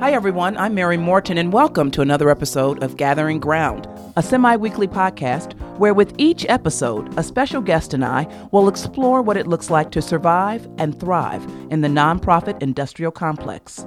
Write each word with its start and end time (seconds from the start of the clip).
Hi, 0.00 0.12
everyone. 0.12 0.56
I'm 0.56 0.74
Mary 0.74 0.96
Morton, 0.96 1.38
and 1.38 1.52
welcome 1.52 1.90
to 1.92 2.02
another 2.02 2.28
episode 2.28 2.82
of 2.82 2.96
Gathering 2.96 3.38
Ground, 3.38 3.88
a 4.16 4.22
semi 4.22 4.56
weekly 4.56 4.88
podcast 4.88 5.58
where, 5.78 5.94
with 5.94 6.14
each 6.18 6.44
episode, 6.48 7.16
a 7.18 7.22
special 7.22 7.62
guest 7.62 7.94
and 7.94 8.04
I 8.04 8.26
will 8.50 8.68
explore 8.68 9.22
what 9.22 9.36
it 9.36 9.46
looks 9.46 9.70
like 9.70 9.92
to 9.92 10.02
survive 10.02 10.68
and 10.78 10.98
thrive 10.98 11.44
in 11.70 11.80
the 11.80 11.88
nonprofit 11.88 12.60
industrial 12.60 13.12
complex. 13.12 13.86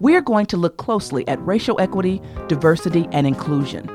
We 0.00 0.16
are 0.16 0.22
going 0.22 0.46
to 0.46 0.56
look 0.56 0.78
closely 0.78 1.28
at 1.28 1.40
racial 1.46 1.80
equity, 1.80 2.20
diversity, 2.48 3.06
and 3.12 3.26
inclusion. 3.26 3.86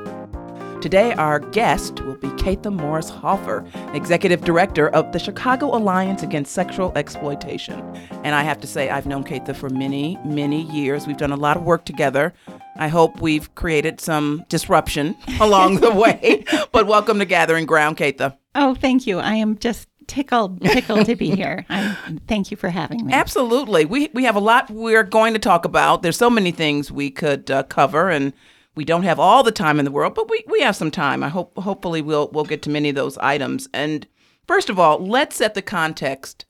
Today, 0.80 1.12
our 1.14 1.40
guest 1.40 2.00
will 2.02 2.14
be 2.14 2.28
Kaethe 2.28 2.72
Morris 2.72 3.10
Hoffer, 3.10 3.64
Executive 3.94 4.42
Director 4.42 4.88
of 4.90 5.10
the 5.10 5.18
Chicago 5.18 5.76
Alliance 5.76 6.22
Against 6.22 6.52
Sexual 6.52 6.92
Exploitation. 6.94 7.80
And 8.22 8.32
I 8.32 8.44
have 8.44 8.60
to 8.60 8.68
say, 8.68 8.88
I've 8.88 9.04
known 9.04 9.24
Kaethe 9.24 9.56
for 9.56 9.70
many, 9.70 10.16
many 10.24 10.62
years. 10.70 11.04
We've 11.04 11.16
done 11.16 11.32
a 11.32 11.36
lot 11.36 11.56
of 11.56 11.64
work 11.64 11.84
together. 11.84 12.32
I 12.76 12.86
hope 12.86 13.20
we've 13.20 13.52
created 13.56 14.00
some 14.00 14.44
disruption 14.48 15.16
along 15.40 15.80
the 15.80 15.90
way. 15.90 16.44
But 16.70 16.86
welcome 16.86 17.18
to 17.18 17.24
Gathering 17.24 17.66
Ground, 17.66 17.96
Kaethe. 17.96 18.36
Oh, 18.54 18.76
thank 18.76 19.04
you. 19.04 19.18
I 19.18 19.34
am 19.34 19.58
just 19.58 19.88
tickled, 20.06 20.62
tickled 20.62 21.06
to 21.06 21.16
be 21.16 21.30
here. 21.34 21.66
I, 21.68 21.96
thank 22.28 22.52
you 22.52 22.56
for 22.56 22.68
having 22.68 23.04
me. 23.04 23.12
Absolutely. 23.12 23.84
We, 23.84 24.10
we 24.14 24.22
have 24.22 24.36
a 24.36 24.40
lot 24.40 24.70
we're 24.70 25.02
going 25.02 25.32
to 25.32 25.40
talk 25.40 25.64
about. 25.64 26.02
There's 26.02 26.16
so 26.16 26.30
many 26.30 26.52
things 26.52 26.92
we 26.92 27.10
could 27.10 27.50
uh, 27.50 27.64
cover, 27.64 28.10
and 28.10 28.32
we 28.78 28.84
don't 28.84 29.02
have 29.02 29.18
all 29.18 29.42
the 29.42 29.50
time 29.50 29.80
in 29.80 29.84
the 29.84 29.90
world, 29.90 30.14
but 30.14 30.30
we, 30.30 30.44
we 30.46 30.60
have 30.60 30.76
some 30.76 30.92
time. 30.92 31.24
I 31.24 31.28
hope 31.28 31.58
hopefully 31.58 32.00
we'll 32.00 32.28
we'll 32.28 32.44
get 32.44 32.62
to 32.62 32.70
many 32.70 32.88
of 32.90 32.94
those 32.94 33.18
items. 33.18 33.68
And 33.74 34.06
first 34.46 34.70
of 34.70 34.78
all, 34.78 35.04
let's 35.04 35.34
set 35.34 35.54
the 35.54 35.62
context. 35.62 36.46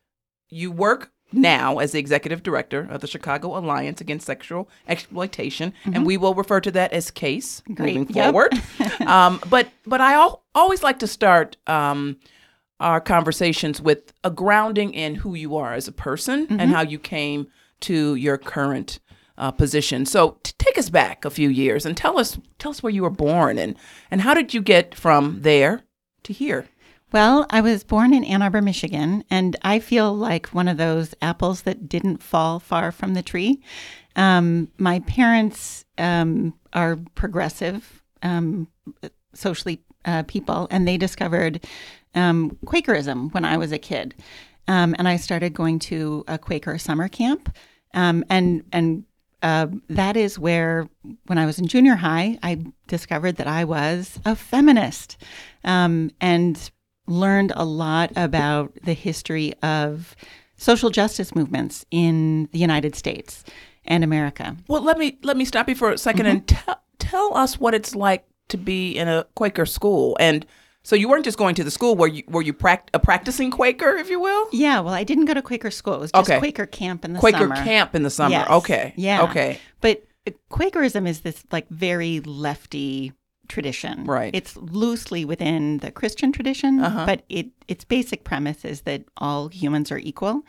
You 0.51 0.71
work 0.71 1.11
now 1.33 1.79
as 1.79 1.93
the 1.93 1.99
executive 1.99 2.43
director 2.43 2.87
of 2.91 3.01
the 3.01 3.07
Chicago 3.07 3.57
Alliance 3.57 4.03
Against 4.03 4.27
Sexual 4.27 4.69
Exploitation, 4.87 5.73
mm-hmm. 5.73 5.95
and 5.95 6.05
we 6.05 6.19
will 6.19 6.35
refer 6.35 6.61
to 6.61 6.71
that 6.73 6.93
as 6.93 7.11
CASE 7.11 7.63
Great. 7.73 7.97
moving 7.97 8.15
yep. 8.15 8.27
forward. 8.27 8.53
um, 9.07 9.41
but 9.49 9.71
but 9.87 10.03
I 10.03 10.13
al- 10.13 10.45
always 10.55 10.83
like 10.83 10.99
to 10.99 11.07
start 11.07 11.57
um, 11.67 12.19
our 12.79 13.01
conversations 13.01 13.81
with 13.81 14.13
a 14.23 14.31
grounding 14.31 14.93
in 14.93 15.15
who 15.15 15.35
you 15.35 15.57
are 15.57 15.73
as 15.73 15.89
a 15.89 15.93
person 15.93 16.47
mm-hmm. 16.47 16.61
and 16.61 16.73
how 16.73 16.83
you 16.83 16.99
came 16.99 17.47
to 17.81 18.17
your 18.17 18.37
current 18.37 18.99
uh, 19.39 19.51
position. 19.53 20.05
So 20.05 20.39
t- 20.43 20.53
take 20.59 20.77
us 20.77 20.91
back 20.91 21.25
a 21.25 21.31
few 21.31 21.49
years 21.49 21.87
and 21.87 21.97
tell 21.97 22.19
us 22.19 22.39
tell 22.59 22.71
us 22.71 22.83
where 22.83 22.93
you 22.93 23.03
were 23.03 23.11
born 23.11 23.59
and 23.59 23.77
and 24.11 24.21
how 24.21 24.35
did 24.35 24.53
you 24.53 24.61
get 24.61 24.95
from 24.95 25.43
there 25.43 25.83
to 26.25 26.33
here? 26.33 26.67
Well, 27.11 27.47
I 27.49 27.63
was 27.63 27.85
born 27.85 28.13
in 28.13 28.23
Ann 28.23 28.43
Arbor, 28.43 28.61
Michigan, 28.61 29.25
and 29.31 29.57
I 29.63 29.79
feel 29.79 30.15
like 30.15 30.49
one 30.49 30.69
of 30.69 30.77
those 30.77 31.15
apples 31.23 31.63
that 31.63 31.89
didn't 31.89 32.23
fall 32.23 32.61
far 32.61 32.93
from 32.93 33.15
the 33.15 33.23
tree. 33.23 33.63
Um, 34.15 34.69
my 34.77 35.01
parents 35.01 35.87
um, 35.97 36.53
are 36.75 36.99
progressive, 37.15 38.03
um, 38.23 38.69
socially 39.33 39.81
uh, 40.05 40.25
people, 40.25 40.69
and 40.71 40.87
they 40.87 40.99
discovered 40.99 41.65
um, 42.15 42.59
Quakerism 42.67 43.33
when 43.33 43.45
I 43.47 43.57
was 43.57 43.73
a 43.73 43.79
kid. 43.79 44.15
Um, 44.67 44.95
and 44.99 45.09
I 45.09 45.17
started 45.17 45.55
going 45.55 45.79
to 45.79 46.25
a 46.29 46.37
Quaker 46.37 46.77
summer 46.77 47.09
camp. 47.09 47.57
Um, 47.95 48.23
and 48.29 48.65
and 48.71 49.05
uh, 49.43 49.69
that 49.89 50.17
is 50.17 50.39
where, 50.39 50.89
when 51.27 51.39
I 51.39 51.47
was 51.47 51.59
in 51.59 51.67
junior 51.67 51.95
high, 51.95 52.39
I 52.43 52.65
discovered 52.87 53.37
that 53.37 53.47
I 53.47 53.65
was 53.65 54.19
a 54.25 54.35
feminist 54.35 55.17
um, 55.65 56.11
and 56.21 56.71
learned 57.07 57.53
a 57.57 57.65
lot 57.65 58.13
about 58.17 58.73
the 58.83 58.93
history 58.93 59.55
of 59.63 60.17
social 60.57 60.91
justice 60.91 61.35
movements 61.35 61.87
in 61.91 62.49
the 62.53 62.59
United 62.59 62.95
States 62.95 63.45
and 63.85 64.05
America. 64.05 64.57
Well, 64.67 64.83
let 64.83 64.99
me 64.99 65.19
let 65.23 65.37
me 65.37 65.45
stop 65.45 65.69
you 65.69 65.75
for 65.75 65.91
a 65.91 65.95
2nd 65.95 66.13
mm-hmm. 66.13 66.27
and 66.27 66.49
tell 66.49 66.81
tell 66.99 67.37
us 67.37 67.59
what 67.59 67.75
it's 67.75 67.95
like 67.95 68.27
to 68.49 68.57
be 68.57 68.93
in 68.93 69.09
a 69.09 69.25
Quaker 69.35 69.67
school 69.67 70.17
and 70.21 70.45
so 70.89 70.97
you 70.97 71.07
weren't 71.07 71.27
just 71.27 71.37
going 71.37 71.55
to 71.55 71.63
the 71.63 71.71
school 71.71 71.97
where 71.97 72.09
you 72.09 72.23
were 72.29 72.41
you 72.41 72.55
pract- 72.55 72.89
a 72.95 72.99
practicing 72.99 73.51
Quaker, 73.51 73.91
if 73.97 74.09
you 74.09 74.19
will? 74.19 74.49
Yeah, 74.53 74.81
well, 74.81 74.95
I 74.95 75.05
didn't 75.05 75.27
go 75.27 75.35
to 75.35 75.43
Quaker 75.43 75.71
school. 75.71 75.97
It 75.97 76.01
was 76.01 76.13
just 76.13 76.31
okay. 76.31 76.39
Quaker 76.39 76.65
camp 76.65 77.05
in 77.05 77.13
the 77.13 77.19
Quaker 77.19 77.41
summer. 77.41 77.57
Quaker 77.57 77.63
camp 77.63 77.95
in 77.95 78.05
the 78.05 78.11
summer. 78.11 78.31
Yes. 78.31 78.49
Okay. 78.49 78.95
Yeah. 78.97 79.25
Okay. 79.25 79.61
But 79.83 80.07
Quakerism 80.49 81.07
is 81.07 81.21
this 81.21 81.45
like 81.53 81.69
very 81.69 82.21
lefty 82.21 83.13
tradition. 83.49 84.05
Right. 84.05 84.35
It's 84.35 84.57
loosely 84.57 85.27
within 85.27 85.77
the 85.79 85.91
Christian 85.91 86.33
tradition, 86.33 86.81
uh-huh. 86.81 87.05
but 87.05 87.23
it 87.29 87.49
its 87.69 87.85
basic 87.85 88.25
premise 88.25 88.65
is 88.65 88.81
that 88.83 89.05
all 89.19 89.49
humans 89.49 89.93
are 89.93 89.99
equal. 89.99 90.43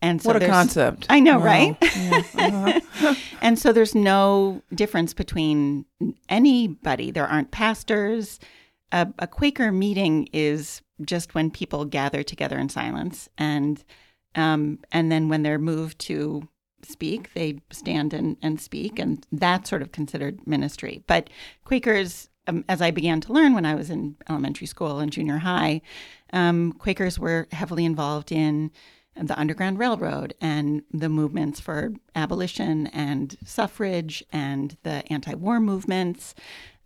And 0.00 0.22
so 0.22 0.28
what 0.32 0.40
a 0.40 0.46
concept! 0.46 1.06
I 1.10 1.18
know, 1.18 1.40
wow. 1.40 1.44
right? 1.44 1.76
Yeah. 1.80 2.22
Uh-huh. 2.36 3.14
and 3.42 3.58
so 3.58 3.72
there's 3.72 3.96
no 3.96 4.62
difference 4.72 5.12
between 5.12 5.86
anybody. 6.28 7.10
There 7.10 7.26
aren't 7.26 7.50
pastors 7.50 8.38
a, 8.92 9.08
a 9.18 9.26
Quaker 9.26 9.72
meeting 9.72 10.28
is 10.32 10.82
just 11.04 11.34
when 11.34 11.50
people 11.50 11.84
gather 11.84 12.22
together 12.22 12.58
in 12.58 12.68
silence, 12.68 13.28
and 13.36 13.82
um, 14.34 14.78
and 14.92 15.10
then 15.10 15.28
when 15.28 15.42
they're 15.42 15.58
moved 15.58 15.98
to 16.00 16.48
speak, 16.84 17.32
they 17.34 17.58
stand 17.70 18.12
and, 18.12 18.36
and 18.42 18.60
speak, 18.60 18.98
and 18.98 19.26
that's 19.32 19.68
sort 19.70 19.82
of 19.82 19.92
considered 19.92 20.46
ministry. 20.46 21.02
But 21.06 21.30
Quakers, 21.64 22.28
um, 22.46 22.64
as 22.68 22.80
I 22.80 22.90
began 22.90 23.20
to 23.22 23.32
learn 23.32 23.54
when 23.54 23.66
I 23.66 23.74
was 23.74 23.90
in 23.90 24.16
elementary 24.28 24.66
school 24.66 24.98
and 24.98 25.12
junior 25.12 25.38
high, 25.38 25.82
um, 26.32 26.72
Quakers 26.72 27.18
were 27.18 27.46
heavily 27.52 27.84
involved 27.84 28.32
in 28.32 28.70
the 29.14 29.38
Underground 29.38 29.78
Railroad 29.78 30.34
and 30.40 30.82
the 30.90 31.08
movements 31.08 31.60
for 31.60 31.92
abolition 32.14 32.86
and 32.88 33.36
suffrage 33.44 34.24
and 34.32 34.76
the 34.82 35.04
anti 35.12 35.34
war 35.34 35.60
movements. 35.60 36.34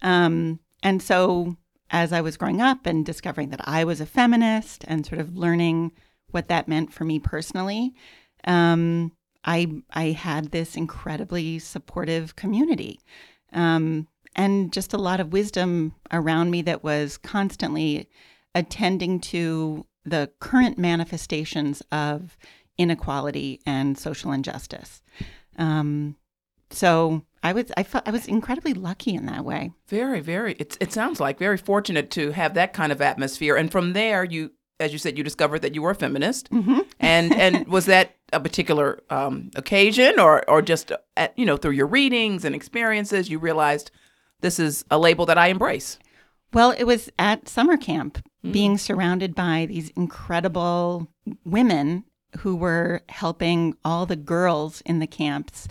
Um, 0.02 0.58
and 0.82 1.00
so 1.00 1.56
as 1.90 2.12
I 2.12 2.20
was 2.20 2.36
growing 2.36 2.60
up 2.60 2.86
and 2.86 3.04
discovering 3.04 3.50
that 3.50 3.60
I 3.64 3.84
was 3.84 4.00
a 4.00 4.06
feminist 4.06 4.84
and 4.88 5.06
sort 5.06 5.20
of 5.20 5.36
learning 5.36 5.92
what 6.30 6.48
that 6.48 6.68
meant 6.68 6.92
for 6.92 7.04
me 7.04 7.18
personally, 7.18 7.94
um, 8.44 9.12
I 9.44 9.82
I 9.92 10.10
had 10.10 10.50
this 10.50 10.76
incredibly 10.76 11.58
supportive 11.58 12.36
community, 12.36 13.00
um, 13.52 14.08
and 14.34 14.72
just 14.72 14.92
a 14.92 14.98
lot 14.98 15.20
of 15.20 15.32
wisdom 15.32 15.94
around 16.12 16.50
me 16.50 16.62
that 16.62 16.82
was 16.82 17.16
constantly 17.16 18.08
attending 18.54 19.20
to 19.20 19.86
the 20.04 20.30
current 20.40 20.78
manifestations 20.78 21.82
of 21.92 22.36
inequality 22.78 23.60
and 23.66 23.98
social 23.98 24.32
injustice. 24.32 25.02
Um, 25.58 26.16
so 26.70 27.22
I 27.42 27.52
was 27.52 27.66
I 27.76 27.82
felt 27.82 28.06
I 28.06 28.10
was 28.10 28.26
incredibly 28.26 28.74
lucky 28.74 29.14
in 29.14 29.26
that 29.26 29.44
way. 29.44 29.72
Very, 29.88 30.20
very. 30.20 30.54
It 30.54 30.76
it 30.80 30.92
sounds 30.92 31.20
like 31.20 31.38
very 31.38 31.56
fortunate 31.56 32.10
to 32.12 32.32
have 32.32 32.54
that 32.54 32.72
kind 32.72 32.92
of 32.92 33.00
atmosphere, 33.00 33.56
and 33.56 33.70
from 33.70 33.92
there 33.92 34.24
you. 34.24 34.52
As 34.78 34.92
you 34.92 34.98
said, 34.98 35.16
you 35.16 35.24
discovered 35.24 35.60
that 35.60 35.74
you 35.74 35.80
were 35.80 35.92
a 35.92 35.94
feminist, 35.94 36.50
mm-hmm. 36.50 36.80
and 37.00 37.34
and 37.34 37.66
was 37.68 37.86
that 37.86 38.16
a 38.32 38.40
particular 38.40 39.00
um, 39.08 39.50
occasion, 39.54 40.20
or 40.20 40.48
or 40.50 40.60
just 40.60 40.92
at, 41.16 41.38
you 41.38 41.46
know 41.46 41.56
through 41.56 41.70
your 41.70 41.86
readings 41.86 42.44
and 42.44 42.54
experiences, 42.54 43.30
you 43.30 43.38
realized 43.38 43.90
this 44.40 44.58
is 44.58 44.84
a 44.90 44.98
label 44.98 45.24
that 45.26 45.38
I 45.38 45.48
embrace. 45.48 45.98
Well, 46.52 46.72
it 46.72 46.84
was 46.84 47.10
at 47.18 47.48
summer 47.48 47.76
camp, 47.76 48.18
mm-hmm. 48.18 48.52
being 48.52 48.78
surrounded 48.78 49.34
by 49.34 49.66
these 49.66 49.90
incredible 49.90 51.08
women 51.44 52.04
who 52.38 52.54
were 52.54 53.02
helping 53.08 53.76
all 53.84 54.06
the 54.06 54.16
girls 54.16 54.82
in 54.84 54.98
the 54.98 55.06
camps 55.06 55.68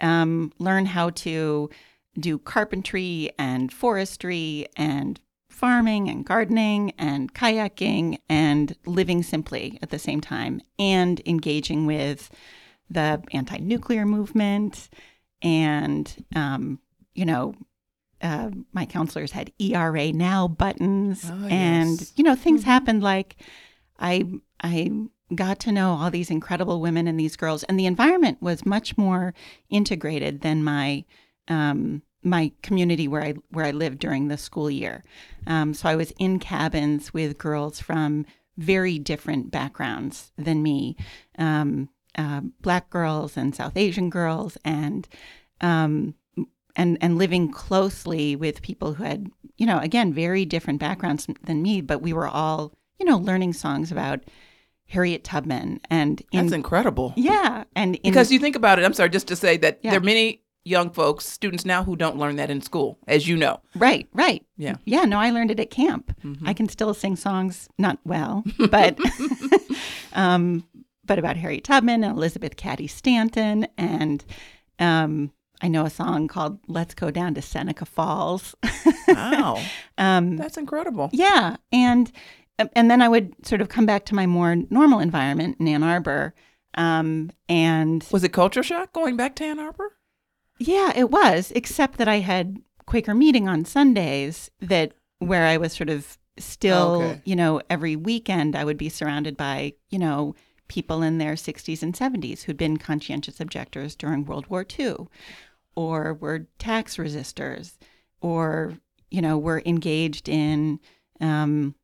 um, 0.00 0.52
learn 0.58 0.86
how 0.86 1.10
to 1.10 1.70
do 2.18 2.38
carpentry 2.38 3.30
and 3.38 3.72
forestry 3.72 4.66
and 4.76 5.20
farming 5.48 6.08
and 6.08 6.24
gardening 6.24 6.92
and 6.98 7.32
kayaking 7.34 8.18
and 8.28 8.76
living 8.84 9.22
simply 9.22 9.78
at 9.82 9.90
the 9.90 9.98
same 9.98 10.20
time 10.20 10.60
and 10.78 11.22
engaging 11.24 11.86
with 11.86 12.30
the 12.90 13.22
anti 13.32 13.58
nuclear 13.58 14.04
movement. 14.04 14.88
And, 15.42 16.24
um, 16.34 16.78
you 17.14 17.24
know, 17.24 17.54
uh, 18.20 18.50
my 18.72 18.86
counselors 18.86 19.32
had 19.32 19.52
ERA 19.58 20.12
now 20.12 20.48
buttons. 20.48 21.30
Oh, 21.30 21.46
and, 21.48 22.00
yes. 22.00 22.12
you 22.16 22.24
know, 22.24 22.34
things 22.34 22.60
mm-hmm. 22.60 22.70
happened 22.70 23.02
like 23.02 23.36
I, 23.98 24.30
I 24.60 24.90
got 25.34 25.58
to 25.60 25.72
know 25.72 25.92
all 25.92 26.10
these 26.10 26.30
incredible 26.30 26.80
women 26.80 27.08
and 27.08 27.18
these 27.18 27.36
girls, 27.36 27.64
and 27.64 27.78
the 27.78 27.86
environment 27.86 28.38
was 28.40 28.66
much 28.66 28.96
more 28.96 29.34
integrated 29.68 30.40
than 30.42 30.62
my 30.62 31.04
um, 31.48 32.02
my 32.22 32.52
community 32.62 33.08
where 33.08 33.22
I 33.22 33.34
where 33.50 33.64
I 33.64 33.70
lived 33.70 33.98
during 33.98 34.28
the 34.28 34.36
school 34.36 34.70
year. 34.70 35.04
Um, 35.46 35.74
so 35.74 35.88
I 35.88 35.96
was 35.96 36.12
in 36.18 36.38
cabins 36.38 37.14
with 37.14 37.38
girls 37.38 37.80
from 37.80 38.26
very 38.56 38.98
different 38.98 39.50
backgrounds 39.50 40.32
than 40.36 40.62
me, 40.62 40.96
um, 41.38 41.88
uh, 42.16 42.40
black 42.60 42.90
girls 42.90 43.36
and 43.36 43.54
South 43.54 43.76
Asian 43.76 44.10
girls, 44.10 44.58
and 44.64 45.08
um, 45.60 46.14
and 46.74 46.98
and 47.00 47.18
living 47.18 47.50
closely 47.50 48.36
with 48.36 48.62
people 48.62 48.94
who 48.94 49.04
had 49.04 49.30
you 49.56 49.66
know 49.66 49.78
again 49.78 50.12
very 50.12 50.44
different 50.44 50.80
backgrounds 50.80 51.26
than 51.44 51.62
me, 51.62 51.80
but 51.80 52.02
we 52.02 52.12
were 52.12 52.28
all 52.28 52.72
you 52.98 53.06
know 53.06 53.18
learning 53.18 53.52
songs 53.52 53.92
about 53.92 54.20
Harriet 54.86 55.24
Tubman 55.24 55.80
and 55.90 56.22
in, 56.32 56.46
that's 56.46 56.54
incredible. 56.54 57.12
Yeah, 57.16 57.64
and 57.74 57.96
in, 57.96 58.02
because 58.02 58.30
you 58.30 58.38
think 58.38 58.56
about 58.56 58.78
it, 58.78 58.84
I'm 58.84 58.92
sorry, 58.92 59.10
just 59.10 59.28
to 59.28 59.36
say 59.36 59.56
that 59.58 59.80
yeah. 59.82 59.90
there 59.90 60.00
are 60.00 60.04
many 60.04 60.42
young 60.64 60.90
folks, 60.90 61.24
students 61.24 61.64
now 61.64 61.84
who 61.84 61.94
don't 61.94 62.18
learn 62.18 62.36
that 62.36 62.50
in 62.50 62.60
school, 62.60 62.98
as 63.06 63.28
you 63.28 63.36
know. 63.36 63.60
Right, 63.76 64.08
right. 64.12 64.44
Yeah. 64.56 64.76
Yeah, 64.84 65.04
no, 65.04 65.18
I 65.18 65.30
learned 65.30 65.52
it 65.52 65.60
at 65.60 65.70
camp. 65.70 66.12
I 66.44 66.52
can 66.52 66.68
still 66.68 66.92
sing 66.92 67.14
songs, 67.14 67.68
not 67.78 67.98
well, 68.04 68.42
but 68.70 68.98
um, 70.12 70.64
but 71.04 71.18
about 71.18 71.36
Harriet 71.36 71.64
Tubman 71.64 72.02
and 72.02 72.16
Elizabeth 72.16 72.56
Cady 72.56 72.88
Stanton. 72.88 73.68
And 73.78 74.24
um, 74.78 75.32
I 75.62 75.68
know 75.68 75.86
a 75.86 75.90
song 75.90 76.28
called 76.28 76.58
Let's 76.66 76.94
Go 76.94 77.10
Down 77.10 77.34
to 77.34 77.42
Seneca 77.42 77.86
Falls. 77.86 78.54
Wow. 79.08 79.62
um, 79.98 80.36
That's 80.36 80.56
incredible. 80.56 81.10
yeah. 81.12 81.56
And 81.70 82.10
and 82.58 82.90
then 82.90 83.02
I 83.02 83.08
would 83.08 83.34
sort 83.46 83.60
of 83.60 83.68
come 83.68 83.86
back 83.86 84.04
to 84.06 84.14
my 84.14 84.26
more 84.26 84.56
normal 84.70 85.00
environment 85.00 85.56
in 85.60 85.68
Ann 85.68 85.82
Arbor. 85.82 86.34
Um, 86.74 87.30
and 87.48 88.06
Was 88.10 88.24
it 88.24 88.32
culture 88.32 88.62
shock 88.62 88.92
going 88.92 89.16
back 89.16 89.34
to 89.36 89.44
Ann 89.44 89.58
Arbor? 89.58 89.92
Yeah, 90.58 90.92
it 90.96 91.10
was, 91.10 91.52
except 91.54 91.98
that 91.98 92.08
I 92.08 92.20
had 92.20 92.58
Quaker 92.86 93.14
meeting 93.14 93.48
on 93.48 93.64
Sundays 93.64 94.50
that 94.60 94.92
where 95.18 95.46
I 95.46 95.56
was 95.56 95.72
sort 95.72 95.90
of 95.90 96.18
still, 96.38 97.02
Okay. 97.02 97.20
you 97.24 97.34
know, 97.36 97.60
every 97.70 97.96
weekend 97.96 98.54
I 98.56 98.64
would 98.64 98.76
be 98.78 98.88
surrounded 98.90 99.36
by, 99.36 99.74
you 99.90 99.98
know, 99.98 100.34
people 100.68 101.02
in 101.02 101.18
their 101.18 101.34
60s 101.34 101.82
and 101.82 101.94
70s 101.94 102.42
who'd 102.42 102.56
been 102.56 102.76
conscientious 102.76 103.40
objectors 103.40 103.94
during 103.94 104.24
World 104.24 104.46
War 104.48 104.66
II 104.78 104.96
or 105.74 106.14
were 106.14 106.46
tax 106.58 106.96
resistors 106.96 107.76
or, 108.20 108.74
you 109.10 109.22
know, 109.22 109.38
were 109.38 109.62
engaged 109.64 110.28
in 110.28 110.80
um, 111.20 111.74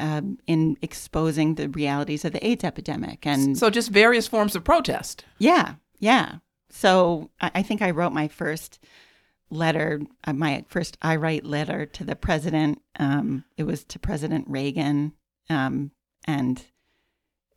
um, 0.00 0.38
in 0.46 0.76
exposing 0.82 1.54
the 1.54 1.68
realities 1.68 2.24
of 2.24 2.32
the 2.32 2.46
AIDS 2.46 2.64
epidemic 2.64 3.26
and 3.26 3.56
So 3.56 3.70
just 3.70 3.90
various 3.90 4.26
forms 4.26 4.56
of 4.56 4.64
protest. 4.64 5.24
yeah, 5.38 5.74
yeah. 5.98 6.36
So 6.70 7.30
I, 7.40 7.50
I 7.56 7.62
think 7.62 7.82
I 7.82 7.90
wrote 7.90 8.12
my 8.12 8.28
first 8.28 8.78
letter, 9.50 10.00
uh, 10.24 10.32
my 10.32 10.64
first 10.68 10.96
I 11.02 11.16
write 11.16 11.44
letter 11.44 11.86
to 11.86 12.04
the 12.04 12.16
president. 12.16 12.80
Um, 12.98 13.44
it 13.56 13.64
was 13.64 13.84
to 13.84 13.98
President 13.98 14.46
Reagan, 14.48 15.12
um, 15.48 15.90
and 16.26 16.62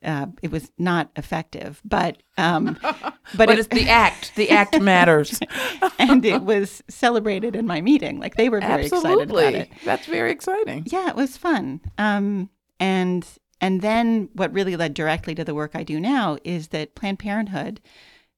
uh, 0.04 0.26
it 0.42 0.50
was 0.50 0.70
not 0.78 1.10
effective. 1.16 1.80
But 1.84 2.22
um, 2.36 2.78
but, 2.82 3.14
But, 3.36 3.50
it, 3.50 3.58
it's 3.58 3.68
the 3.68 3.88
act. 3.88 4.34
The 4.36 4.50
act 4.50 4.80
matters. 4.80 5.38
and 5.98 6.24
it 6.24 6.42
was 6.42 6.82
celebrated 6.88 7.56
in 7.56 7.66
my 7.66 7.80
meeting. 7.80 8.20
Like 8.20 8.36
they 8.36 8.48
were 8.48 8.60
very 8.60 8.86
excited 8.86 9.30
about 9.30 9.54
it. 9.54 9.70
That's 9.84 10.06
very 10.06 10.30
exciting. 10.30 10.84
Yeah, 10.86 11.08
it 11.08 11.16
was 11.16 11.36
fun. 11.36 11.80
Um, 11.98 12.50
and 12.78 13.26
and 13.60 13.80
then 13.80 14.28
what 14.34 14.52
really 14.52 14.76
led 14.76 14.94
directly 14.94 15.34
to 15.36 15.44
the 15.44 15.54
work 15.54 15.72
I 15.74 15.82
do 15.82 15.98
now 15.98 16.38
is 16.44 16.68
that 16.68 16.94
Planned 16.94 17.18
Parenthood 17.18 17.80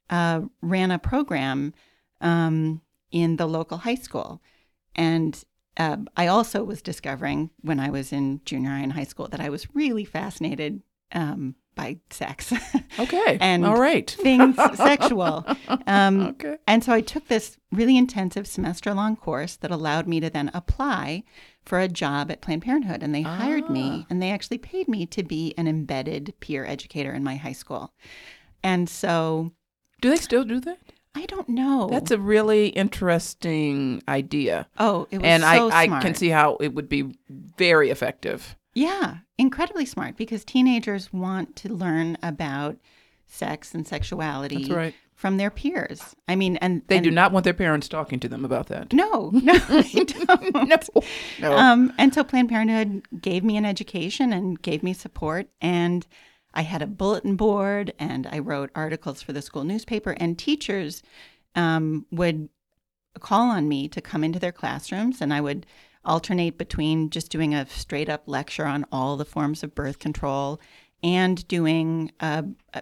uh, 0.08 0.42
ran 0.62 0.90
a 0.90 0.98
program 0.98 1.74
um, 2.20 2.80
in 3.10 3.36
the 3.36 3.46
local 3.46 3.78
high 3.78 3.96
school, 3.96 4.40
and 4.94 5.42
uh, 5.76 5.96
I 6.16 6.26
also 6.26 6.64
was 6.64 6.80
discovering 6.80 7.50
when 7.60 7.80
I 7.80 7.90
was 7.90 8.12
in 8.12 8.40
junior 8.44 8.70
high 8.70 8.80
and 8.80 8.92
high 8.92 9.04
school 9.04 9.28
that 9.28 9.40
I 9.40 9.50
was 9.50 9.74
really 9.74 10.04
fascinated 10.04 10.82
um, 11.12 11.54
by 11.74 11.98
sex, 12.10 12.52
Okay. 12.98 13.36
And 13.40 13.66
All 13.66 13.76
right. 13.78 14.10
things 14.10 14.56
sexual. 14.76 15.44
Um, 15.86 16.28
Okay. 16.28 16.56
and 16.66 16.82
so 16.82 16.92
I 16.92 17.02
took 17.02 17.28
this 17.28 17.58
really 17.70 17.98
intensive 17.98 18.46
semester 18.46 18.94
long 18.94 19.14
course 19.16 19.56
that 19.56 19.70
allowed 19.70 20.06
me 20.08 20.18
to 20.20 20.30
then 20.30 20.50
apply 20.54 21.24
for 21.66 21.78
a 21.78 21.88
job 21.88 22.30
at 22.30 22.40
Planned 22.40 22.62
Parenthood. 22.62 23.02
And 23.02 23.14
they 23.14 23.22
hired 23.22 23.68
me 23.68 24.06
and 24.08 24.22
they 24.22 24.30
actually 24.30 24.56
paid 24.58 24.88
me 24.88 25.04
to 25.06 25.22
be 25.22 25.52
an 25.58 25.68
embedded 25.68 26.32
peer 26.40 26.64
educator 26.64 27.12
in 27.12 27.22
my 27.22 27.36
high 27.36 27.52
school. 27.52 27.92
And 28.62 28.88
so 28.88 29.52
Do 30.00 30.08
they 30.08 30.16
still 30.16 30.44
do 30.44 30.60
that? 30.60 30.78
I 31.14 31.26
don't 31.26 31.48
know. 31.48 31.88
That's 31.90 32.10
a 32.10 32.18
really 32.18 32.68
interesting 32.68 34.02
idea. 34.08 34.66
oh, 34.78 35.06
it 35.10 35.18
was 35.18 35.26
And 35.26 35.42
so 35.42 35.70
I, 35.70 35.82
I 35.84 36.00
can 36.00 36.14
see 36.14 36.28
how 36.28 36.56
it 36.56 36.74
would 36.74 36.88
be 36.88 37.18
very 37.28 37.90
effective. 37.90 38.56
Yeah, 38.76 39.18
incredibly 39.38 39.86
smart 39.86 40.18
because 40.18 40.44
teenagers 40.44 41.10
want 41.10 41.56
to 41.56 41.72
learn 41.72 42.18
about 42.22 42.76
sex 43.26 43.74
and 43.74 43.88
sexuality 43.88 44.70
right. 44.70 44.94
from 45.14 45.38
their 45.38 45.50
peers. 45.50 46.14
I 46.28 46.36
mean, 46.36 46.58
and 46.58 46.82
They 46.86 46.96
and- 46.98 47.04
do 47.04 47.10
not 47.10 47.32
want 47.32 47.44
their 47.44 47.54
parents 47.54 47.88
talking 47.88 48.20
to 48.20 48.28
them 48.28 48.44
about 48.44 48.66
that. 48.66 48.92
No, 48.92 49.30
no, 49.32 49.56
they 49.58 50.04
don't. 50.04 50.54
No. 50.68 51.02
No. 51.40 51.56
Um, 51.56 51.90
and 51.96 52.12
so 52.12 52.22
Planned 52.22 52.50
Parenthood 52.50 53.06
gave 53.18 53.42
me 53.42 53.56
an 53.56 53.64
education 53.64 54.30
and 54.30 54.60
gave 54.60 54.82
me 54.82 54.92
support. 54.92 55.48
And 55.62 56.06
I 56.52 56.60
had 56.60 56.82
a 56.82 56.86
bulletin 56.86 57.34
board 57.34 57.94
and 57.98 58.26
I 58.26 58.40
wrote 58.40 58.70
articles 58.74 59.22
for 59.22 59.32
the 59.32 59.40
school 59.40 59.64
newspaper. 59.64 60.14
And 60.18 60.38
teachers 60.38 61.02
um, 61.54 62.04
would 62.10 62.50
call 63.20 63.48
on 63.48 63.68
me 63.68 63.88
to 63.88 64.02
come 64.02 64.22
into 64.22 64.38
their 64.38 64.52
classrooms 64.52 65.22
and 65.22 65.32
I 65.32 65.40
would 65.40 65.64
alternate 66.06 66.56
between 66.56 67.10
just 67.10 67.30
doing 67.30 67.54
a 67.54 67.68
straight 67.68 68.08
up 68.08 68.22
lecture 68.26 68.64
on 68.64 68.86
all 68.90 69.16
the 69.16 69.24
forms 69.24 69.62
of 69.62 69.74
birth 69.74 69.98
control 69.98 70.60
and 71.02 71.46
doing 71.48 72.10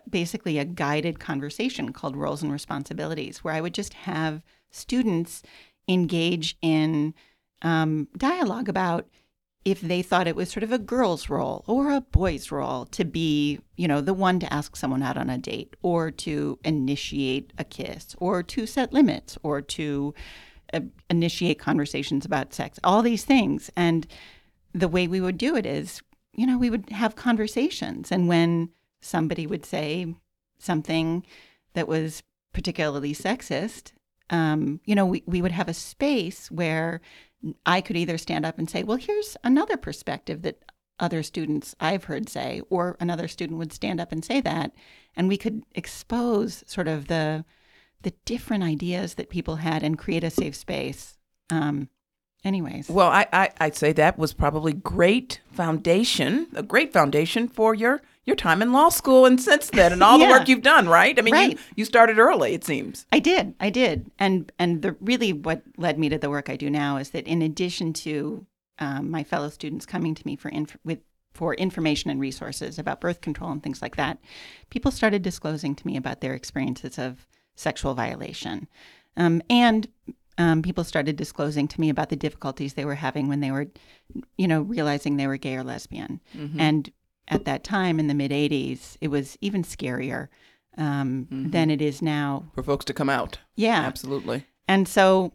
basically 0.08 0.58
a 0.58 0.64
guided 0.64 1.18
conversation 1.18 1.92
called 1.92 2.16
Roles 2.16 2.42
and 2.42 2.52
Responsibilities, 2.52 3.42
where 3.42 3.54
I 3.54 3.60
would 3.60 3.74
just 3.74 3.94
have 3.94 4.42
students 4.70 5.42
engage 5.88 6.56
in 6.62 7.14
um, 7.62 8.08
dialogue 8.16 8.68
about 8.68 9.08
if 9.64 9.80
they 9.80 10.02
thought 10.02 10.26
it 10.26 10.36
was 10.36 10.50
sort 10.50 10.62
of 10.62 10.72
a 10.72 10.78
girl's 10.78 11.30
role 11.30 11.64
or 11.66 11.90
a 11.90 12.00
boy's 12.02 12.52
role 12.52 12.84
to 12.86 13.04
be, 13.04 13.58
you 13.76 13.88
know, 13.88 14.00
the 14.00 14.12
one 14.12 14.38
to 14.38 14.52
ask 14.52 14.76
someone 14.76 15.02
out 15.02 15.16
on 15.16 15.30
a 15.30 15.38
date 15.38 15.74
or 15.82 16.10
to 16.10 16.58
initiate 16.64 17.52
a 17.56 17.64
kiss 17.64 18.14
or 18.18 18.42
to 18.42 18.66
set 18.66 18.92
limits 18.92 19.38
or 19.42 19.62
to 19.62 20.14
uh, 20.74 20.80
initiate 21.08 21.58
conversations 21.58 22.24
about 22.24 22.52
sex, 22.52 22.78
all 22.84 23.02
these 23.02 23.24
things. 23.24 23.70
And 23.76 24.06
the 24.72 24.88
way 24.88 25.06
we 25.06 25.20
would 25.20 25.38
do 25.38 25.56
it 25.56 25.64
is, 25.64 26.02
you 26.34 26.46
know, 26.46 26.58
we 26.58 26.70
would 26.70 26.90
have 26.90 27.16
conversations. 27.16 28.10
And 28.10 28.28
when 28.28 28.70
somebody 29.00 29.46
would 29.46 29.64
say 29.64 30.14
something 30.58 31.24
that 31.74 31.88
was 31.88 32.22
particularly 32.52 33.14
sexist, 33.14 33.92
um, 34.30 34.80
you 34.84 34.94
know, 34.94 35.06
we, 35.06 35.22
we 35.26 35.42
would 35.42 35.52
have 35.52 35.68
a 35.68 35.74
space 35.74 36.50
where 36.50 37.00
I 37.66 37.80
could 37.80 37.96
either 37.96 38.18
stand 38.18 38.46
up 38.46 38.58
and 38.58 38.68
say, 38.68 38.82
well, 38.82 38.96
here's 38.96 39.36
another 39.44 39.76
perspective 39.76 40.42
that 40.42 40.64
other 40.98 41.22
students 41.22 41.74
I've 41.80 42.04
heard 42.04 42.28
say, 42.28 42.62
or 42.70 42.96
another 43.00 43.28
student 43.28 43.58
would 43.58 43.72
stand 43.72 44.00
up 44.00 44.12
and 44.12 44.24
say 44.24 44.40
that. 44.40 44.72
And 45.16 45.28
we 45.28 45.36
could 45.36 45.64
expose 45.72 46.64
sort 46.66 46.88
of 46.88 47.08
the 47.08 47.44
the 48.04 48.14
different 48.24 48.62
ideas 48.62 49.14
that 49.14 49.28
people 49.28 49.56
had 49.56 49.82
and 49.82 49.98
create 49.98 50.22
a 50.24 50.30
safe 50.30 50.54
space. 50.54 51.18
Um, 51.50 51.88
anyways. 52.44 52.88
Well, 52.88 53.08
I, 53.08 53.26
I, 53.32 53.50
I'd 53.58 53.76
say 53.76 53.92
that 53.92 54.18
was 54.18 54.32
probably 54.32 54.72
great 54.72 55.40
foundation, 55.52 56.46
a 56.54 56.62
great 56.62 56.92
foundation 56.92 57.48
for 57.48 57.74
your, 57.74 58.02
your 58.24 58.36
time 58.36 58.62
in 58.62 58.72
law 58.72 58.90
school 58.90 59.26
and 59.26 59.40
since 59.40 59.70
then 59.70 59.92
and 59.92 60.02
all 60.02 60.18
Yeah. 60.20 60.26
the 60.26 60.32
work 60.32 60.48
you've 60.48 60.62
done, 60.62 60.88
right? 60.88 61.18
I 61.18 61.22
mean, 61.22 61.50
you, 61.52 61.58
you 61.76 61.84
started 61.84 62.18
early, 62.18 62.54
it 62.54 62.64
seems. 62.64 63.06
I 63.12 63.18
did. 63.18 63.54
I 63.60 63.70
did. 63.70 64.10
And 64.18 64.52
and 64.58 64.82
the 64.82 64.96
really 65.00 65.32
what 65.32 65.62
led 65.76 65.98
me 65.98 66.08
to 66.10 66.18
the 66.18 66.30
work 66.30 66.48
I 66.48 66.56
do 66.56 66.70
now 66.70 66.96
is 66.98 67.10
that 67.10 67.26
in 67.26 67.42
addition 67.42 67.92
to 67.94 68.46
um, 68.78 69.10
my 69.10 69.24
fellow 69.24 69.48
students 69.48 69.86
coming 69.86 70.14
to 70.14 70.26
me 70.26 70.36
for 70.36 70.48
inf- 70.50 70.76
with 70.84 71.00
for 71.32 71.54
information 71.54 72.10
and 72.10 72.20
resources 72.20 72.78
about 72.78 73.00
birth 73.00 73.20
control 73.20 73.50
and 73.50 73.60
things 73.62 73.82
like 73.82 73.96
that, 73.96 74.18
people 74.70 74.90
started 74.92 75.22
disclosing 75.22 75.74
to 75.74 75.86
me 75.86 75.96
about 75.96 76.20
their 76.20 76.32
experiences 76.34 76.96
of 76.98 77.26
sexual 77.54 77.94
violation, 77.94 78.68
um, 79.16 79.42
and 79.48 79.88
um, 80.38 80.62
people 80.62 80.82
started 80.84 81.16
disclosing 81.16 81.68
to 81.68 81.80
me 81.80 81.88
about 81.88 82.08
the 82.08 82.16
difficulties 82.16 82.74
they 82.74 82.84
were 82.84 82.96
having 82.96 83.28
when 83.28 83.40
they 83.40 83.52
were, 83.52 83.68
you 84.36 84.48
know, 84.48 84.62
realizing 84.62 85.16
they 85.16 85.28
were 85.28 85.36
gay 85.36 85.54
or 85.54 85.62
lesbian. 85.62 86.20
And 86.58 86.90
at 87.28 87.44
that 87.44 87.62
time 87.62 88.00
in 88.00 88.08
the 88.08 88.14
mid 88.14 88.32
'80s, 88.32 88.96
it 89.00 89.08
was 89.08 89.38
even 89.40 89.62
scarier 89.62 90.28
um, 90.76 91.28
than 91.30 91.70
it 91.70 91.80
is 91.80 92.02
now. 92.02 92.50
For 92.54 92.62
folks 92.62 92.84
to 92.86 92.94
come 92.94 93.08
out. 93.08 93.38
Yeah, 93.54 93.80
Absolutely. 93.82 94.44
and 94.66 94.88
so, 94.88 95.32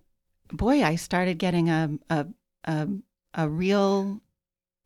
boy, 0.51 0.83
I 0.83 0.95
started 0.95 1.37
getting 1.37 1.69
a 1.69 1.91
a 2.09 2.27
a, 2.65 2.87
a 3.33 3.47
real 3.49 4.21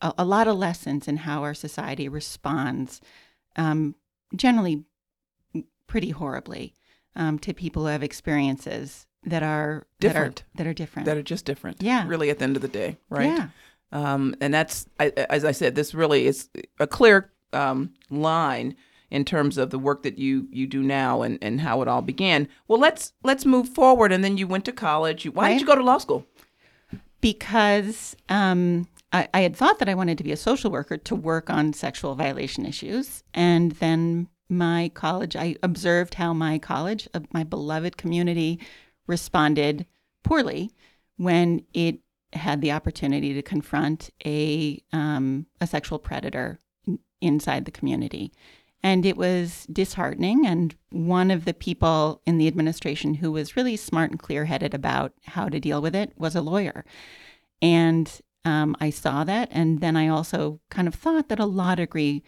a, 0.01 0.13
a 0.19 0.25
lot 0.25 0.47
of 0.47 0.55
lessons 0.57 1.07
in 1.07 1.17
how 1.17 1.41
our 1.41 1.55
society 1.55 2.07
responds, 2.07 3.01
um, 3.55 3.95
generally 4.35 4.83
pretty 5.87 6.11
horribly, 6.11 6.73
um, 7.15 7.39
to 7.39 7.53
people 7.53 7.83
who 7.83 7.89
have 7.89 8.03
experiences 8.03 9.05
that 9.25 9.43
are 9.43 9.85
Different. 9.99 10.43
that 10.55 10.61
are, 10.61 10.63
that 10.65 10.69
are 10.69 10.73
different. 10.73 11.05
That 11.05 11.17
are 11.17 11.23
just 11.23 11.45
different. 11.45 11.81
Yeah. 11.81 12.05
Really, 12.07 12.29
at 12.29 12.39
the 12.39 12.43
end 12.43 12.55
of 12.55 12.61
the 12.61 12.67
day, 12.67 12.97
right? 13.09 13.25
Yeah. 13.27 13.47
Um, 13.91 14.35
and 14.41 14.53
that's, 14.53 14.87
I, 14.99 15.09
as 15.29 15.45
I 15.45 15.51
said, 15.51 15.75
this 15.75 15.93
really 15.93 16.25
is 16.25 16.49
a 16.79 16.87
clear 16.87 17.31
um, 17.53 17.93
line 18.09 18.75
in 19.11 19.23
terms 19.23 19.57
of 19.59 19.69
the 19.69 19.77
work 19.77 20.01
that 20.01 20.17
you 20.17 20.47
you 20.51 20.65
do 20.65 20.81
now 20.81 21.21
and, 21.21 21.37
and 21.41 21.61
how 21.61 21.81
it 21.83 21.87
all 21.87 22.01
began. 22.01 22.47
Well, 22.67 22.79
let's 22.79 23.13
let's 23.23 23.45
move 23.45 23.69
forward. 23.69 24.11
And 24.11 24.23
then 24.23 24.37
you 24.37 24.47
went 24.47 24.65
to 24.65 24.71
college. 24.71 25.23
You, 25.25 25.31
why 25.31 25.49
did 25.49 25.53
Right. 25.53 25.61
you 25.61 25.67
go 25.67 25.75
to 25.75 25.83
law 25.83 25.99
school? 25.99 26.25
because 27.21 28.15
um, 28.29 28.87
I, 29.13 29.27
I 29.33 29.41
had 29.41 29.55
thought 29.55 29.79
that 29.79 29.87
I 29.87 29.93
wanted 29.95 30.17
to 30.17 30.23
be 30.23 30.31
a 30.31 30.37
social 30.37 30.69
worker 30.71 30.97
to 30.97 31.15
work 31.15 31.49
on 31.49 31.71
sexual 31.73 32.15
violation 32.15 32.65
issues. 32.65 33.23
And 33.33 33.71
then 33.73 34.27
my 34.57 34.91
college, 34.93 35.35
I 35.35 35.55
observed 35.63 36.15
how 36.15 36.33
my 36.33 36.57
college, 36.57 37.07
uh, 37.13 37.21
my 37.31 37.43
beloved 37.43 37.97
community, 37.97 38.59
responded 39.07 39.85
poorly 40.23 40.71
when 41.17 41.63
it 41.73 41.99
had 42.33 42.61
the 42.61 42.71
opportunity 42.71 43.33
to 43.33 43.41
confront 43.41 44.09
a 44.25 44.81
um, 44.91 45.45
a 45.61 45.67
sexual 45.67 45.99
predator 45.99 46.59
inside 47.21 47.65
the 47.65 47.71
community. 47.71 48.31
And 48.85 49.05
it 49.05 49.15
was 49.15 49.65
disheartening. 49.71 50.45
And 50.45 50.75
one 50.89 51.31
of 51.31 51.45
the 51.45 51.53
people 51.53 52.21
in 52.25 52.37
the 52.37 52.47
administration 52.47 53.13
who 53.15 53.31
was 53.31 53.55
really 53.55 53.77
smart 53.77 54.11
and 54.11 54.19
clear 54.19 54.43
headed 54.45 54.73
about 54.73 55.13
how 55.25 55.47
to 55.47 55.59
deal 55.59 55.81
with 55.81 55.95
it 55.95 56.11
was 56.17 56.35
a 56.35 56.41
lawyer. 56.41 56.83
And 57.61 58.11
um, 58.43 58.75
I 58.81 58.89
saw 58.89 59.23
that. 59.23 59.47
And 59.51 59.79
then 59.79 59.95
I 59.95 60.09
also 60.09 60.59
kind 60.69 60.87
of 60.89 60.95
thought 60.95 61.29
that 61.29 61.39
a 61.39 61.45
law 61.45 61.75
degree 61.75 62.23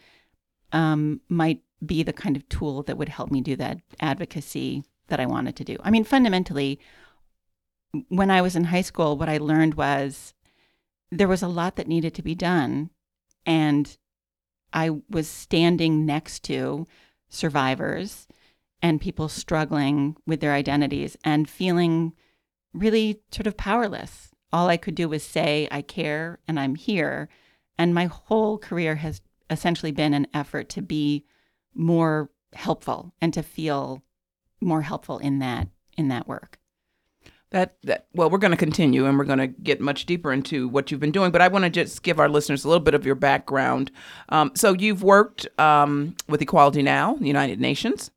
um, 0.71 1.19
might 1.27 1.61
be 1.85 2.03
the 2.03 2.13
kind 2.13 2.35
of 2.35 2.47
tool 2.49 2.83
that 2.83 2.97
would 2.97 3.09
help 3.09 3.31
me 3.31 3.41
do 3.41 3.55
that 3.55 3.79
advocacy 3.99 4.83
that 5.07 5.19
I 5.19 5.25
wanted 5.25 5.55
to 5.57 5.63
do. 5.63 5.77
I 5.83 5.91
mean, 5.91 6.03
fundamentally, 6.03 6.79
when 8.09 8.31
I 8.31 8.41
was 8.41 8.55
in 8.55 8.65
high 8.65 8.81
school, 8.81 9.17
what 9.17 9.29
I 9.29 9.37
learned 9.37 9.75
was 9.75 10.33
there 11.11 11.27
was 11.27 11.41
a 11.41 11.47
lot 11.47 11.75
that 11.75 11.87
needed 11.87 12.13
to 12.15 12.21
be 12.21 12.35
done. 12.35 12.89
And 13.45 13.97
I 14.73 14.91
was 15.09 15.27
standing 15.27 16.05
next 16.05 16.43
to 16.45 16.87
survivors 17.29 18.27
and 18.81 19.01
people 19.01 19.29
struggling 19.29 20.17
with 20.27 20.41
their 20.41 20.53
identities 20.53 21.17
and 21.23 21.49
feeling 21.49 22.13
really 22.73 23.21
sort 23.31 23.47
of 23.47 23.57
powerless. 23.57 24.31
All 24.51 24.67
I 24.67 24.77
could 24.77 24.95
do 24.95 25.07
was 25.09 25.23
say, 25.23 25.67
I 25.71 25.81
care 25.81 26.39
and 26.47 26.59
I'm 26.59 26.75
here. 26.75 27.29
And 27.77 27.93
my 27.93 28.05
whole 28.05 28.57
career 28.57 28.95
has 28.95 29.21
essentially 29.49 29.91
been 29.91 30.13
an 30.13 30.27
effort 30.33 30.69
to 30.69 30.81
be 30.81 31.25
more 31.75 32.29
helpful 32.53 33.13
and 33.21 33.33
to 33.33 33.43
feel 33.43 34.03
more 34.61 34.81
helpful 34.81 35.17
in 35.19 35.39
that 35.39 35.67
in 35.97 36.07
that 36.09 36.27
work. 36.27 36.59
That, 37.51 37.77
that 37.83 38.07
well, 38.13 38.29
we're 38.29 38.39
going 38.39 38.51
to 38.51 38.57
continue 38.57 39.05
and 39.05 39.17
we're 39.17 39.23
going 39.23 39.39
to 39.39 39.47
get 39.47 39.79
much 39.79 40.05
deeper 40.05 40.33
into 40.33 40.67
what 40.67 40.91
you've 40.91 40.99
been 40.99 41.11
doing. 41.11 41.31
But 41.31 41.41
I 41.41 41.47
want 41.47 41.63
to 41.63 41.69
just 41.69 42.03
give 42.03 42.19
our 42.19 42.27
listeners 42.27 42.65
a 42.65 42.67
little 42.67 42.83
bit 42.83 42.95
of 42.95 43.05
your 43.05 43.15
background. 43.15 43.91
Um, 44.29 44.51
so 44.55 44.73
you've 44.73 45.03
worked 45.03 45.47
um, 45.59 46.15
with 46.27 46.41
Equality 46.41 46.81
Now, 46.81 47.15
the 47.15 47.27
United 47.27 47.61
Nations. 47.61 48.11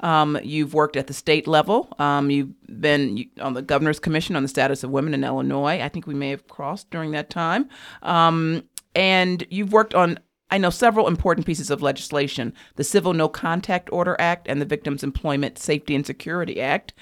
Um, 0.00 0.38
you've 0.42 0.74
worked 0.74 0.96
at 0.96 1.08
the 1.08 1.12
state 1.12 1.46
level. 1.46 1.92
Um, 1.98 2.30
you've 2.30 2.54
been 2.80 3.28
on 3.40 3.54
the 3.54 3.62
governor's 3.62 3.98
commission 3.98 4.36
on 4.36 4.42
the 4.42 4.48
status 4.48 4.84
of 4.84 4.90
women 4.90 5.12
in 5.12 5.24
Illinois. 5.24 5.82
I 5.82 5.88
think 5.88 6.06
we 6.06 6.14
may 6.14 6.30
have 6.30 6.46
crossed 6.46 6.88
during 6.90 7.10
that 7.10 7.30
time. 7.30 7.68
Um, 8.02 8.62
and 8.94 9.44
you've 9.50 9.72
worked 9.72 9.94
on 9.94 10.18
I 10.50 10.58
know 10.58 10.70
several 10.70 11.08
important 11.08 11.46
pieces 11.46 11.70
of 11.70 11.82
legislation 11.82 12.54
the 12.76 12.84
Civil 12.84 13.12
No 13.12 13.28
Contact 13.28 13.88
Order 13.92 14.16
Act 14.18 14.46
and 14.48 14.60
the 14.60 14.66
Victims 14.66 15.02
Employment 15.02 15.58
Safety 15.58 15.94
and 15.94 16.06
Security 16.06 16.60
Act. 16.60 16.94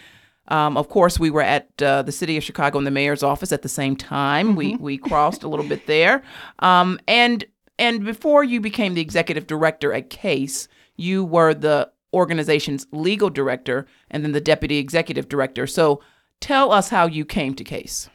Um, 0.49 0.76
of 0.76 0.88
course, 0.88 1.19
we 1.19 1.31
were 1.31 1.43
at 1.43 1.71
uh, 1.83 2.03
the 2.03 2.12
city 2.12 2.37
of 2.37 2.45
Chicago 2.45 2.79
and 2.79 2.87
the 2.87 2.93
mayor's 2.93 3.23
office 3.23 3.53
at 3.53 3.62
the 3.62 3.69
same 3.69 3.97
time. 3.97 4.49
Mm-hmm. 4.49 4.57
We 4.57 4.76
we 4.76 4.99
crossed 4.99 5.43
a 5.43 5.49
little 5.49 5.67
bit 5.67 5.87
there, 5.87 6.23
um, 6.61 6.99
and 7.09 7.45
and 7.79 8.05
before 8.05 8.45
you 8.45 8.61
became 8.61 8.95
the 8.95 9.00
executive 9.00 9.47
director 9.47 9.93
at 9.93 10.11
Case, 10.11 10.69
you 10.97 11.25
were 11.25 11.53
the 11.53 11.91
organization's 12.12 12.87
legal 12.93 13.29
director 13.29 13.87
and 14.11 14.25
then 14.25 14.33
the 14.33 14.41
deputy 14.41 14.79
executive 14.79 15.29
director. 15.29 15.67
So, 15.67 16.00
tell 16.41 16.73
us 16.73 16.88
how 16.88 17.07
you 17.07 17.25
came 17.25 17.55
to 17.55 17.65
Case. 17.65 18.09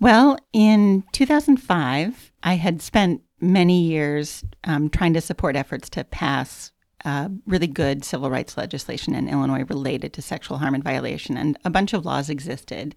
Well, 0.00 0.38
in 0.52 1.04
2005, 1.12 2.32
I 2.42 2.54
had 2.54 2.82
spent 2.82 3.22
many 3.42 3.82
years 3.82 4.44
um, 4.64 4.88
trying 4.88 5.12
to 5.14 5.20
support 5.20 5.56
efforts 5.56 5.90
to 5.90 6.04
pass 6.04 6.72
uh, 7.04 7.28
really 7.46 7.66
good 7.66 8.04
civil 8.04 8.30
rights 8.30 8.56
legislation 8.56 9.14
in 9.14 9.28
Illinois 9.28 9.64
related 9.64 10.12
to 10.12 10.22
sexual 10.22 10.58
harm 10.58 10.74
and 10.74 10.84
violation. 10.84 11.36
And 11.36 11.58
a 11.64 11.70
bunch 11.70 11.92
of 11.92 12.04
laws 12.04 12.30
existed 12.30 12.94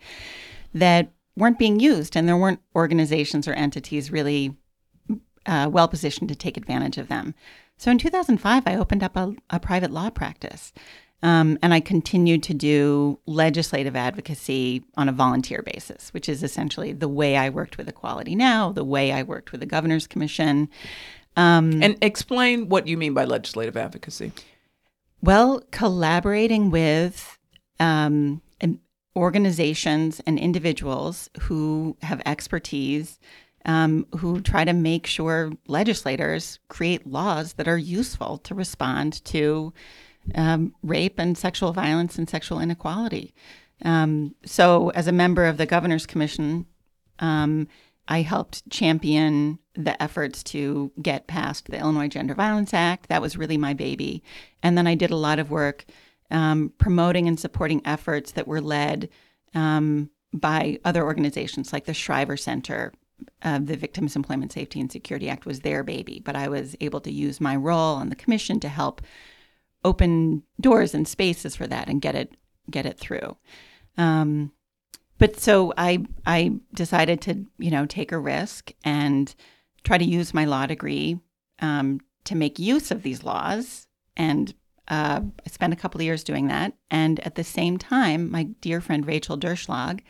that 0.74 1.12
weren't 1.36 1.60
being 1.60 1.80
used, 1.80 2.16
and 2.16 2.28
there 2.28 2.38
weren't 2.38 2.62
organizations 2.76 3.48
or 3.48 3.54
entities 3.54 4.12
really 4.12 4.56
uh, 5.46 5.70
well 5.72 5.88
positioned 5.88 6.30
to 6.30 6.36
take 6.36 6.58
advantage 6.58 6.98
of 6.98 7.08
them. 7.08 7.34
So 7.78 7.92
in 7.92 7.98
2005, 7.98 8.64
I 8.66 8.76
opened 8.76 9.04
up 9.04 9.16
a, 9.16 9.36
a 9.50 9.60
private 9.60 9.92
law 9.92 10.10
practice. 10.10 10.72
Um, 11.24 11.58
and 11.62 11.74
I 11.74 11.80
continued 11.80 12.44
to 12.44 12.54
do 12.54 13.20
legislative 13.26 13.96
advocacy 13.96 14.84
on 14.96 15.10
a 15.10 15.12
volunteer 15.12 15.64
basis, 15.64 16.14
which 16.14 16.30
is 16.30 16.44
essentially 16.44 16.94
the 16.94 17.08
way 17.08 17.36
I 17.36 17.50
worked 17.50 17.78
with 17.78 17.88
Equality 17.88 18.36
Now, 18.36 18.72
the 18.72 18.84
way 18.84 19.12
I 19.12 19.24
worked 19.24 19.52
with 19.52 19.62
the 19.62 19.66
Governor's 19.66 20.08
Commission. 20.08 20.70
Um, 21.36 21.82
and 21.82 21.98
explain 22.02 22.70
what 22.70 22.88
you 22.88 22.98
mean 22.98 23.14
by 23.14 23.26
legislative 23.26 23.76
advocacy. 23.76 24.34
Well, 25.22 25.64
collaborating 25.72 26.70
with 26.70 27.40
um, 27.80 28.42
organizations 29.16 30.22
and 30.26 30.38
individuals 30.38 31.30
who 31.42 31.96
have 32.02 32.22
expertise, 32.26 33.20
um, 33.66 34.06
who 34.18 34.42
try 34.42 34.66
to 34.66 34.74
make 34.74 35.08
sure 35.08 35.54
legislators 35.68 36.60
create 36.68 37.08
laws 37.08 37.54
that 37.54 37.68
are 37.68 37.78
useful 37.78 38.38
to 38.40 38.54
respond 38.54 39.24
to 39.26 39.74
um, 40.34 40.74
rape 40.82 41.20
and 41.20 41.38
sexual 41.38 41.74
violence 41.74 42.18
and 42.18 42.30
sexual 42.30 42.60
inequality. 42.60 43.34
Um, 43.84 44.36
so, 44.46 44.90
as 44.92 45.08
a 45.08 45.12
member 45.12 45.46
of 45.46 45.58
the 45.58 45.66
Governor's 45.66 46.06
Commission, 46.06 46.66
um, 47.20 47.68
I 48.08 48.22
helped 48.22 48.70
champion 48.70 49.60
the 49.74 50.02
efforts 50.02 50.44
to 50.44 50.92
get 51.02 51.28
past 51.28 51.68
the 51.68 51.80
Illinois 51.80 52.08
Gender 52.08 52.34
Violence 52.34 52.74
Act. 52.74 53.10
That 53.10 53.22
was 53.22 53.38
really 53.38 53.58
my 53.58 53.74
baby. 53.74 54.24
And 54.64 54.78
then 54.78 54.88
I 54.88 54.96
did 54.96 55.12
a 55.12 55.18
lot 55.18 55.40
of 55.40 55.52
work 55.52 55.86
um, 56.32 56.72
promoting 56.78 57.28
and 57.28 57.40
supporting 57.40 57.82
efforts 57.86 58.32
that 58.34 58.48
were 58.48 58.62
led 58.62 59.10
um, 59.54 60.10
by 60.34 60.80
other 60.86 61.04
organizations 61.04 61.74
like 61.74 61.86
the 61.86 61.94
Shriver 61.94 62.38
Center. 62.38 62.94
Uh, 63.42 63.60
the 63.60 63.78
Victims 63.78 64.18
Employment 64.18 64.52
Safety 64.52 64.82
and 64.82 64.92
Security 64.92 65.30
Act 65.30 65.46
was 65.46 65.62
their 65.62 65.84
baby, 65.84 66.22
but 66.24 66.36
I 66.36 66.50
was 66.50 66.76
able 66.82 67.00
to 67.02 67.12
use 67.12 67.40
my 67.40 67.56
role 67.56 67.96
on 67.96 68.10
the 68.10 68.16
commission 68.16 68.60
to 68.60 68.68
help 68.68 69.02
open 69.86 70.44
doors 70.60 70.94
and 70.94 71.08
spaces 71.08 71.56
for 71.56 71.68
that 71.68 71.88
and 71.88 72.02
get 72.02 72.16
it 72.16 72.36
get 72.70 72.86
it 72.86 72.98
through. 72.98 73.38
Um, 73.98 74.52
but 75.18 75.40
so 75.40 75.74
I 75.78 76.06
I 76.26 76.60
decided 76.74 77.22
to 77.22 77.46
you 77.58 77.72
know 77.72 77.86
take 77.86 78.12
a 78.12 78.20
risk 78.20 78.74
and 78.84 79.34
try 79.84 79.98
to 79.98 80.04
use 80.04 80.34
my 80.34 80.46
law 80.46 80.66
degree 80.66 81.20
um, 81.60 82.02
to 82.26 82.36
make 82.36 82.60
use 82.60 82.92
of 82.92 83.04
these 83.04 83.24
laws, 83.24 83.88
and 84.18 84.54
uh, 84.88 85.22
I 85.46 85.50
spent 85.50 85.74
a 85.74 85.78
couple 85.78 86.02
of 86.02 86.06
years 86.06 86.24
doing 86.24 86.48
that. 86.48 86.74
And 86.92 87.20
at 87.22 87.36
the 87.36 87.44
same 87.44 87.78
time, 87.78 88.30
my 88.30 88.44
dear 88.62 88.82
friend 88.82 89.06
Rachel 89.06 89.38
Durchslag 89.38 90.02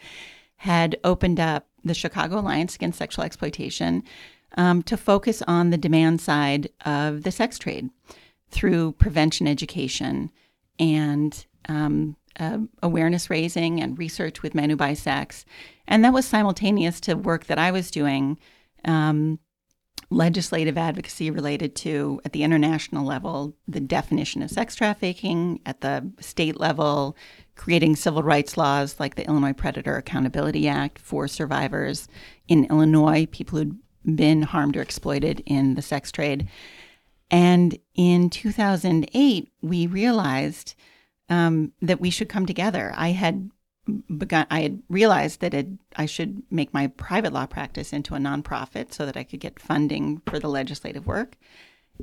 had 0.58 0.98
opened 1.04 1.40
up 1.40 1.68
the 1.84 1.94
Chicago 1.94 2.40
Alliance 2.40 2.76
Against 2.76 2.98
Sexual 2.98 3.26
Exploitation 3.26 4.04
um, 4.58 4.82
to 4.84 4.98
focus 4.98 5.42
on 5.48 5.70
the 5.70 5.78
demand 5.78 6.22
side 6.22 6.70
of 6.86 7.24
the 7.24 7.32
sex 7.32 7.60
trade 7.60 7.90
through 8.56 8.94
prevention 8.94 9.48
education 9.48 10.32
and 10.80 11.46
um, 11.68 12.16
uh, 12.40 12.60
awareness 12.82 13.30
raising 13.30 13.82
and 13.82 14.00
research 14.00 14.42
with 14.42 14.56
men 14.56 14.70
who 14.70 14.76
buy 14.78 14.94
sex. 14.94 15.46
And 15.88 16.04
that 16.04 16.14
was 16.14 16.26
simultaneous 16.26 17.00
to 17.02 17.16
work 17.16 17.46
that 17.46 17.60
I 17.60 17.72
was 17.72 17.92
doing, 17.92 18.40
um, 18.86 19.40
legislative 20.10 20.78
advocacy 20.78 21.32
related 21.32 21.76
to, 21.76 22.22
at 22.24 22.32
the 22.32 22.44
international 22.44 23.06
level, 23.06 23.56
the 23.68 23.80
definition 23.80 24.42
of 24.42 24.52
sex 24.52 24.76
trafficking, 24.76 25.60
at 25.66 25.82
the 25.82 26.12
state 26.20 26.60
level, 26.60 27.18
creating 27.56 27.96
civil 27.96 28.24
rights 28.24 28.56
laws 28.56 29.00
like 29.00 29.16
the 29.16 29.28
Illinois 29.28 29.54
Predator 29.54 29.98
Accountability 29.98 30.68
Act 30.68 31.00
for 31.00 31.28
survivors 31.28 32.08
in 32.48 32.66
Illinois, 32.66 33.26
people 33.32 33.60
who'd 33.60 33.80
been 34.16 34.44
harmed 34.44 34.78
or 34.78 34.82
exploited 34.82 35.42
in 35.46 35.76
the 35.76 35.82
sex 35.82 36.12
trade. 36.12 36.48
And 37.32 37.78
in 37.96 38.30
2008, 38.30 39.52
we 39.62 39.88
realized 39.88 40.76
um, 41.30 41.72
that 41.82 42.02
we 42.02 42.10
should 42.10 42.30
come 42.30 42.46
together. 42.46 42.94
I 42.96 43.10
had 43.10 43.50
begun, 44.18 44.46
I 44.50 44.62
had 44.62 44.82
realized 44.90 45.40
that 45.42 45.54
it, 45.54 45.68
I 45.96 46.06
should 46.06 46.44
make 46.52 46.74
my 46.74 46.88
private 46.88 47.34
law 47.34 47.46
practice 47.46 47.94
into 47.94 48.16
a 48.16 48.20
nonprofit 48.20 48.94
so 48.94 49.06
that 49.06 49.18
I 49.18 49.24
could 49.24 49.40
get 49.40 49.60
funding 49.60 50.22
for 50.28 50.40
the 50.40 50.50
legislative 50.50 51.08
work. 51.08 51.38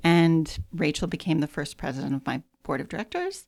And 0.02 0.58
Rachel 0.72 1.06
became 1.08 1.40
the 1.40 1.46
first 1.46 1.76
president 1.76 2.14
of 2.14 2.26
my 2.26 2.42
board 2.62 2.80
of 2.80 2.88
directors. 2.88 3.46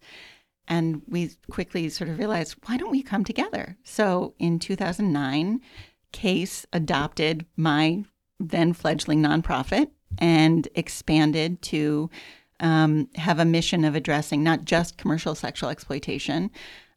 And 0.66 1.02
we 1.08 1.30
quickly 1.50 1.88
sort 1.88 2.10
of 2.10 2.18
realized, 2.18 2.56
why 2.66 2.76
don't 2.76 2.90
we 2.90 3.02
come 3.02 3.24
together? 3.24 3.76
So 3.84 4.34
in 4.38 4.58
2009, 4.58 5.60
Case 6.12 6.64
adopted 6.72 7.44
my 7.56 8.04
then 8.38 8.72
fledgling 8.72 9.20
nonprofit 9.20 9.88
and 10.18 10.68
expanded 10.74 11.60
to 11.62 12.10
um, 12.60 13.08
have 13.16 13.38
a 13.38 13.44
mission 13.44 13.84
of 13.84 13.94
addressing 13.94 14.42
not 14.42 14.64
just 14.64 14.96
commercial 14.96 15.34
sexual 15.34 15.70
exploitation, 15.70 16.50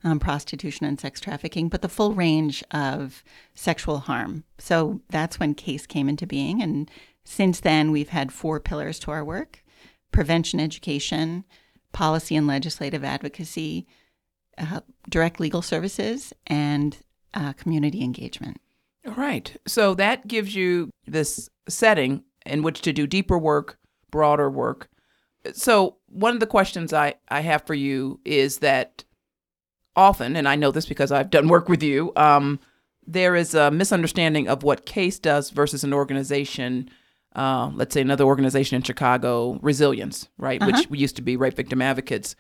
um, 0.04 0.20
prostitution, 0.20 0.86
and 0.86 1.00
sex 1.00 1.20
trafficking, 1.20 1.70
but 1.70 1.82
the 1.82 1.90
full 1.90 2.14
range 2.14 2.64
of 2.72 3.24
sexual 3.56 4.00
harm. 4.00 4.44
So 4.58 5.02
that's 5.10 5.40
when 5.40 5.56
CASE 5.56 5.88
came 5.88 6.08
into 6.08 6.28
being. 6.28 6.62
And 6.62 6.90
since 7.26 7.60
then, 7.60 7.92
we've 7.92 8.10
had 8.10 8.32
four 8.32 8.60
pillars 8.60 9.00
to 9.00 9.12
our 9.12 9.26
work 9.26 9.64
prevention 10.12 10.60
education, 10.60 11.44
policy 11.92 12.36
and 12.36 12.48
legislative 12.48 13.04
advocacy, 13.04 13.86
uh, 14.58 14.80
direct 15.10 15.40
legal 15.40 15.62
services 15.62 16.34
and 16.48 16.98
uh, 17.34 17.54
community 17.54 18.02
engagement. 18.02 18.60
All 19.06 19.14
right. 19.14 19.56
So 19.68 19.94
that 19.96 20.28
gives 20.28 20.56
you 20.56 20.90
this 21.06 21.50
setting 21.70 22.24
in 22.48 22.64
which 22.64 22.82
to 22.82 22.94
do 22.94 23.06
deeper 23.08 23.38
work, 23.38 23.78
broader 24.12 24.50
work. 24.50 24.90
So 25.54 25.98
one 26.08 26.34
of 26.34 26.40
the 26.40 26.48
questions 26.48 26.94
I, 26.94 27.16
I 27.30 27.42
have 27.42 27.64
for 27.66 27.74
you 27.74 28.20
is 28.26 28.58
that 28.60 29.04
often, 29.96 30.36
and 30.36 30.48
I 30.48 30.56
know 30.56 30.72
this 30.72 30.86
because 30.86 31.12
I've 31.12 31.30
done 31.30 31.48
work 31.48 31.70
with 31.70 31.82
you, 31.84 32.12
um, 32.16 32.60
there 33.06 33.36
is 33.36 33.54
a 33.54 33.72
misunderstanding 33.72 34.48
of 34.48 34.64
what 34.64 34.86
CASE 34.86 35.20
does 35.20 35.50
versus 35.50 35.84
an 35.84 35.94
organization, 35.94 36.90
uh, 37.36 37.72
let's 37.74 37.94
say 37.94 38.02
another 38.02 38.26
organization 38.26 38.76
in 38.76 38.82
Chicago, 38.82 39.58
Resilience, 39.62 40.28
right, 40.38 40.62
Uh-huh. 40.62 40.84
which 40.90 41.00
used 41.00 41.16
to 41.16 41.22
be 41.22 41.38
Rape 41.38 41.56
Victim 41.56 41.82
Advocates. 41.82 42.36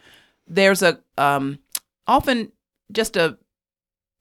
There's 0.47 0.81
a 0.81 0.99
um, 1.17 1.59
often 2.05 2.51
just 2.91 3.17
a 3.17 3.37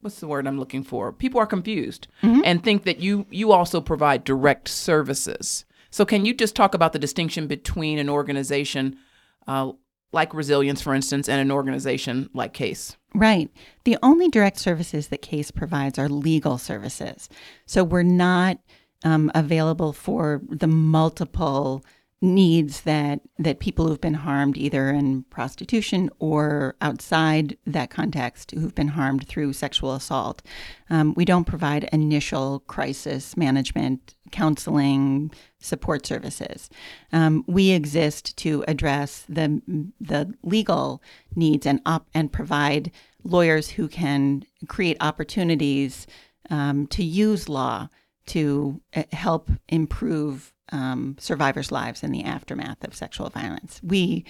what's 0.00 0.20
the 0.20 0.26
word 0.28 0.46
I'm 0.46 0.58
looking 0.58 0.82
for? 0.84 1.12
People 1.12 1.40
are 1.40 1.46
confused 1.46 2.06
Mhm. 2.22 2.42
and 2.44 2.62
think 2.62 2.84
that 2.84 3.00
you 3.00 3.26
you 3.30 3.52
also 3.52 3.80
provide 3.80 4.24
direct 4.24 4.68
services. 4.68 5.64
So 5.90 6.04
can 6.04 6.24
you 6.24 6.34
just 6.34 6.56
talk 6.56 6.74
about 6.74 6.92
the 6.92 6.98
distinction 6.98 7.46
between 7.46 7.98
an 7.98 8.08
organization 8.08 8.98
uh, 9.46 9.72
like 10.12 10.34
Resilience, 10.34 10.80
for 10.80 10.94
instance, 10.94 11.28
and 11.28 11.40
an 11.40 11.50
organization 11.50 12.30
like 12.32 12.52
CASE? 12.52 12.96
Right. 13.14 13.50
The 13.84 13.98
only 14.02 14.28
direct 14.28 14.58
services 14.58 15.08
that 15.08 15.22
CASE 15.22 15.50
provides 15.50 15.98
are 15.98 16.08
legal 16.08 16.58
services. 16.58 17.28
So 17.66 17.84
we're 17.84 18.02
not 18.02 18.58
um, 19.04 19.30
available 19.34 19.92
for 19.92 20.42
the 20.48 20.66
multiple 20.66 21.84
needs 22.22 22.80
that 22.82 23.20
that 23.38 23.60
people 23.60 23.86
who've 23.86 24.00
been 24.00 24.14
harmed 24.14 24.56
either 24.56 24.88
in 24.88 25.22
prostitution 25.24 26.08
or 26.18 26.74
outside 26.80 27.56
that 27.66 27.90
context 27.90 28.52
who've 28.52 28.74
been 28.74 28.88
harmed 28.88 29.28
through 29.28 29.52
sexual 29.52 29.94
assault. 29.94 30.40
Um, 30.88 31.12
we 31.14 31.26
don't 31.26 31.44
provide 31.44 31.84
initial 31.92 32.60
crisis 32.60 33.36
management, 33.36 34.14
counseling, 34.30 35.30
support 35.60 36.06
services. 36.06 36.70
Um, 37.12 37.44
we 37.46 37.70
exist 37.70 38.36
to 38.38 38.64
address 38.66 39.24
the 39.28 39.60
the 40.00 40.34
legal 40.42 41.02
needs 41.34 41.66
and 41.66 41.80
op- 41.84 42.08
and 42.14 42.32
provide 42.32 42.90
lawyers 43.24 43.70
who 43.70 43.88
can 43.88 44.44
create 44.68 44.96
opportunities 45.00 46.06
um, 46.48 46.86
to 46.86 47.04
use 47.04 47.48
law 47.48 47.88
to 48.26 48.80
uh, 48.94 49.02
help 49.12 49.50
improve 49.68 50.52
um, 50.72 51.16
survivors' 51.18 51.72
lives 51.72 52.02
in 52.02 52.12
the 52.12 52.24
aftermath 52.24 52.84
of 52.84 52.94
sexual 52.94 53.30
violence. 53.30 53.80
We 53.82 54.24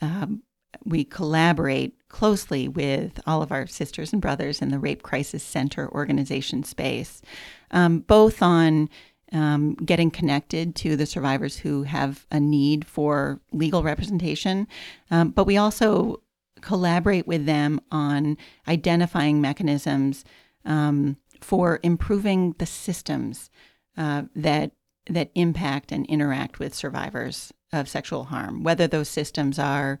um, 0.00 0.42
we 0.84 1.04
collaborate 1.04 1.96
closely 2.08 2.66
with 2.66 3.20
all 3.26 3.42
of 3.42 3.52
our 3.52 3.66
sisters 3.66 4.12
and 4.12 4.20
brothers 4.20 4.60
in 4.60 4.70
the 4.70 4.78
Rape 4.78 5.02
Crisis 5.02 5.42
Center 5.42 5.88
organization 5.92 6.64
space, 6.64 7.22
um, 7.70 8.00
both 8.00 8.42
on 8.42 8.88
um, 9.32 9.74
getting 9.74 10.10
connected 10.10 10.74
to 10.76 10.96
the 10.96 11.06
survivors 11.06 11.58
who 11.58 11.84
have 11.84 12.26
a 12.30 12.38
need 12.40 12.84
for 12.86 13.40
legal 13.52 13.82
representation, 13.82 14.68
um, 15.10 15.30
but 15.30 15.46
we 15.46 15.56
also 15.56 16.22
collaborate 16.60 17.26
with 17.26 17.46
them 17.46 17.80
on 17.90 18.36
identifying 18.68 19.40
mechanisms 19.40 20.24
um, 20.64 21.16
for 21.40 21.80
improving 21.82 22.54
the 22.58 22.66
systems 22.66 23.50
uh, 23.96 24.22
that 24.34 24.72
that 25.10 25.30
impact 25.34 25.92
and 25.92 26.06
interact 26.06 26.58
with 26.58 26.74
survivors 26.74 27.52
of 27.72 27.88
sexual 27.88 28.24
harm, 28.24 28.62
whether 28.62 28.86
those 28.86 29.08
systems 29.08 29.58
are 29.58 29.98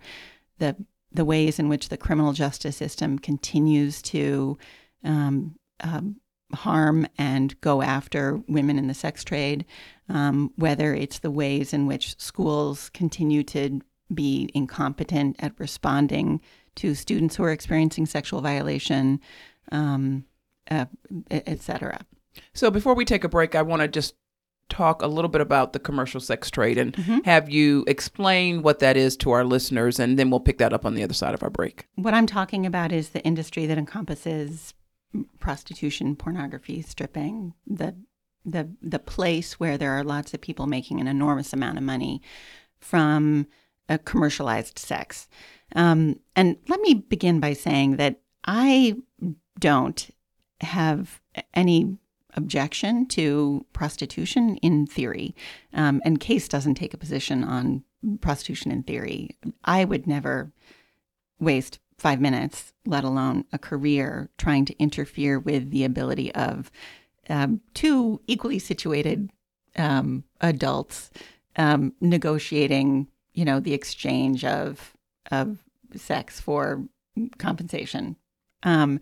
the 0.58 0.76
the 1.12 1.24
ways 1.24 1.58
in 1.58 1.68
which 1.68 1.88
the 1.88 1.96
criminal 1.96 2.32
justice 2.32 2.76
system 2.76 3.18
continues 3.18 4.02
to 4.02 4.58
um, 5.04 5.54
um, 5.80 6.16
harm 6.52 7.06
and 7.16 7.60
go 7.60 7.82
after 7.82 8.42
women 8.48 8.78
in 8.78 8.88
the 8.88 8.94
sex 8.94 9.22
trade, 9.22 9.64
um, 10.08 10.50
whether 10.56 10.92
it's 10.92 11.20
the 11.20 11.30
ways 11.30 11.72
in 11.72 11.86
which 11.86 12.18
schools 12.18 12.90
continue 12.90 13.44
to 13.44 13.80
be 14.12 14.50
incompetent 14.54 15.36
at 15.38 15.52
responding 15.58 16.40
to 16.74 16.94
students 16.94 17.36
who 17.36 17.44
are 17.44 17.52
experiencing 17.52 18.06
sexual 18.06 18.40
violation, 18.40 19.20
um, 19.70 20.24
uh, 20.70 20.86
et 21.30 21.60
cetera. 21.60 22.04
So 22.54 22.70
before 22.70 22.94
we 22.94 23.04
take 23.04 23.22
a 23.22 23.28
break, 23.28 23.54
I 23.54 23.62
want 23.62 23.82
to 23.82 23.88
just 23.88 24.14
talk 24.68 25.02
a 25.02 25.06
little 25.06 25.28
bit 25.28 25.40
about 25.40 25.72
the 25.72 25.78
commercial 25.78 26.20
sex 26.20 26.50
trade 26.50 26.78
and 26.78 26.92
Mhm. 26.94 27.24
have 27.24 27.50
you 27.50 27.84
explain 27.86 28.62
what 28.62 28.78
that 28.80 28.96
is 28.96 29.16
to 29.18 29.30
our 29.30 29.44
listeners, 29.44 30.00
and 30.00 30.18
then 30.18 30.30
we'll 30.30 30.40
pick 30.40 30.58
that 30.58 30.72
up 30.72 30.84
on 30.86 30.94
the 30.94 31.02
other 31.02 31.14
side 31.14 31.34
of 31.34 31.42
our 31.42 31.50
break. 31.50 31.86
What 31.96 32.14
I'm 32.14 32.26
talking 32.26 32.64
about 32.66 32.90
is 32.92 33.10
the 33.10 33.22
industry 33.24 33.66
that 33.66 33.78
encompasses 33.78 34.74
prostitution, 35.38 36.16
pornography, 36.16 36.82
stripping, 36.82 37.54
the 37.66 37.94
the 38.44 38.68
the 38.82 38.98
place 38.98 39.58
where 39.60 39.78
there 39.78 39.92
are 39.92 40.04
lots 40.04 40.34
of 40.34 40.40
people 40.40 40.66
making 40.66 41.00
an 41.00 41.06
enormous 41.06 41.52
amount 41.52 41.78
of 41.78 41.84
money 41.84 42.20
from 42.78 43.46
a 43.88 43.98
commercialized 43.98 44.78
sex. 44.78 45.28
Um, 45.74 46.20
and 46.36 46.56
let 46.68 46.80
me 46.80 46.94
begin 46.94 47.40
by 47.40 47.52
saying 47.52 47.96
that 47.96 48.20
I 48.44 48.96
don't 49.58 50.10
have 50.60 51.20
any 51.54 51.96
objection 52.34 53.06
to 53.06 53.64
prostitution 53.72 54.56
in 54.56 54.86
theory, 54.86 55.34
um, 55.72 56.00
and 56.04 56.20
Case 56.20 56.48
doesn't 56.48 56.74
take 56.74 56.94
a 56.94 56.98
position 56.98 57.44
on 57.44 57.84
prostitution 58.20 58.70
in 58.70 58.82
theory. 58.82 59.36
I 59.64 59.84
would 59.84 60.06
never 60.06 60.52
waste 61.38 61.78
five 61.98 62.20
minutes, 62.20 62.72
let 62.84 63.04
alone 63.04 63.44
a 63.52 63.58
career, 63.58 64.30
trying 64.36 64.64
to 64.66 64.78
interfere 64.78 65.38
with 65.38 65.70
the 65.70 65.84
ability 65.84 66.34
of 66.34 66.70
um, 67.28 67.60
two 67.72 68.20
equally 68.26 68.58
situated 68.58 69.30
um, 69.76 70.24
adults 70.40 71.10
um, 71.56 71.92
negotiating, 72.00 73.08
you 73.32 73.44
know, 73.44 73.60
the 73.60 73.74
exchange 73.74 74.44
of 74.44 74.92
of 75.30 75.58
sex 75.96 76.40
for 76.40 76.84
compensation. 77.38 78.16
Um, 78.62 79.00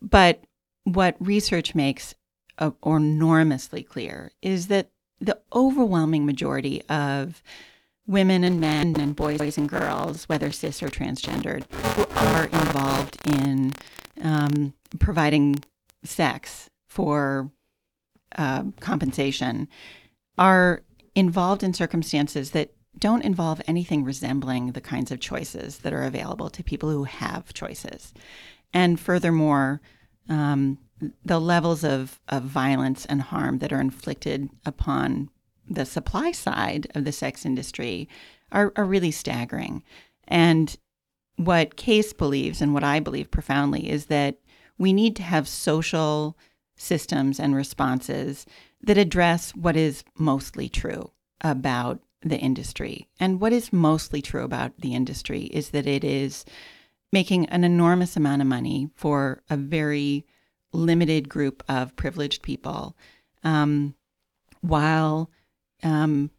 but 0.00 0.42
what 0.84 1.16
research 1.20 1.74
makes 1.74 2.14
uh, 2.58 2.70
enormously 2.84 3.82
clear 3.82 4.32
is 4.42 4.68
that 4.68 4.90
the 5.20 5.40
overwhelming 5.52 6.26
majority 6.26 6.82
of 6.88 7.42
women 8.06 8.44
and 8.44 8.60
men 8.60 8.94
and 9.00 9.16
boys 9.16 9.56
and 9.56 9.68
girls, 9.68 10.24
whether 10.28 10.52
cis 10.52 10.82
or 10.82 10.88
transgendered, 10.88 11.64
who 11.72 12.04
are 12.26 12.44
involved 12.44 13.16
in 13.26 13.72
um, 14.22 14.74
providing 14.98 15.56
sex 16.02 16.68
for 16.86 17.50
uh, 18.36 18.64
compensation, 18.80 19.68
are 20.36 20.82
involved 21.14 21.62
in 21.62 21.72
circumstances 21.72 22.50
that 22.50 22.74
don't 22.98 23.24
involve 23.24 23.60
anything 23.66 24.04
resembling 24.04 24.72
the 24.72 24.80
kinds 24.80 25.10
of 25.10 25.20
choices 25.20 25.78
that 25.78 25.92
are 25.92 26.04
available 26.04 26.50
to 26.50 26.62
people 26.62 26.90
who 26.90 27.04
have 27.04 27.52
choices. 27.54 28.12
And 28.72 29.00
furthermore, 29.00 29.80
um, 30.28 30.78
the 31.24 31.40
levels 31.40 31.84
of, 31.84 32.20
of 32.28 32.42
violence 32.42 33.04
and 33.06 33.22
harm 33.22 33.58
that 33.58 33.72
are 33.72 33.80
inflicted 33.80 34.48
upon 34.64 35.30
the 35.68 35.84
supply 35.84 36.32
side 36.32 36.86
of 36.94 37.04
the 37.04 37.12
sex 37.12 37.44
industry 37.44 38.08
are, 38.52 38.72
are 38.76 38.84
really 38.84 39.10
staggering. 39.10 39.82
And 40.28 40.76
what 41.36 41.76
Case 41.76 42.12
believes, 42.12 42.60
and 42.60 42.72
what 42.72 42.84
I 42.84 43.00
believe 43.00 43.30
profoundly, 43.30 43.90
is 43.90 44.06
that 44.06 44.38
we 44.78 44.92
need 44.92 45.16
to 45.16 45.22
have 45.22 45.48
social 45.48 46.36
systems 46.76 47.38
and 47.40 47.54
responses 47.54 48.46
that 48.82 48.98
address 48.98 49.54
what 49.54 49.76
is 49.76 50.04
mostly 50.16 50.68
true 50.68 51.10
about 51.40 52.00
the 52.22 52.38
industry. 52.38 53.08
And 53.20 53.40
what 53.40 53.52
is 53.52 53.72
mostly 53.72 54.22
true 54.22 54.44
about 54.44 54.72
the 54.78 54.94
industry 54.94 55.42
is 55.44 55.70
that 55.70 55.86
it 55.86 56.04
is 56.04 56.44
making 57.12 57.46
an 57.46 57.64
enormous 57.64 58.16
amount 58.16 58.42
of 58.42 58.48
money 58.48 58.88
for 58.94 59.42
a 59.50 59.56
very 59.56 60.26
limited 60.74 61.28
group 61.28 61.62
of 61.68 61.96
privileged 61.96 62.42
people, 62.42 62.96
um, 63.42 63.94
while 64.60 65.30
um, 65.82 66.30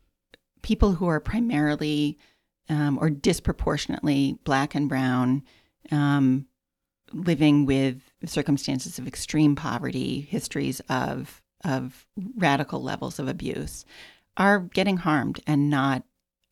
people 0.62 0.94
who 0.94 1.08
are 1.08 1.20
primarily 1.20 2.18
um, 2.70 2.98
or 3.00 3.10
disproportionately 3.10 4.38
black 4.44 4.74
and 4.74 4.90
brown, 4.90 5.44
um, 5.92 6.48
living 7.14 7.66
with 7.66 8.02
circumstances 8.26 8.98
of 8.98 9.08
extreme 9.08 9.56
poverty, 9.56 10.22
histories 10.22 10.82
of 10.90 11.42
of 11.64 12.06
radical 12.36 12.82
levels 12.82 13.18
of 13.18 13.28
abuse, 13.28 13.86
are 14.38 14.60
getting 14.60 14.98
harmed 14.98 15.40
and 15.48 15.70
not 15.70 16.04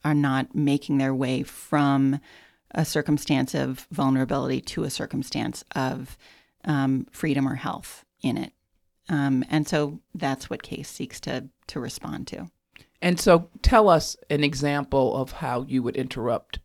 are 0.03 0.13
not 0.13 0.53
making 0.53 0.97
their 0.97 1.13
way 1.13 1.43
from 1.43 2.19
a 2.71 2.83
circumstance 2.83 3.53
of 3.53 3.87
vulnerability 3.91 4.59
to 4.59 4.83
a 4.83 4.89
circumstance 4.89 5.63
of 5.75 6.17
um, 6.65 7.07
freedom 7.11 7.47
or 7.47 7.55
health 7.55 8.05
in 8.21 8.37
it. 8.37 8.53
Um, 9.09 9.43
and 9.49 9.67
so 9.67 9.99
that's 10.15 10.49
what 10.49 10.63
case 10.63 10.89
seeks 10.89 11.19
to 11.21 11.49
to 11.67 11.79
respond 11.79 12.27
to. 12.27 12.47
And 13.01 13.19
so 13.19 13.49
tell 13.61 13.89
us 13.89 14.15
an 14.29 14.43
example 14.43 15.15
of 15.15 15.33
how 15.33 15.63
you 15.63 15.83
would 15.83 15.97
interrupt 15.97 16.59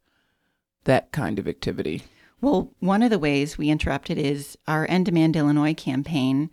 that 0.85 1.11
kind 1.11 1.39
of 1.39 1.49
activity. 1.49 2.03
Well, 2.41 2.73
one 2.79 3.03
of 3.03 3.11
the 3.11 3.19
ways 3.19 3.59
we 3.59 3.71
interrupted 3.71 4.19
is 4.19 4.57
our 4.69 4.87
End 4.89 5.07
Demand 5.07 5.35
Illinois 5.35 5.75
campaign. 5.75 6.51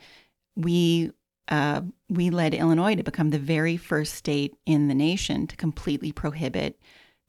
We 0.56 1.12
uh, 1.48 1.82
we 2.10 2.32
led 2.32 2.56
Illinois 2.56 2.96
to 2.96 3.04
become 3.04 3.30
the 3.30 3.38
very 3.38 3.78
first 3.78 4.16
state 4.16 4.56
in 4.66 4.88
the 4.88 4.96
nation 4.96 5.46
to 5.48 5.56
completely 5.56 6.12
prohibit 6.12 6.80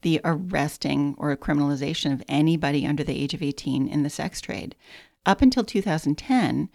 the 0.00 0.20
arresting 0.24 1.14
or 1.18 1.36
criminalization 1.36 2.12
of 2.12 2.22
anybody 2.28 2.86
under 2.86 3.04
the 3.04 3.22
age 3.22 3.34
of 3.34 3.42
18 3.42 3.88
in 3.88 4.02
the 4.02 4.10
sex 4.10 4.40
trade. 4.40 4.74
Up 5.26 5.42
until 5.42 5.64
2010, 5.64 6.70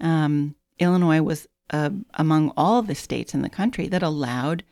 um, 0.00 0.54
Illinois 0.78 1.20
was 1.20 1.48
uh, 1.70 1.90
among 2.14 2.52
all 2.56 2.82
the 2.82 2.94
states 2.94 3.34
in 3.34 3.42
the 3.42 3.50
country 3.50 3.88
that 3.88 4.02
allowed 4.02 4.62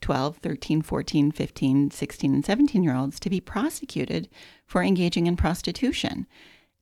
12, 0.00 0.38
13, 0.38 0.82
14, 0.82 1.32
15, 1.32 1.90
16, 1.90 2.34
and 2.34 2.44
17 2.44 2.82
year 2.82 2.94
olds 2.94 3.20
to 3.20 3.30
be 3.30 3.40
prosecuted 3.40 4.28
for 4.66 4.82
engaging 4.82 5.26
in 5.26 5.36
prostitution. 5.36 6.26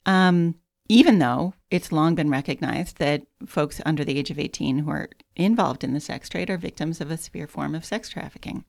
Um, 0.07 0.57
even 0.89 1.19
though 1.19 1.55
it's 1.71 1.93
long 1.93 2.15
been 2.15 2.31
recognized 2.31 2.99
that 2.99 3.27
folks 3.45 3.81
under 3.85 4.05
the 4.05 4.19
age 4.19 4.31
of 4.31 4.39
18 4.39 4.79
who 4.79 4.91
are 4.91 5.09
involved 5.35 5.83
in 5.83 5.95
the 5.95 6.01
sex 6.01 6.29
trade 6.29 6.49
are 6.49 6.57
victims 6.57 7.01
of 7.01 7.11
a 7.11 7.17
severe 7.17 7.49
form 7.49 7.75
of 7.75 7.85
sex 7.85 8.09
trafficking. 8.09 8.65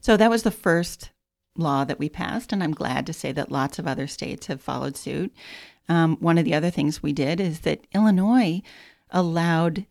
So 0.00 0.16
that 0.16 0.30
was 0.30 0.44
the 0.44 0.50
first 0.50 1.10
law 1.56 1.84
that 1.84 1.98
we 1.98 2.08
passed, 2.08 2.52
and 2.52 2.62
I'm 2.62 2.72
glad 2.72 3.04
to 3.06 3.12
say 3.12 3.32
that 3.32 3.50
lots 3.50 3.80
of 3.80 3.86
other 3.86 4.06
states 4.06 4.46
have 4.46 4.60
followed 4.60 4.96
suit. 4.96 5.34
Um, 5.88 6.16
one 6.16 6.38
of 6.38 6.44
the 6.44 6.54
other 6.54 6.70
things 6.70 7.02
we 7.02 7.12
did 7.12 7.40
is 7.40 7.60
that 7.60 7.86
Illinois 7.94 8.62
allowed 9.10 9.86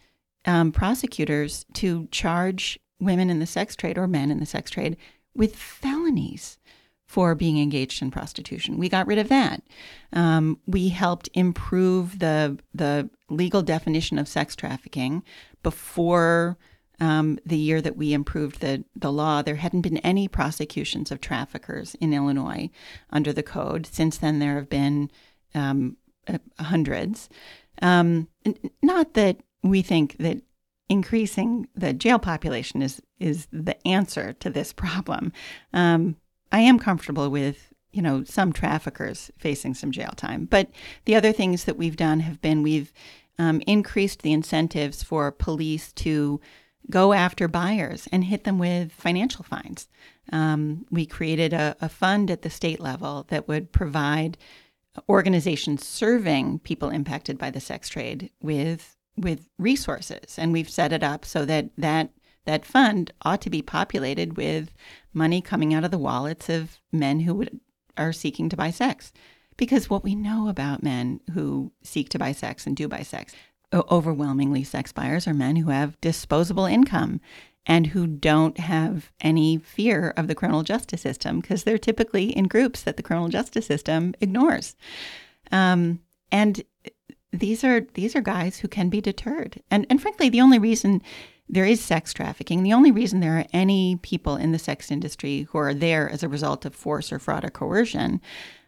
um, 0.46 0.72
prosecutors 0.72 1.66
to 1.74 2.08
charge 2.12 2.80
women 3.00 3.30
in 3.30 3.40
the 3.40 3.46
sex 3.46 3.76
trade 3.76 3.98
or 3.98 4.08
men 4.08 4.32
in 4.32 4.40
the 4.40 4.46
sex 4.46 4.72
trade 4.72 4.98
with 5.36 5.56
felonies 5.56 6.58
for 7.08 7.36
being 7.36 7.60
engaged 7.60 8.02
in 8.02 8.12
prostitution. 8.12 8.78
We 8.78 8.90
got 8.90 9.08
rid 9.08 9.18
of 9.18 9.30
that. 9.30 9.64
Um, 10.12 10.60
we 10.68 10.90
helped 10.90 11.30
improve 11.34 12.20
the 12.20 12.60
the 12.74 13.10
legal 13.30 13.62
definition 13.62 14.20
of 14.20 14.28
sex 14.28 14.56
trafficking 14.56 15.24
before 15.64 16.58
um, 17.00 17.40
the 17.46 17.58
year 17.58 17.82
that 17.82 17.96
we 17.96 18.14
improved 18.14 18.60
the 18.60 18.84
the 18.96 19.12
law. 19.12 19.42
There 19.42 19.56
hadn't 19.56 19.82
been 19.82 19.98
any 20.00 20.28
prosecutions 20.28 21.12
of 21.12 21.22
traffickers 21.22 21.96
in 21.96 22.14
Illinois 22.14 22.70
under 23.10 23.32
the 23.32 23.44
code. 23.44 23.86
Since 23.86 24.18
then, 24.18 24.40
there 24.40 24.56
have 24.56 24.70
been 24.70 25.10
um, 25.58 25.98
uh, 26.28 26.38
hundreds. 26.60 27.30
Um, 27.82 28.28
not 28.82 29.14
that 29.14 29.38
we 29.64 29.82
think 29.82 30.18
that 30.18 30.42
increasing 30.90 31.68
the 31.76 31.94
jail 31.94 32.20
population 32.20 32.82
is 32.82 33.02
is 33.20 33.48
the 33.52 33.76
answer 33.88 34.34
to 34.34 34.50
this 34.50 34.72
problem. 34.74 35.32
Um, 35.74 36.16
I 36.52 36.60
am 36.62 36.80
comfortable 36.80 37.30
with 37.30 37.74
you 37.92 38.02
know 38.02 38.24
some 38.24 38.54
traffickers 38.54 39.32
facing 39.38 39.74
some 39.74 39.92
jail 39.92 40.14
time, 40.16 40.46
but 40.46 40.70
the 41.06 41.16
other 41.16 41.32
things 41.32 41.66
that 41.66 41.78
we've 41.78 41.98
done 41.98 42.22
have 42.22 42.42
been 42.42 42.64
we've 42.64 42.94
um, 43.40 43.62
increased 43.68 44.22
the 44.22 44.34
incentives 44.34 45.04
for 45.04 45.32
police 45.32 45.92
to 45.94 46.40
go 46.90 47.14
after 47.14 47.48
buyers 47.48 48.08
and 48.12 48.24
hit 48.24 48.46
them 48.46 48.58
with 48.58 48.92
financial 48.94 49.44
fines. 49.44 49.90
Um, 50.32 50.86
we 50.90 51.06
created 51.06 51.54
a, 51.54 51.76
a 51.82 51.90
fund 51.90 52.32
at 52.32 52.42
the 52.42 52.50
state 52.50 52.80
level 52.80 53.26
that 53.30 53.48
would 53.48 53.72
provide 53.72 54.38
organizations 55.10 55.86
serving 55.86 56.60
people 56.60 56.90
impacted 56.90 57.38
by 57.38 57.50
the 57.50 57.60
sex 57.60 57.90
trade 57.90 58.32
with 58.42 58.96
with 59.16 59.50
resources 59.58 60.38
and 60.38 60.54
we've 60.54 60.70
set 60.70 60.94
it 60.94 61.02
up 61.02 61.26
so 61.26 61.44
that 61.44 61.70
that 61.76 62.12
that 62.48 62.66
fund 62.66 63.12
ought 63.24 63.42
to 63.42 63.50
be 63.50 63.62
populated 63.62 64.38
with 64.38 64.74
money 65.14 65.42
coming 65.42 65.74
out 65.74 65.84
of 65.84 65.92
the 65.92 65.98
wallets 65.98 66.50
of 66.50 66.80
men 66.92 67.20
who 67.20 67.36
would, 67.36 67.60
are 67.98 68.14
seeking 68.14 68.48
to 68.50 68.58
buy 68.58 68.72
sex. 68.72 69.12
Because 69.58 69.90
what 69.90 70.04
we 70.04 70.16
know 70.16 70.48
about 70.48 70.82
men 70.82 71.20
who 71.34 71.74
seek 71.84 72.10
to 72.10 72.20
buy 72.20 72.32
sex 72.32 72.66
and 72.66 72.76
do 72.76 72.88
buy 72.88 73.02
sex, 73.02 73.36
overwhelmingly 73.74 74.64
sex 74.64 74.94
buyers 74.94 75.28
are 75.28 75.34
men 75.34 75.58
who 75.58 75.70
have 75.70 76.00
disposable 76.00 76.66
income 76.66 77.20
and 77.68 77.88
who 77.88 78.08
don't 78.08 78.58
have 78.58 79.12
any 79.20 79.58
fear 79.58 80.14
of 80.16 80.28
the 80.28 80.36
criminal 80.36 80.64
justice 80.64 81.02
system 81.02 81.42
because 81.42 81.64
they're 81.64 81.78
typically 81.78 82.36
in 82.36 82.46
groups 82.46 82.82
that 82.82 82.96
the 82.96 83.04
criminal 83.04 83.28
justice 83.28 83.68
system 83.68 84.16
ignores. 84.22 84.76
Um, 85.52 86.00
and 86.32 86.64
these 87.32 87.64
are 87.64 87.82
these 87.94 88.16
are 88.16 88.22
guys 88.22 88.60
who 88.60 88.70
can 88.70 88.90
be 88.90 89.02
deterred. 89.02 89.62
And 89.70 89.86
and 89.90 90.02
frankly, 90.02 90.30
the 90.30 90.42
only 90.42 90.60
reason 90.60 91.02
there 91.50 91.66
is 91.66 91.82
sex 91.82 92.14
trafficking. 92.14 92.64
The 92.64 92.74
only 92.74 92.92
reason 92.92 93.20
there 93.20 93.38
are 93.38 93.46
any 93.54 93.98
people 93.98 94.36
in 94.36 94.52
the 94.52 94.60
sex 94.60 94.92
industry 94.92 95.48
who 95.50 95.58
are 95.58 95.74
there 95.74 96.10
as 96.10 96.24
a 96.24 96.30
result 96.30 96.66
of 96.66 96.76
force 96.76 97.12
or 97.12 97.20
fraud 97.20 97.46
or 97.46 97.50
coercion, 97.50 98.22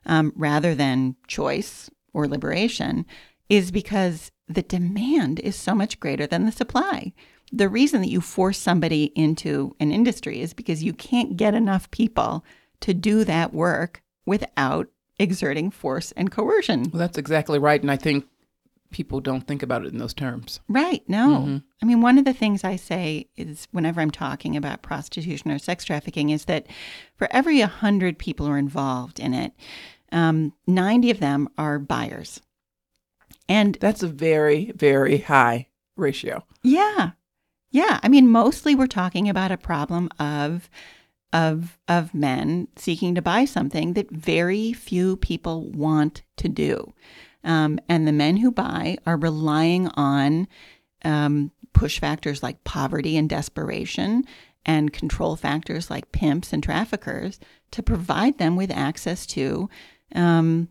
um, 0.05 0.33
rather 0.35 0.75
than 0.75 1.15
choice 1.27 1.89
or 2.13 2.27
liberation, 2.27 3.05
is 3.49 3.71
because 3.71 4.31
the 4.47 4.61
demand 4.61 5.39
is 5.41 5.55
so 5.55 5.75
much 5.75 5.99
greater 5.99 6.25
than 6.25 6.45
the 6.45 6.51
supply. 6.51 7.13
The 7.51 7.69
reason 7.69 8.01
that 8.01 8.09
you 8.09 8.21
force 8.21 8.57
somebody 8.57 9.05
into 9.15 9.75
an 9.79 9.91
industry 9.91 10.41
is 10.41 10.53
because 10.53 10.83
you 10.83 10.93
can't 10.93 11.35
get 11.35 11.53
enough 11.53 11.89
people 11.91 12.45
to 12.81 12.93
do 12.93 13.23
that 13.23 13.53
work 13.53 14.03
without 14.25 14.87
exerting 15.17 15.71
force 15.71 16.11
and 16.13 16.31
coercion. 16.31 16.83
Well, 16.91 16.99
that's 16.99 17.17
exactly 17.17 17.59
right. 17.59 17.81
And 17.81 17.91
I 17.91 17.97
think 17.97 18.25
people 18.91 19.19
don't 19.19 19.45
think 19.45 19.61
about 19.61 19.85
it 19.85 19.91
in 19.91 19.99
those 19.99 20.13
terms. 20.13 20.59
Right. 20.67 21.03
No. 21.07 21.27
Mm-hmm. 21.27 21.57
I 21.81 21.85
mean, 21.85 22.01
one 22.01 22.17
of 22.17 22.25
the 22.25 22.33
things 22.33 22.63
I 22.63 22.75
say 22.75 23.27
is 23.35 23.67
whenever 23.71 24.01
I'm 24.01 24.11
talking 24.11 24.55
about 24.55 24.81
prostitution 24.81 25.51
or 25.51 25.59
sex 25.59 25.83
trafficking 25.83 26.29
is 26.29 26.45
that 26.45 26.67
for 27.15 27.27
every 27.31 27.59
100 27.59 28.17
people 28.17 28.45
who 28.45 28.53
are 28.53 28.57
involved 28.57 29.19
in 29.19 29.33
it, 29.33 29.53
um, 30.11 30.53
90 30.65 31.11
of 31.11 31.19
them 31.19 31.49
are 31.57 31.77
buyers. 31.77 32.41
And 33.47 33.75
that's 33.79 34.03
a 34.03 34.07
very, 34.07 34.71
very 34.75 35.19
high 35.19 35.67
ratio. 35.95 36.43
Yeah. 36.63 37.11
Yeah. 37.71 37.99
I 38.01 38.09
mean, 38.09 38.29
mostly 38.29 38.75
we're 38.75 38.87
talking 38.87 39.29
about 39.29 39.51
a 39.51 39.57
problem 39.57 40.09
of 40.19 40.69
of 41.31 41.77
of 41.87 42.13
men 42.13 42.67
seeking 42.75 43.13
to 43.15 43.21
buy 43.21 43.45
something 43.45 43.93
that 43.93 44.09
very 44.09 44.73
few 44.73 45.17
people 45.17 45.69
want 45.69 46.23
to 46.37 46.49
do. 46.49 46.93
Um, 47.43 47.79
and 47.87 48.07
the 48.07 48.11
men 48.11 48.37
who 48.37 48.51
buy 48.51 48.97
are 49.05 49.17
relying 49.17 49.87
on 49.89 50.47
um, 51.05 51.51
push 51.73 51.99
factors 51.99 52.43
like 52.43 52.63
poverty 52.63 53.15
and 53.15 53.29
desperation 53.29 54.25
and 54.65 54.91
control 54.91 55.35
factors 55.35 55.89
like 55.89 56.11
pimps 56.11 56.51
and 56.51 56.61
traffickers 56.61 57.39
to 57.71 57.83
provide 57.83 58.37
them 58.39 58.55
with 58.55 58.71
access 58.71 59.25
to 59.27 59.69
um, 60.15 60.67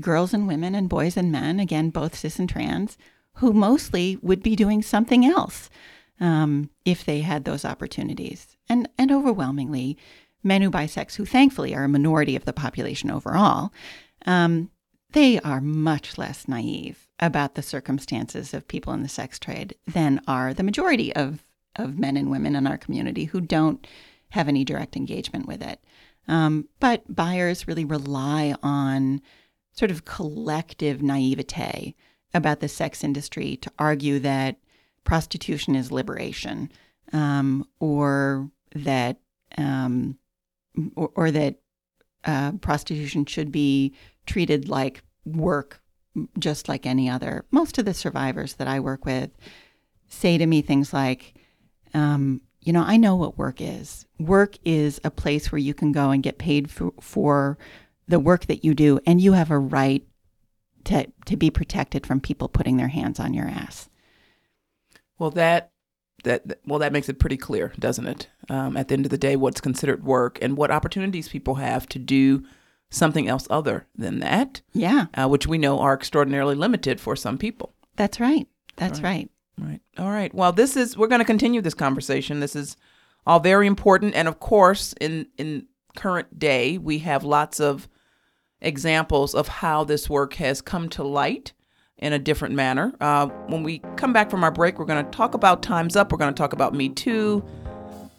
girls 0.00 0.34
and 0.34 0.46
women 0.46 0.74
and 0.74 0.88
boys 0.88 1.16
and 1.16 1.32
men, 1.32 1.58
again, 1.58 1.90
both 1.90 2.16
cis 2.16 2.38
and 2.38 2.48
trans, 2.48 2.98
who 3.34 3.52
mostly 3.52 4.18
would 4.20 4.42
be 4.42 4.56
doing 4.56 4.82
something 4.82 5.24
else 5.24 5.70
um, 6.20 6.70
if 6.84 7.04
they 7.04 7.20
had 7.20 7.44
those 7.44 7.64
opportunities. 7.64 8.56
And, 8.68 8.88
and 8.98 9.10
overwhelmingly, 9.10 9.96
men 10.42 10.62
who 10.62 10.70
buy 10.70 10.86
sex, 10.86 11.16
who 11.16 11.24
thankfully 11.24 11.74
are 11.74 11.84
a 11.84 11.88
minority 11.88 12.36
of 12.36 12.44
the 12.44 12.52
population 12.52 13.10
overall, 13.10 13.72
um, 14.26 14.70
they 15.12 15.40
are 15.40 15.60
much 15.60 16.18
less 16.18 16.46
naive 16.46 17.08
about 17.18 17.54
the 17.54 17.62
circumstances 17.62 18.54
of 18.54 18.68
people 18.68 18.92
in 18.92 19.02
the 19.02 19.08
sex 19.08 19.38
trade 19.38 19.74
than 19.86 20.20
are 20.26 20.54
the 20.54 20.62
majority 20.62 21.14
of, 21.16 21.44
of 21.76 21.98
men 21.98 22.16
and 22.16 22.30
women 22.30 22.54
in 22.54 22.66
our 22.66 22.78
community 22.78 23.24
who 23.24 23.40
don't 23.40 23.86
have 24.30 24.46
any 24.46 24.64
direct 24.64 24.96
engagement 24.96 25.46
with 25.46 25.62
it. 25.62 25.82
Um, 26.28 26.68
but 26.78 27.02
buyers 27.14 27.66
really 27.66 27.84
rely 27.84 28.54
on 28.62 29.20
sort 29.72 29.90
of 29.90 30.04
collective 30.04 31.02
naivete 31.02 31.96
about 32.32 32.60
the 32.60 32.68
sex 32.68 33.02
industry 33.02 33.56
to 33.56 33.72
argue 33.78 34.20
that 34.20 34.56
prostitution 35.04 35.74
is 35.74 35.90
liberation 35.90 36.70
um, 37.12 37.66
or 37.80 38.50
that 38.74 39.18
um, 39.58 40.18
or, 40.94 41.10
or, 41.14 41.30
that 41.30 41.56
uh, 42.24 42.52
prostitution 42.52 43.24
should 43.24 43.50
be 43.50 43.92
treated 44.26 44.68
like 44.68 45.02
work 45.24 45.80
just 46.38 46.68
like 46.68 46.86
any 46.86 47.08
other. 47.08 47.44
Most 47.50 47.78
of 47.78 47.84
the 47.84 47.94
survivors 47.94 48.54
that 48.54 48.68
I 48.68 48.80
work 48.80 49.04
with 49.04 49.30
say 50.08 50.38
to 50.38 50.46
me 50.46 50.62
things 50.62 50.92
like, 50.92 51.34
um, 51.94 52.40
you 52.60 52.72
know, 52.72 52.82
I 52.82 52.96
know 52.96 53.16
what 53.16 53.38
work 53.38 53.60
is. 53.60 54.06
Work 54.18 54.56
is 54.64 55.00
a 55.02 55.10
place 55.10 55.50
where 55.50 55.58
you 55.58 55.74
can 55.74 55.92
go 55.92 56.10
and 56.10 56.22
get 56.22 56.38
paid 56.38 56.70
for, 56.70 56.92
for 57.00 57.58
the 58.06 58.20
work 58.20 58.46
that 58.46 58.64
you 58.64 58.74
do, 58.74 59.00
and 59.06 59.20
you 59.20 59.32
have 59.32 59.50
a 59.50 59.58
right 59.58 60.04
to, 60.84 61.06
to 61.26 61.36
be 61.36 61.50
protected 61.50 62.06
from 62.06 62.20
people 62.20 62.48
putting 62.48 62.76
their 62.76 62.88
hands 62.88 63.20
on 63.20 63.34
your 63.34 63.46
ass. 63.46 63.89
Well, 65.20 65.30
that 65.32 65.70
that 66.24 66.58
well 66.66 66.78
that 66.80 66.92
makes 66.92 67.08
it 67.08 67.18
pretty 67.18 67.36
clear, 67.36 67.72
doesn't 67.78 68.06
it? 68.06 68.28
Um, 68.48 68.76
at 68.76 68.88
the 68.88 68.94
end 68.94 69.06
of 69.06 69.10
the 69.10 69.18
day, 69.18 69.36
what's 69.36 69.60
considered 69.60 70.02
work 70.02 70.38
and 70.42 70.56
what 70.56 70.70
opportunities 70.70 71.28
people 71.28 71.56
have 71.56 71.86
to 71.90 71.98
do 71.98 72.42
something 72.88 73.28
else 73.28 73.46
other 73.50 73.86
than 73.94 74.18
that. 74.20 74.62
Yeah. 74.72 75.06
Uh, 75.14 75.28
which 75.28 75.46
we 75.46 75.58
know 75.58 75.78
are 75.78 75.94
extraordinarily 75.94 76.56
limited 76.56 77.00
for 77.00 77.14
some 77.14 77.38
people. 77.38 77.74
That's 77.96 78.18
right. 78.18 78.48
That's 78.76 79.00
right. 79.00 79.30
Right. 79.58 79.68
right. 79.68 79.80
All 79.98 80.10
right. 80.10 80.34
Well, 80.34 80.52
this 80.52 80.74
is 80.74 80.96
we're 80.96 81.06
going 81.06 81.20
to 81.20 81.24
continue 81.26 81.60
this 81.60 81.74
conversation. 81.74 82.40
This 82.40 82.56
is 82.56 82.76
all 83.26 83.40
very 83.40 83.66
important 83.66 84.14
and 84.14 84.26
of 84.26 84.40
course 84.40 84.94
in 85.00 85.26
in 85.36 85.66
current 85.96 86.38
day 86.38 86.78
we 86.78 87.00
have 87.00 87.24
lots 87.24 87.60
of 87.60 87.88
examples 88.62 89.34
of 89.34 89.48
how 89.48 89.84
this 89.84 90.08
work 90.08 90.34
has 90.34 90.62
come 90.62 90.88
to 90.88 91.02
light 91.02 91.52
in 92.00 92.12
a 92.12 92.18
different 92.18 92.54
manner. 92.54 92.92
Uh, 93.00 93.26
when 93.46 93.62
we 93.62 93.78
come 93.96 94.12
back 94.12 94.30
from 94.30 94.42
our 94.42 94.50
break, 94.50 94.78
we're 94.78 94.84
going 94.84 95.04
to 95.04 95.10
talk 95.10 95.34
about 95.34 95.62
Time's 95.62 95.96
Up. 95.96 96.10
We're 96.10 96.18
going 96.18 96.34
to 96.34 96.38
talk 96.38 96.52
about 96.52 96.74
Me 96.74 96.88
Too, 96.88 97.44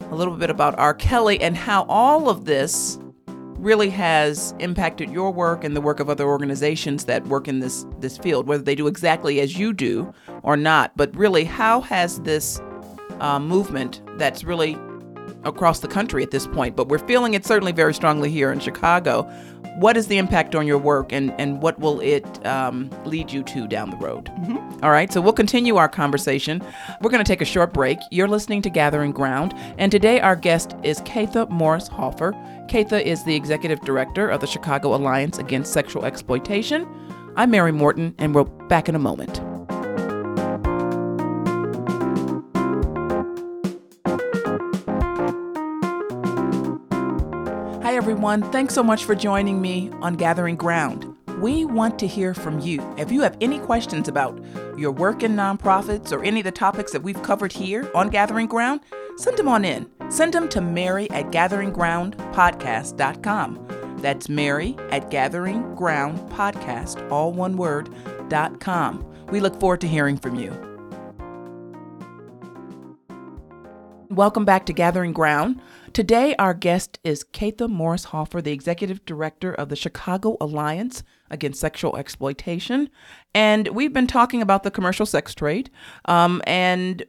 a 0.02 0.16
little 0.16 0.38
bit 0.38 0.50
about 0.50 0.78
R. 0.80 0.94
Kelly, 0.94 1.42
and 1.42 1.58
how 1.58 1.86
all 1.90 2.30
of 2.30 2.46
this 2.46 3.00
really 3.28 3.90
has 3.90 4.56
impacted 4.60 5.12
your 5.12 5.32
work 5.32 5.64
and 5.64 5.76
the 5.76 5.82
work 5.82 6.00
of 6.00 6.10
other 6.10 6.26
organizations 6.26 7.06
that 7.06 7.26
work 7.28 7.48
in 7.48 7.60
this 7.60 7.86
this 8.00 8.18
field, 8.18 8.48
whether 8.48 8.64
they 8.64 8.76
do 8.76 8.88
exactly 8.88 9.40
as 9.40 9.58
you 9.58 9.74
do 9.74 10.12
or 10.44 10.58
not. 10.58 10.96
But 10.96 11.16
really, 11.16 11.44
how 11.44 11.82
has 11.82 12.20
this 12.22 12.60
uh, 13.20 13.40
movement 13.40 14.02
that's 14.18 14.44
really 14.44 14.78
across 15.44 15.80
the 15.80 15.88
country 15.88 16.24
at 16.24 16.32
this 16.32 16.48
point, 16.48 16.76
but 16.76 16.88
we're 16.88 17.00
feeling 17.00 17.34
it 17.34 17.46
certainly 17.46 17.72
very 17.72 17.94
strongly 17.94 18.30
here 18.30 18.52
in 18.52 18.60
Chicago. 18.60 19.30
What 19.76 19.96
is 19.96 20.08
the 20.08 20.18
impact 20.18 20.54
on 20.54 20.68
your 20.68 20.78
work 20.78 21.14
and, 21.14 21.34
and 21.40 21.62
what 21.62 21.80
will 21.80 22.02
it 22.02 22.46
um, 22.46 22.90
lead 23.06 23.32
you 23.32 23.42
to 23.44 23.68
down 23.68 23.90
the 23.90 23.98
road? 23.98 24.26
Mm-hmm. 24.26 24.84
All 24.84 24.92
right, 24.92 25.12
so 25.12 25.22
we'll 25.22 25.34
continue 25.34 25.78
our 25.78 25.88
conversation. 25.88 26.62
We're 27.02 27.10
going 27.10 27.24
to 27.24 27.28
take 27.28 27.42
a 27.42 27.46
short 27.46 27.74
break. 27.74 27.98
You're 28.12 28.28
listening 28.28 28.62
to 28.64 28.70
Gathering 28.70 29.12
Ground, 29.12 29.54
and 29.78 29.92
today 29.92 30.20
our 30.20 30.36
guest 30.36 30.76
is 30.84 31.00
Kaethe 31.02 31.50
Morris 31.50 31.88
Hoffer. 31.88 32.34
Kaethe 32.68 33.02
is 33.02 33.24
the 33.24 33.36
executive 33.36 33.80
director 33.82 34.28
of 34.30 34.42
the 34.42 34.48
Chicago 34.48 34.94
Alliance 34.94 35.38
Against 35.38 35.72
Sexual 35.72 36.06
Exploitation. 36.06 36.88
I'm 37.38 37.52
Mary 37.52 37.72
Morton, 37.72 38.14
and 38.18 38.36
we're 38.36 38.44
back 38.44 38.90
in 38.90 38.96
a 38.96 39.00
moment. 39.00 39.51
Everyone. 48.02 48.42
Thanks 48.52 48.74
so 48.74 48.82
much 48.82 49.06
for 49.06 49.14
joining 49.14 49.62
me 49.62 49.92
on 50.02 50.16
Gathering 50.16 50.56
Ground. 50.56 51.06
We 51.40 51.66
want 51.66 52.00
to 52.00 52.08
hear 52.08 52.34
from 52.34 52.60
you. 52.60 52.82
If 52.98 53.12
you 53.12 53.22
have 53.22 53.38
any 53.40 53.60
questions 53.60 54.08
about 54.08 54.44
your 54.76 54.92
work 54.92 55.22
in 55.22 55.36
nonprofits 55.36 56.12
or 56.12 56.24
any 56.24 56.40
of 56.40 56.46
the 56.46 56.52
topics 56.52 56.92
that 56.94 57.04
we've 57.04 57.22
covered 57.22 57.54
here 57.54 57.92
on 57.94 58.10
Gathering 58.10 58.48
Ground, 58.48 58.82
send 59.18 59.38
them 59.38 59.48
on 59.48 59.64
in. 59.64 59.88
Send 60.10 60.34
them 60.34 60.50
to 60.50 60.62
Mary 60.62 61.12
at 61.12 61.28
gatheringgroundpodcast.com. 61.28 63.98
That's 64.00 64.30
Mary 64.30 64.76
at 64.90 65.12
gatheringgroundpodcast, 65.12 67.12
all 67.12 67.32
one 67.32 67.56
word, 67.56 67.94
dot 68.30 68.60
com. 68.60 69.06
We 69.28 69.42
look 69.42 69.60
forward 69.60 69.82
to 69.82 69.88
hearing 69.88 70.18
from 70.18 70.38
you. 70.38 70.58
Welcome 74.10 74.44
back 74.44 74.66
to 74.66 74.74
Gathering 74.74 75.14
Ground. 75.14 75.62
Today, 75.94 76.36
our 76.40 76.54
guest 76.54 77.00
is 77.04 77.26
Kaethe 77.26 77.70
Morris 77.70 78.06
Hoffer, 78.06 78.42
the 78.42 78.54
executive 78.54 79.04
director 79.04 79.54
of 79.54 79.68
the 79.68 79.76
Chicago 79.76 80.38
Alliance 80.40 81.04
Against 81.30 81.60
Sexual 81.60 81.98
Exploitation. 81.98 82.90
And 83.34 83.68
we've 83.70 83.92
been 83.92 84.08
talking 84.08 84.42
about 84.42 84.64
the 84.64 84.72
commercial 84.72 85.06
sex 85.06 85.36
trade 85.36 85.70
um, 86.06 86.42
and 86.48 87.04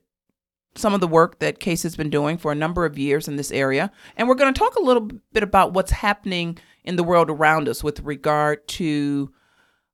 some 0.75 0.95
of 0.95 1.01
the 1.01 1.07
work 1.07 1.39
that 1.39 1.61
Case 1.61 1.85
has 1.85 1.95
been 1.95 2.11
doing 2.11 2.37
for 2.37 2.51
a 2.51 2.57
number 2.57 2.85
of 2.85 2.99
years 2.99 3.29
in 3.29 3.37
this 3.37 3.53
area. 3.53 3.93
And 4.17 4.29
we're 4.29 4.35
going 4.35 4.53
to 4.53 4.59
talk 4.59 4.75
a 4.75 4.83
little 4.83 5.09
bit 5.33 5.45
about 5.45 5.75
what's 5.75 5.93
happening 5.93 6.59
in 6.83 6.97
the 6.97 7.05
world 7.05 7.31
around 7.31 7.69
us 7.69 7.85
with 7.85 8.01
regard 8.01 8.67
to 8.67 9.33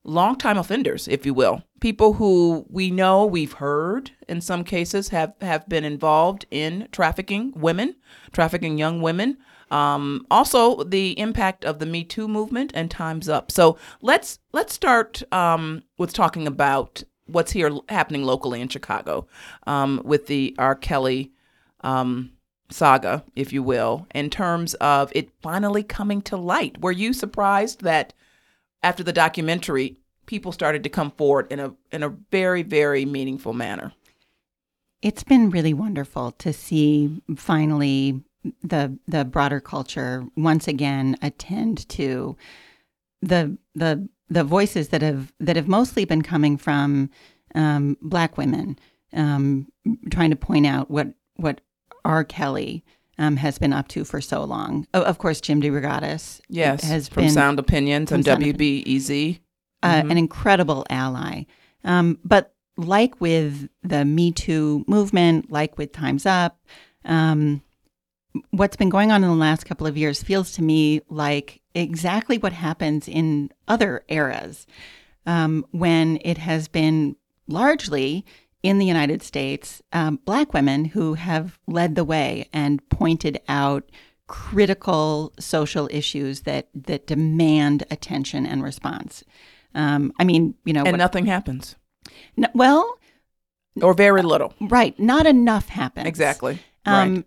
longtime 0.08 0.56
offenders, 0.56 1.06
if 1.06 1.26
you 1.26 1.34
will, 1.34 1.62
people 1.80 2.14
who 2.14 2.66
we 2.68 2.90
know 2.90 3.24
we've 3.24 3.52
heard 3.52 4.10
in 4.28 4.40
some 4.40 4.64
cases 4.64 5.08
have 5.10 5.34
have 5.40 5.68
been 5.68 5.84
involved 5.84 6.46
in 6.50 6.88
trafficking 6.92 7.52
women, 7.54 7.94
trafficking 8.32 8.78
young 8.78 9.02
women. 9.02 9.36
Um, 9.70 10.26
also, 10.30 10.82
the 10.82 11.18
impact 11.18 11.64
of 11.64 11.78
the 11.78 11.86
Me 11.86 12.02
Too 12.02 12.26
movement 12.26 12.72
and 12.74 12.90
Times 12.90 13.28
Up. 13.28 13.50
So 13.50 13.76
let's 14.00 14.38
let's 14.52 14.72
start 14.72 15.22
um, 15.32 15.82
with 15.98 16.12
talking 16.12 16.46
about 16.46 17.02
what's 17.26 17.52
here 17.52 17.70
happening 17.90 18.24
locally 18.24 18.62
in 18.62 18.68
Chicago 18.68 19.26
um, 19.66 20.00
with 20.04 20.26
the 20.26 20.54
R. 20.58 20.74
Kelly 20.74 21.32
um, 21.82 22.32
saga, 22.70 23.24
if 23.36 23.52
you 23.52 23.62
will, 23.62 24.06
in 24.14 24.30
terms 24.30 24.72
of 24.74 25.12
it 25.14 25.30
finally 25.42 25.82
coming 25.82 26.22
to 26.22 26.36
light. 26.38 26.80
Were 26.80 26.92
you 26.92 27.12
surprised 27.12 27.82
that? 27.82 28.14
After 28.82 29.02
the 29.02 29.12
documentary, 29.12 29.96
people 30.26 30.52
started 30.52 30.82
to 30.84 30.88
come 30.88 31.10
forward 31.12 31.50
in 31.50 31.60
a 31.60 31.74
in 31.90 32.02
a 32.02 32.08
very 32.08 32.62
very 32.62 33.04
meaningful 33.04 33.52
manner. 33.52 33.92
It's 35.00 35.22
been 35.22 35.50
really 35.50 35.74
wonderful 35.74 36.32
to 36.32 36.52
see 36.52 37.22
finally 37.36 38.22
the 38.62 38.98
the 39.06 39.24
broader 39.24 39.60
culture 39.60 40.26
once 40.36 40.68
again 40.68 41.16
attend 41.22 41.88
to 41.90 42.36
the 43.22 43.56
the 43.74 44.08
the 44.28 44.44
voices 44.44 44.88
that 44.88 45.02
have 45.02 45.32
that 45.40 45.56
have 45.56 45.68
mostly 45.68 46.04
been 46.04 46.22
coming 46.22 46.56
from 46.56 47.10
um, 47.54 47.96
black 48.02 48.36
women 48.36 48.78
um, 49.12 49.66
trying 50.10 50.30
to 50.30 50.36
point 50.36 50.66
out 50.66 50.90
what 50.90 51.08
what 51.36 51.60
R. 52.04 52.24
Kelly 52.24 52.84
um, 53.18 53.36
has 53.36 53.58
been 53.58 53.72
up 53.72 53.88
to 53.88 54.04
for 54.04 54.20
so 54.20 54.44
long. 54.44 54.86
of 54.94 55.18
course, 55.18 55.40
Jim 55.40 55.60
DeRogatis 55.60 56.40
yes, 56.48 56.84
has 56.84 57.08
from 57.08 57.24
been 57.24 57.32
Sound 57.32 57.58
Opinions 57.58 58.12
and 58.12 58.24
WBEZ, 58.24 59.40
uh, 59.82 59.88
mm-hmm. 59.88 60.10
an 60.10 60.18
incredible 60.18 60.86
ally. 60.88 61.44
Um, 61.84 62.18
but 62.24 62.54
like 62.76 63.20
with 63.20 63.68
the 63.82 64.04
Me 64.04 64.32
Too 64.32 64.84
movement, 64.86 65.50
like 65.50 65.76
with 65.78 65.92
Times 65.92 66.26
Up, 66.26 66.60
um, 67.04 67.62
what's 68.50 68.76
been 68.76 68.88
going 68.88 69.10
on 69.10 69.24
in 69.24 69.30
the 69.30 69.36
last 69.36 69.66
couple 69.66 69.86
of 69.86 69.96
years 69.96 70.22
feels 70.22 70.52
to 70.52 70.62
me 70.62 71.00
like 71.08 71.60
exactly 71.74 72.38
what 72.38 72.52
happens 72.52 73.08
in 73.08 73.50
other 73.66 74.04
eras 74.08 74.66
um, 75.26 75.64
when 75.70 76.18
it 76.24 76.38
has 76.38 76.68
been 76.68 77.16
largely 77.48 78.24
in 78.62 78.78
the 78.78 78.86
United 78.86 79.22
States, 79.22 79.82
um, 79.92 80.18
Black 80.24 80.52
women 80.52 80.86
who 80.86 81.14
have 81.14 81.58
led 81.66 81.94
the 81.94 82.04
way 82.04 82.48
and 82.52 82.86
pointed 82.88 83.40
out 83.48 83.90
critical 84.26 85.32
social 85.38 85.88
issues 85.90 86.42
that 86.42 86.68
that 86.74 87.06
demand 87.06 87.84
attention 87.90 88.46
and 88.46 88.62
response. 88.62 89.24
Um, 89.74 90.12
I 90.18 90.24
mean, 90.24 90.54
you 90.64 90.72
know, 90.72 90.82
and 90.82 90.92
what, 90.92 90.98
nothing 90.98 91.26
happens. 91.26 91.76
well, 92.54 92.98
or 93.80 93.94
very 93.94 94.22
little. 94.22 94.54
Right, 94.60 94.98
not 94.98 95.26
enough 95.26 95.68
happens. 95.68 96.06
Exactly. 96.06 96.58
Um, 96.84 97.24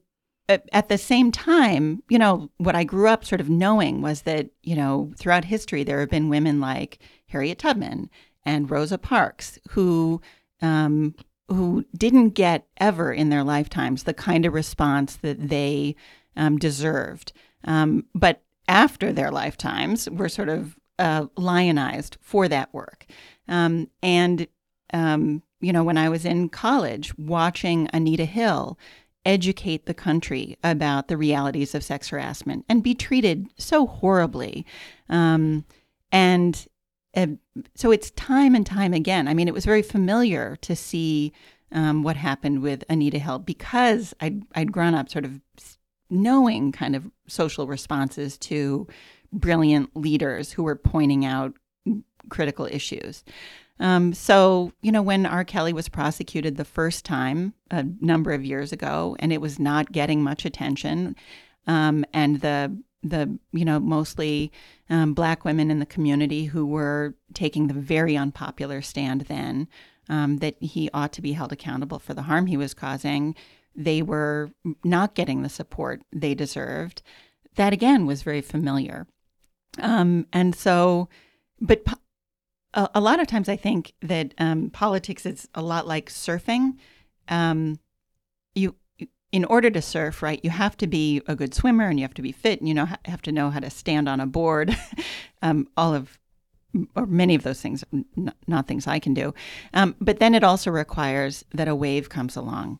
right. 0.49 0.61
At 0.73 0.89
the 0.89 0.97
same 0.97 1.31
time, 1.31 2.03
you 2.09 2.19
know, 2.19 2.49
what 2.57 2.75
I 2.75 2.83
grew 2.83 3.07
up 3.07 3.23
sort 3.23 3.39
of 3.39 3.49
knowing 3.49 4.01
was 4.01 4.23
that 4.23 4.49
you 4.63 4.75
know 4.75 5.13
throughout 5.17 5.45
history 5.45 5.83
there 5.83 6.01
have 6.01 6.09
been 6.09 6.29
women 6.29 6.59
like 6.59 6.99
Harriet 7.27 7.59
Tubman 7.59 8.09
and 8.45 8.69
Rosa 8.69 8.97
Parks 8.97 9.59
who 9.69 10.21
um, 10.61 11.15
who 11.47 11.85
didn't 11.97 12.29
get 12.29 12.67
ever 12.77 13.11
in 13.11 13.29
their 13.29 13.43
lifetimes 13.43 14.03
the 14.03 14.13
kind 14.13 14.45
of 14.45 14.53
response 14.53 15.17
that 15.17 15.49
they 15.49 15.95
um, 16.35 16.57
deserved. 16.57 17.33
Um, 17.65 18.05
but 18.15 18.41
after 18.67 19.11
their 19.11 19.31
lifetimes, 19.31 20.09
were 20.09 20.29
sort 20.29 20.49
of 20.49 20.77
uh, 20.97 21.25
lionized 21.35 22.17
for 22.21 22.47
that 22.47 22.73
work. 22.73 23.05
Um, 23.47 23.89
and, 24.01 24.47
um, 24.93 25.43
you 25.59 25.73
know, 25.73 25.83
when 25.83 25.97
I 25.97 26.09
was 26.09 26.25
in 26.25 26.49
college, 26.49 27.17
watching 27.17 27.89
Anita 27.91 28.25
Hill 28.25 28.77
educate 29.25 29.85
the 29.85 29.93
country 29.93 30.57
about 30.63 31.07
the 31.07 31.17
realities 31.17 31.75
of 31.75 31.83
sex 31.83 32.09
harassment 32.09 32.65
and 32.69 32.81
be 32.83 32.95
treated 32.95 33.47
so 33.57 33.85
horribly. 33.85 34.65
Um, 35.09 35.65
and 36.11 36.67
so 37.75 37.91
it's 37.91 38.11
time 38.11 38.55
and 38.55 38.65
time 38.65 38.93
again. 38.93 39.27
I 39.27 39.33
mean, 39.33 39.47
it 39.47 39.53
was 39.53 39.65
very 39.65 39.81
familiar 39.81 40.55
to 40.61 40.75
see 40.75 41.33
um, 41.71 42.03
what 42.03 42.15
happened 42.15 42.61
with 42.61 42.83
Anita 42.89 43.19
Hill 43.19 43.39
because 43.39 44.13
I'd, 44.19 44.43
I'd 44.55 44.71
grown 44.71 44.93
up 44.93 45.09
sort 45.09 45.25
of 45.25 45.41
knowing 46.09 46.71
kind 46.71 46.95
of 46.95 47.09
social 47.27 47.67
responses 47.67 48.37
to 48.37 48.87
brilliant 49.31 49.95
leaders 49.95 50.51
who 50.51 50.63
were 50.63 50.75
pointing 50.75 51.25
out 51.25 51.53
critical 52.29 52.65
issues. 52.65 53.23
Um, 53.79 54.13
so, 54.13 54.73
you 54.81 54.91
know, 54.91 55.01
when 55.01 55.25
R. 55.25 55.43
Kelly 55.43 55.73
was 55.73 55.89
prosecuted 55.89 56.55
the 56.55 56.65
first 56.65 57.03
time 57.03 57.53
a 57.71 57.85
number 57.99 58.31
of 58.31 58.45
years 58.45 58.71
ago, 58.71 59.15
and 59.19 59.33
it 59.33 59.41
was 59.41 59.57
not 59.57 59.91
getting 59.91 60.21
much 60.21 60.45
attention, 60.45 61.15
um, 61.65 62.05
and 62.13 62.41
the 62.41 62.77
the 63.03 63.37
you 63.51 63.65
know 63.65 63.79
mostly 63.79 64.51
um, 64.89 65.13
black 65.13 65.43
women 65.43 65.71
in 65.71 65.79
the 65.79 65.85
community 65.85 66.45
who 66.45 66.65
were 66.65 67.15
taking 67.33 67.67
the 67.67 67.73
very 67.73 68.15
unpopular 68.15 68.81
stand 68.81 69.21
then 69.21 69.67
um, 70.09 70.37
that 70.37 70.55
he 70.61 70.89
ought 70.93 71.13
to 71.13 71.21
be 71.21 71.33
held 71.33 71.51
accountable 71.51 71.99
for 71.99 72.13
the 72.13 72.23
harm 72.23 72.47
he 72.47 72.57
was 72.57 72.73
causing. 72.73 73.35
They 73.75 74.01
were 74.01 74.51
not 74.83 75.15
getting 75.15 75.41
the 75.41 75.49
support 75.49 76.01
they 76.11 76.35
deserved. 76.35 77.01
That 77.55 77.73
again 77.73 78.05
was 78.05 78.21
very 78.21 78.41
familiar. 78.41 79.07
Um, 79.79 80.27
and 80.33 80.53
so 80.53 81.07
but 81.61 81.85
po- 81.85 81.95
a, 82.73 82.89
a, 82.95 83.01
lot 83.01 83.21
of 83.21 83.27
times 83.27 83.47
i 83.47 83.55
think 83.55 83.93
that 84.01 84.33
um, 84.37 84.69
politics 84.69 85.25
is 85.25 85.47
a 85.55 85.61
lot 85.61 85.87
like 85.87 86.09
surfing. 86.09 86.73
Um, 87.29 87.79
in 89.31 89.45
order 89.45 89.69
to 89.69 89.81
surf, 89.81 90.21
right, 90.21 90.39
you 90.43 90.49
have 90.49 90.75
to 90.77 90.87
be 90.87 91.21
a 91.27 91.35
good 91.35 91.53
swimmer 91.53 91.87
and 91.87 91.99
you 91.99 92.03
have 92.03 92.13
to 92.15 92.21
be 92.21 92.31
fit 92.31 92.59
and 92.59 92.67
you 92.67 92.73
know 92.73 92.87
have 93.05 93.21
to 93.23 93.31
know 93.31 93.49
how 93.49 93.59
to 93.59 93.69
stand 93.69 94.09
on 94.09 94.19
a 94.19 94.27
board. 94.27 94.75
um, 95.41 95.67
all 95.77 95.93
of 95.93 96.19
or 96.95 97.05
many 97.05 97.35
of 97.35 97.43
those 97.43 97.61
things, 97.61 97.83
n- 97.91 98.33
not 98.47 98.67
things 98.67 98.87
I 98.87 98.99
can 98.99 99.13
do. 99.13 99.33
Um, 99.73 99.95
but 99.99 100.19
then 100.19 100.33
it 100.33 100.43
also 100.43 100.71
requires 100.71 101.43
that 101.53 101.67
a 101.67 101.75
wave 101.75 102.09
comes 102.09 102.35
along. 102.35 102.79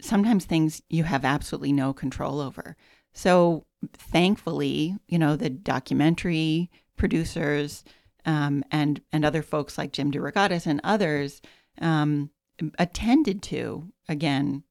Sometimes 0.00 0.44
things 0.44 0.82
you 0.88 1.04
have 1.04 1.24
absolutely 1.24 1.72
no 1.72 1.92
control 1.92 2.40
over. 2.40 2.76
So 3.12 3.66
thankfully, 3.92 4.96
you 5.06 5.18
know, 5.18 5.36
the 5.36 5.50
documentary 5.50 6.70
producers 6.96 7.84
um, 8.24 8.64
and 8.70 9.00
and 9.12 9.24
other 9.24 9.42
folks 9.42 9.76
like 9.76 9.92
Jim 9.92 10.12
DeRogatis 10.12 10.66
and 10.66 10.80
others 10.84 11.40
um, 11.80 12.30
attended 12.78 13.42
to 13.44 13.92
again 14.08 14.62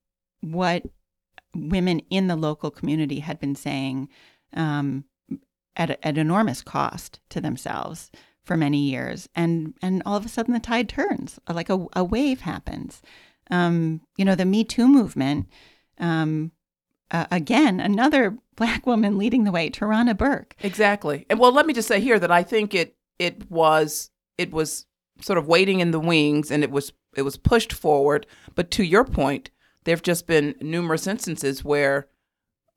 what 0.41 0.83
women 1.55 1.99
in 2.09 2.27
the 2.27 2.35
local 2.35 2.71
community 2.71 3.19
had 3.19 3.39
been 3.39 3.55
saying 3.55 4.09
um, 4.53 5.05
at, 5.75 5.99
at 6.03 6.17
enormous 6.17 6.61
cost 6.61 7.19
to 7.29 7.41
themselves 7.41 8.11
for 8.43 8.57
many 8.57 8.79
years, 8.79 9.29
and 9.35 9.73
and 9.81 10.01
all 10.05 10.17
of 10.17 10.25
a 10.25 10.29
sudden 10.29 10.53
the 10.53 10.59
tide 10.59 10.89
turns, 10.89 11.39
like 11.47 11.69
a, 11.69 11.85
a 11.93 12.03
wave 12.03 12.41
happens. 12.41 13.01
Um, 13.49 14.01
you 14.17 14.25
know, 14.25 14.35
the 14.35 14.45
Me 14.45 14.63
Too 14.63 14.87
movement. 14.87 15.47
Um, 15.99 16.51
uh, 17.11 17.25
again, 17.29 17.79
another 17.79 18.37
black 18.55 18.87
woman 18.87 19.17
leading 19.17 19.43
the 19.43 19.51
way, 19.51 19.69
Tarana 19.69 20.17
Burke. 20.17 20.55
Exactly. 20.61 21.25
And 21.29 21.39
well, 21.39 21.51
let 21.51 21.65
me 21.65 21.73
just 21.73 21.87
say 21.87 21.99
here 21.99 22.19
that 22.19 22.31
I 22.31 22.43
think 22.43 22.73
it 22.73 22.95
it 23.19 23.49
was 23.51 24.09
it 24.37 24.51
was 24.51 24.85
sort 25.21 25.37
of 25.37 25.47
waiting 25.47 25.79
in 25.79 25.91
the 25.91 25.99
wings 25.99 26.49
and 26.49 26.63
it 26.63 26.71
was 26.71 26.93
it 27.15 27.21
was 27.21 27.37
pushed 27.37 27.73
forward. 27.73 28.25
But 28.55 28.71
to 28.71 28.83
your 28.83 29.03
point, 29.03 29.51
there've 29.83 30.01
just 30.01 30.27
been 30.27 30.55
numerous 30.61 31.07
instances 31.07 31.63
where 31.63 32.07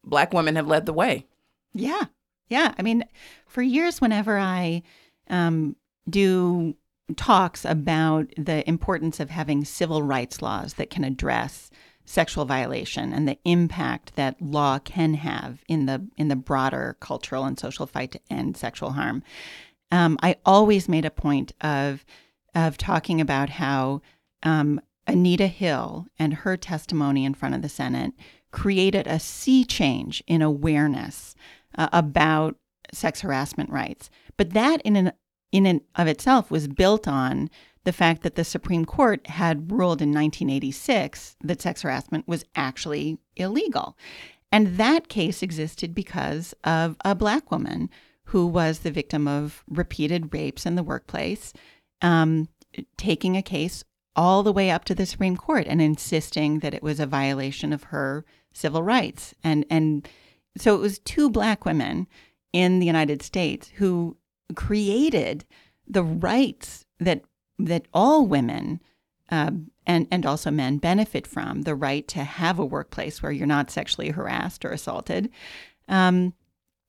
black 0.03 0.33
women 0.33 0.57
have 0.57 0.67
led 0.67 0.87
the 0.87 0.93
way. 0.93 1.27
Yeah. 1.73 2.05
Yeah. 2.49 2.75
I 2.79 2.83
mean, 2.83 3.05
for 3.47 3.62
years, 3.62 4.01
whenever 4.01 4.38
I 4.38 4.83
um, 5.29 5.77
do 6.09 6.75
talks 7.17 7.64
about 7.64 8.33
the 8.37 8.67
importance 8.69 9.21
of 9.21 9.31
having 9.31 9.64
civil 9.64 10.03
rights 10.03 10.40
laws 10.40 10.75
that 10.75 10.90
can 10.90 11.05
address 11.05 11.71
sexual 12.07 12.45
violation 12.45 13.12
and 13.12 13.27
the 13.27 13.38
impact 13.45 14.14
that 14.17 14.40
law 14.40 14.79
can 14.79 15.14
have 15.14 15.62
in 15.69 15.87
the 15.87 16.07
in 16.17 16.29
the 16.29 16.37
broader 16.37 16.97
cultural 17.01 17.45
and 17.45 17.59
social 17.59 17.87
fight 17.87 18.12
to 18.12 18.21
end 18.31 18.57
sexual 18.57 18.93
harm. 18.93 19.23
Um, 19.90 20.19
I 20.23 20.37
always 20.45 20.88
made 20.88 21.05
a 21.05 21.11
point 21.11 21.53
of 21.61 22.05
of 22.55 22.77
talking 22.77 23.21
about 23.21 23.51
how 23.51 24.03
um, 24.43 24.81
Anita 25.07 25.47
Hill 25.47 26.07
and 26.19 26.35
her 26.35 26.57
testimony 26.57 27.25
in 27.25 27.35
front 27.35 27.55
of 27.55 27.62
the 27.62 27.69
Senate 27.69 28.12
created 28.51 29.07
a 29.07 29.19
sea 29.19 29.64
change 29.64 30.23
in 30.27 30.43
awareness 30.43 31.35
uh, 31.77 31.88
about 31.93 32.57
sex 32.93 33.21
harassment 33.21 33.71
rights. 33.71 34.11
But 34.37 34.51
that 34.51 34.81
in 34.83 34.97
an 34.97 35.12
in 35.53 35.67
and 35.67 35.83
of 35.95 36.09
itself 36.09 36.51
was 36.51 36.67
built 36.67 37.07
on 37.07 37.49
the 37.85 37.93
fact 37.93 38.23
that 38.23 38.35
the 38.35 38.45
Supreme 38.45 38.85
Court 38.85 39.27
had 39.29 39.71
ruled 39.71 40.03
in 40.03 40.09
1986 40.09 41.37
that 41.45 41.62
sex 41.62 41.83
harassment 41.83 42.27
was 42.27 42.45
actually 42.57 43.19
illegal. 43.37 43.97
And 44.51 44.79
that 44.79 45.09
case 45.09 45.43
existed 45.43 45.95
because 45.95 46.55
of 46.64 46.97
a 47.05 47.14
black 47.14 47.51
woman 47.51 47.90
who 48.27 48.47
was 48.47 48.81
the 48.81 48.90
victim 48.90 49.29
of 49.29 49.62
repeated 49.69 50.33
rapes 50.33 50.67
in 50.67 50.75
the 50.75 50.83
workplace, 50.83 51.53
um, 52.01 52.49
taking 52.97 53.37
a 53.37 53.43
case 53.43 53.85
all 54.16 54.42
the 54.42 54.53
way 54.53 54.70
up 54.70 54.85
to 54.85 54.94
the 54.94 55.07
Supreme 55.07 55.37
Court 55.37 55.66
and 55.66 55.83
insisting 55.83 56.61
that 56.61 56.74
it 56.74 56.83
was 56.83 57.00
a 57.00 57.07
violation 57.07 57.72
of 57.72 57.85
her 57.85 58.24
civil 58.53 58.83
rights. 58.83 59.35
And 59.42 59.64
and 59.70 60.09
so 60.57 60.74
it 60.74 60.81
was 60.81 61.00
two 61.00 61.31
black 61.31 61.64
women 61.64 62.07
in 62.53 62.79
the 62.79 62.87
United 62.87 63.22
States 63.22 63.68
who 63.77 64.16
created 64.55 65.44
the 65.87 66.03
rights 66.03 66.87
that 67.00 67.22
that 67.59 67.87
all 67.92 68.27
women 68.27 68.81
uh, 69.31 69.50
and 69.87 70.07
and 70.11 70.27
also 70.27 70.50
men 70.50 70.79
benefit 70.79 71.27
from 71.27 71.62
the 71.62 71.74
right 71.74 72.07
to 72.09 72.24
have 72.24 72.59
a 72.59 72.64
workplace 72.64 73.22
where 73.22 73.33
you're 73.33 73.46
not 73.46 73.70
sexually 73.70 74.11
harassed 74.11 74.64
or 74.64 74.70
assaulted. 74.70 75.31
Um, 75.88 76.35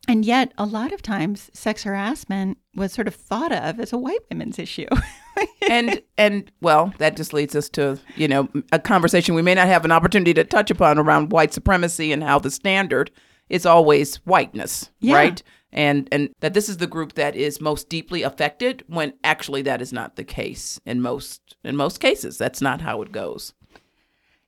and 0.08 0.26
yet, 0.26 0.54
a 0.58 0.66
lot 0.66 0.92
of 0.94 1.02
times, 1.02 1.50
sex 1.54 1.84
harassment 1.84 2.58
was 2.76 2.92
sort 2.94 3.08
of 3.08 3.16
thought 3.16 3.52
of 3.52 3.80
as 3.80 3.94
a 3.94 3.98
white 3.98 4.20
women's 4.30 4.60
issue. 4.60 4.88
and 5.70 6.02
and 6.18 6.52
well, 6.62 6.94
that 6.98 7.16
just 7.16 7.34
leads 7.34 7.56
us 7.56 7.70
to 7.70 8.00
you 8.16 8.28
know 8.28 8.48
a 8.72 8.80
conversation 8.80 9.36
we 9.36 9.42
may 9.42 9.56
not 9.56 9.68
have 9.68 9.86
an 9.86 9.92
opportunity 9.92 10.34
to 10.34 10.44
touch 10.44 10.72
upon 10.72 10.98
around 10.98 11.32
white 11.32 11.54
supremacy 11.54 12.12
and 12.12 12.24
how 12.24 12.40
the 12.40 12.52
standard 12.52 13.12
is 13.50 13.66
always 13.66 14.16
whiteness, 14.26 14.90
Yeah. 15.00 15.16
right? 15.16 15.44
And 15.72 16.08
and 16.12 16.30
that 16.40 16.54
this 16.54 16.70
is 16.70 16.78
the 16.78 16.88
group 16.88 17.14
that 17.14 17.36
is 17.36 17.60
most 17.60 17.90
deeply 17.90 18.24
affected 18.24 18.84
when 18.88 19.14
actually 19.24 19.62
that 19.64 19.82
is 19.82 19.92
not 19.92 20.16
the 20.16 20.24
case 20.24 20.80
in 20.86 21.02
most 21.02 21.56
in 21.64 21.76
most 21.76 22.00
cases. 22.00 22.38
That's 22.38 22.62
not 22.62 22.82
how 22.82 23.02
it 23.02 23.12
goes. 23.12 23.54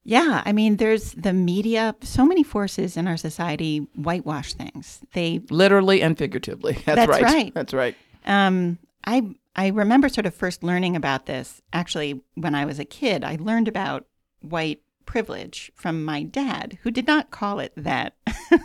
Yeah, 0.07 0.41
I 0.45 0.53
mean, 0.53 0.77
there's 0.77 1.11
the 1.11 1.33
media. 1.33 1.93
So 2.01 2.25
many 2.25 2.41
forces 2.41 2.95
in 2.95 3.09
our 3.09 3.17
society 3.17 3.79
whitewash 3.93 4.53
things. 4.53 5.01
They, 5.11 5.41
Literally 5.49 6.01
and 6.01 6.17
figuratively. 6.17 6.73
That's, 6.85 6.95
That's 6.95 7.09
right. 7.09 7.23
right. 7.23 7.53
That's 7.53 7.73
right. 7.73 7.93
um, 8.25 8.79
I, 9.05 9.35
I 9.53 9.67
remember 9.67 10.07
sort 10.07 10.25
of 10.25 10.33
first 10.33 10.63
learning 10.63 10.95
about 10.95 11.25
this 11.25 11.61
actually 11.73 12.21
when 12.35 12.55
I 12.55 12.63
was 12.63 12.79
a 12.79 12.85
kid. 12.85 13.25
I 13.25 13.37
learned 13.37 13.67
about 13.67 14.07
white 14.39 14.81
privilege 15.05 15.73
from 15.75 16.05
my 16.05 16.23
dad, 16.23 16.77
who 16.83 16.91
did 16.91 17.05
not 17.05 17.29
call 17.29 17.59
it 17.59 17.73
that, 17.75 18.15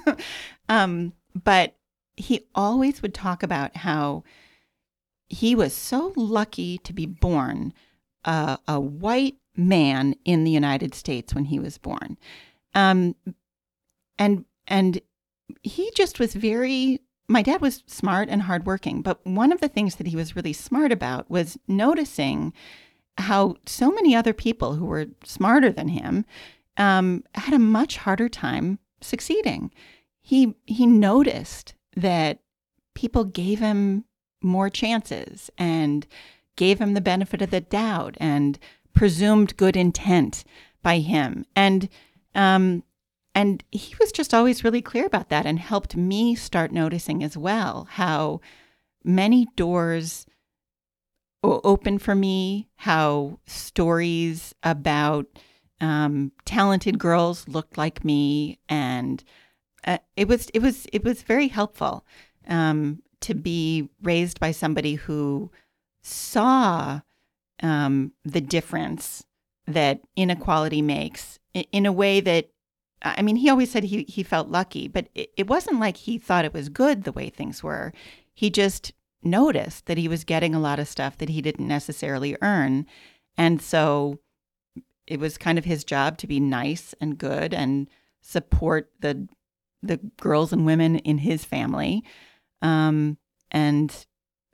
um, 0.68 1.12
but 1.42 1.74
he 2.16 2.46
always 2.54 3.02
would 3.02 3.14
talk 3.14 3.42
about 3.42 3.78
how 3.78 4.22
he 5.28 5.56
was 5.56 5.74
so 5.74 6.12
lucky 6.14 6.78
to 6.78 6.92
be 6.92 7.06
born 7.06 7.72
uh, 8.24 8.58
a 8.68 8.78
white 8.78 9.36
man 9.56 10.14
in 10.24 10.44
the 10.44 10.50
United 10.50 10.94
States 10.94 11.34
when 11.34 11.46
he 11.46 11.58
was 11.58 11.78
born. 11.78 12.16
Um, 12.74 13.14
and 14.18 14.44
and 14.66 15.00
he 15.62 15.90
just 15.94 16.18
was 16.18 16.34
very 16.34 17.00
my 17.28 17.42
dad 17.42 17.60
was 17.60 17.82
smart 17.86 18.28
and 18.28 18.42
hardworking, 18.42 19.00
but 19.00 19.24
one 19.26 19.52
of 19.52 19.60
the 19.60 19.68
things 19.68 19.96
that 19.96 20.06
he 20.06 20.16
was 20.16 20.36
really 20.36 20.52
smart 20.52 20.92
about 20.92 21.30
was 21.30 21.58
noticing 21.66 22.52
how 23.18 23.56
so 23.66 23.90
many 23.90 24.14
other 24.14 24.32
people 24.32 24.74
who 24.74 24.84
were 24.84 25.06
smarter 25.24 25.70
than 25.70 25.88
him 25.88 26.24
um, 26.76 27.24
had 27.34 27.54
a 27.54 27.58
much 27.58 27.98
harder 27.98 28.28
time 28.28 28.78
succeeding. 29.00 29.70
He 30.20 30.54
he 30.64 30.86
noticed 30.86 31.74
that 31.96 32.40
people 32.94 33.24
gave 33.24 33.58
him 33.58 34.04
more 34.42 34.70
chances 34.70 35.50
and 35.56 36.06
gave 36.56 36.80
him 36.80 36.94
the 36.94 37.00
benefit 37.00 37.42
of 37.42 37.50
the 37.50 37.60
doubt 37.60 38.16
and 38.20 38.58
presumed 38.94 39.56
good 39.56 39.76
intent 39.76 40.44
by 40.82 40.98
him. 40.98 41.44
And 41.54 41.88
um, 42.34 42.82
and 43.34 43.64
he 43.70 43.94
was 43.98 44.12
just 44.12 44.34
always 44.34 44.64
really 44.64 44.82
clear 44.82 45.06
about 45.06 45.30
that 45.30 45.46
and 45.46 45.58
helped 45.58 45.96
me 45.96 46.34
start 46.34 46.70
noticing 46.70 47.22
as 47.22 47.36
well 47.36 47.86
how 47.90 48.40
many 49.04 49.46
doors 49.56 50.26
open 51.42 51.98
for 51.98 52.14
me, 52.14 52.68
how 52.76 53.38
stories 53.46 54.54
about 54.62 55.26
um, 55.80 56.30
talented 56.44 56.98
girls 56.98 57.48
looked 57.48 57.76
like 57.76 58.04
me, 58.04 58.58
and 58.68 59.24
uh, 59.84 59.98
it 60.16 60.28
was 60.28 60.48
it 60.54 60.60
was 60.60 60.86
it 60.92 61.02
was 61.02 61.22
very 61.22 61.48
helpful 61.48 62.06
um, 62.46 63.02
to 63.20 63.34
be 63.34 63.88
raised 64.02 64.38
by 64.38 64.52
somebody 64.52 64.94
who 64.94 65.50
saw 66.02 67.00
um, 67.62 68.12
the 68.24 68.40
difference 68.40 69.24
that 69.66 70.00
inequality 70.16 70.82
makes 70.82 71.38
in 71.54 71.86
a 71.86 71.92
way 71.92 72.20
that 72.20 72.48
I 73.04 73.22
mean, 73.22 73.36
he 73.36 73.50
always 73.50 73.70
said 73.70 73.84
he, 73.84 74.04
he 74.04 74.22
felt 74.22 74.48
lucky, 74.48 74.86
but 74.86 75.08
it, 75.14 75.30
it 75.36 75.48
wasn't 75.48 75.80
like 75.80 75.96
he 75.96 76.18
thought 76.18 76.44
it 76.44 76.54
was 76.54 76.68
good 76.68 77.02
the 77.02 77.12
way 77.12 77.28
things 77.30 77.62
were. 77.62 77.92
He 78.32 78.48
just 78.48 78.92
noticed 79.24 79.86
that 79.86 79.98
he 79.98 80.06
was 80.08 80.24
getting 80.24 80.54
a 80.54 80.60
lot 80.60 80.78
of 80.78 80.88
stuff 80.88 81.18
that 81.18 81.28
he 81.28 81.42
didn't 81.42 81.66
necessarily 81.66 82.36
earn. 82.42 82.86
And 83.36 83.60
so 83.60 84.20
it 85.06 85.18
was 85.18 85.36
kind 85.36 85.58
of 85.58 85.64
his 85.64 85.84
job 85.84 86.16
to 86.18 86.26
be 86.26 86.40
nice 86.40 86.94
and 87.00 87.18
good 87.18 87.52
and 87.52 87.88
support 88.20 88.90
the 89.00 89.28
the 89.84 89.96
girls 90.20 90.52
and 90.52 90.64
women 90.64 90.96
in 90.98 91.18
his 91.18 91.44
family 91.44 92.04
um, 92.62 93.18
and 93.50 94.06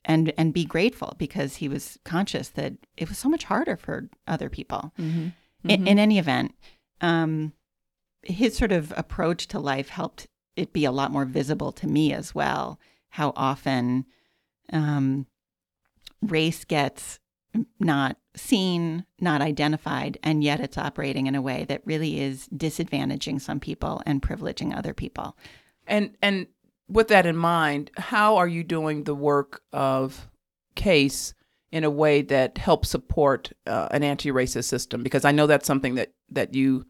and 0.09 0.33
and 0.37 0.53
be 0.55 0.65
grateful 0.65 1.15
because 1.19 1.57
he 1.57 1.69
was 1.69 1.99
conscious 2.05 2.49
that 2.49 2.73
it 2.97 3.09
was 3.09 3.19
so 3.19 3.29
much 3.29 3.45
harder 3.45 3.77
for 3.77 4.09
other 4.27 4.49
people 4.49 4.93
Mm-hmm. 4.99 5.71
in, 5.71 5.89
in 5.89 5.99
any 5.99 6.19
event, 6.19 6.55
um, 7.01 7.53
his 8.23 8.57
sort 8.57 8.73
of 8.73 8.93
approach 8.97 9.49
to 9.49 9.59
life 9.59 9.89
helped 9.89 10.29
it 10.57 10.73
be 10.73 10.85
a 10.85 10.93
lot 10.93 11.11
more 11.11 11.25
visible 11.25 11.73
to 11.73 11.87
me 11.87 12.13
as 12.13 12.35
well. 12.35 12.79
How 13.11 13.33
often 13.37 14.05
um, 14.73 15.27
race 16.23 16.65
gets 16.65 17.19
not 17.81 18.19
seen, 18.37 19.05
not 19.21 19.41
identified, 19.41 20.19
and 20.23 20.45
yet 20.45 20.61
it's 20.61 20.79
operating 20.79 21.27
in 21.27 21.35
a 21.35 21.43
way 21.43 21.65
that 21.69 21.83
really 21.85 22.21
is 22.21 22.49
disadvantaging 22.49 23.41
some 23.41 23.59
people 23.59 24.03
and 24.07 24.23
privileging 24.23 24.77
other 24.77 24.95
people. 24.95 25.37
And 25.87 26.17
and 26.23 26.47
with 26.89 27.09
that 27.09 27.27
in 27.27 27.37
mind, 27.37 27.91
how 27.97 28.37
are 28.37 28.49
you 28.49 28.65
doing 28.65 29.05
the 29.05 29.15
work 29.15 29.63
of 29.73 30.29
case 30.75 31.35
in 31.71 31.85
a 31.85 31.91
way 31.91 32.23
that 32.23 32.57
helps 32.59 32.89
support 32.89 33.53
uh, 33.67 33.89
an 33.91 34.03
anti-racist 34.03 34.65
system? 34.65 35.03
Because 35.03 35.25
I 35.25 35.33
know 35.33 35.47
that's 35.47 35.67
something 35.67 35.97
that 35.97 36.13
that 36.31 36.55
you 36.55 36.87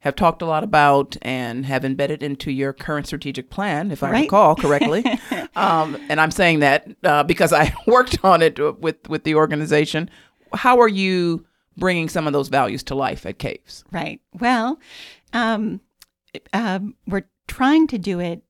have 0.00 0.14
talked 0.16 0.42
a 0.42 0.46
lot 0.46 0.62
about 0.62 1.16
and 1.22 1.64
have 1.64 1.82
embedded 1.84 2.22
into 2.22 2.50
your 2.52 2.74
current 2.74 3.06
strategic 3.06 3.48
plan, 3.48 3.90
if 3.90 4.02
I 4.02 4.10
Right. 4.10 4.20
recall 4.24 4.54
correctly. 4.54 5.02
um, 5.56 5.96
and 6.10 6.20
I'm 6.20 6.30
saying 6.30 6.60
that 6.60 6.86
uh, 7.04 7.22
because 7.22 7.52
I 7.54 7.74
worked 7.86 8.18
on 8.22 8.42
it 8.42 8.58
with 8.80 9.08
with 9.08 9.24
the 9.24 9.34
organization. 9.34 10.10
How 10.52 10.78
are 10.80 10.88
you 10.88 11.46
bringing 11.76 12.08
some 12.08 12.26
of 12.26 12.32
those 12.32 12.48
values 12.48 12.82
to 12.84 12.94
life 12.94 13.26
at 13.26 13.38
CASE? 13.38 13.82
Right. 13.90 14.20
Well, 14.38 14.78
um, 15.32 15.80
um, 16.52 16.94
we're 17.06 17.24
trying 17.48 17.86
to 17.88 17.98
do 17.98 18.20
it 18.20 18.42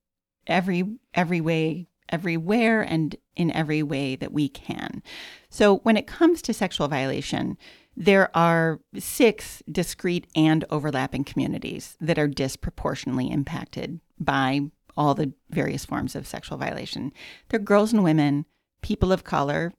every 0.46 0.84
every 1.14 1.40
way, 1.40 1.88
everywhere, 2.08 2.82
and 2.82 3.16
in 3.36 3.50
every 3.52 3.82
way 3.82 4.16
that 4.16 4.32
we 4.32 4.48
can. 4.48 5.02
So 5.48 5.78
when 5.78 5.96
it 5.96 6.06
comes 6.06 6.42
to 6.42 6.54
sexual 6.54 6.88
violation, 6.88 7.56
there 7.96 8.36
are 8.36 8.80
six 8.98 9.62
discrete 9.70 10.26
and 10.34 10.64
overlapping 10.70 11.24
communities 11.24 11.96
that 12.00 12.18
are 12.18 12.28
disproportionately 12.28 13.30
impacted 13.30 14.00
by 14.18 14.60
all 14.96 15.14
the 15.14 15.32
various 15.50 15.84
forms 15.84 16.14
of 16.14 16.26
sexual 16.26 16.58
violation. 16.58 17.12
They're 17.48 17.58
girls 17.60 17.92
and 17.92 18.04
women, 18.04 18.46
people 18.82 19.12
of 19.12 19.24
color, 19.24 19.72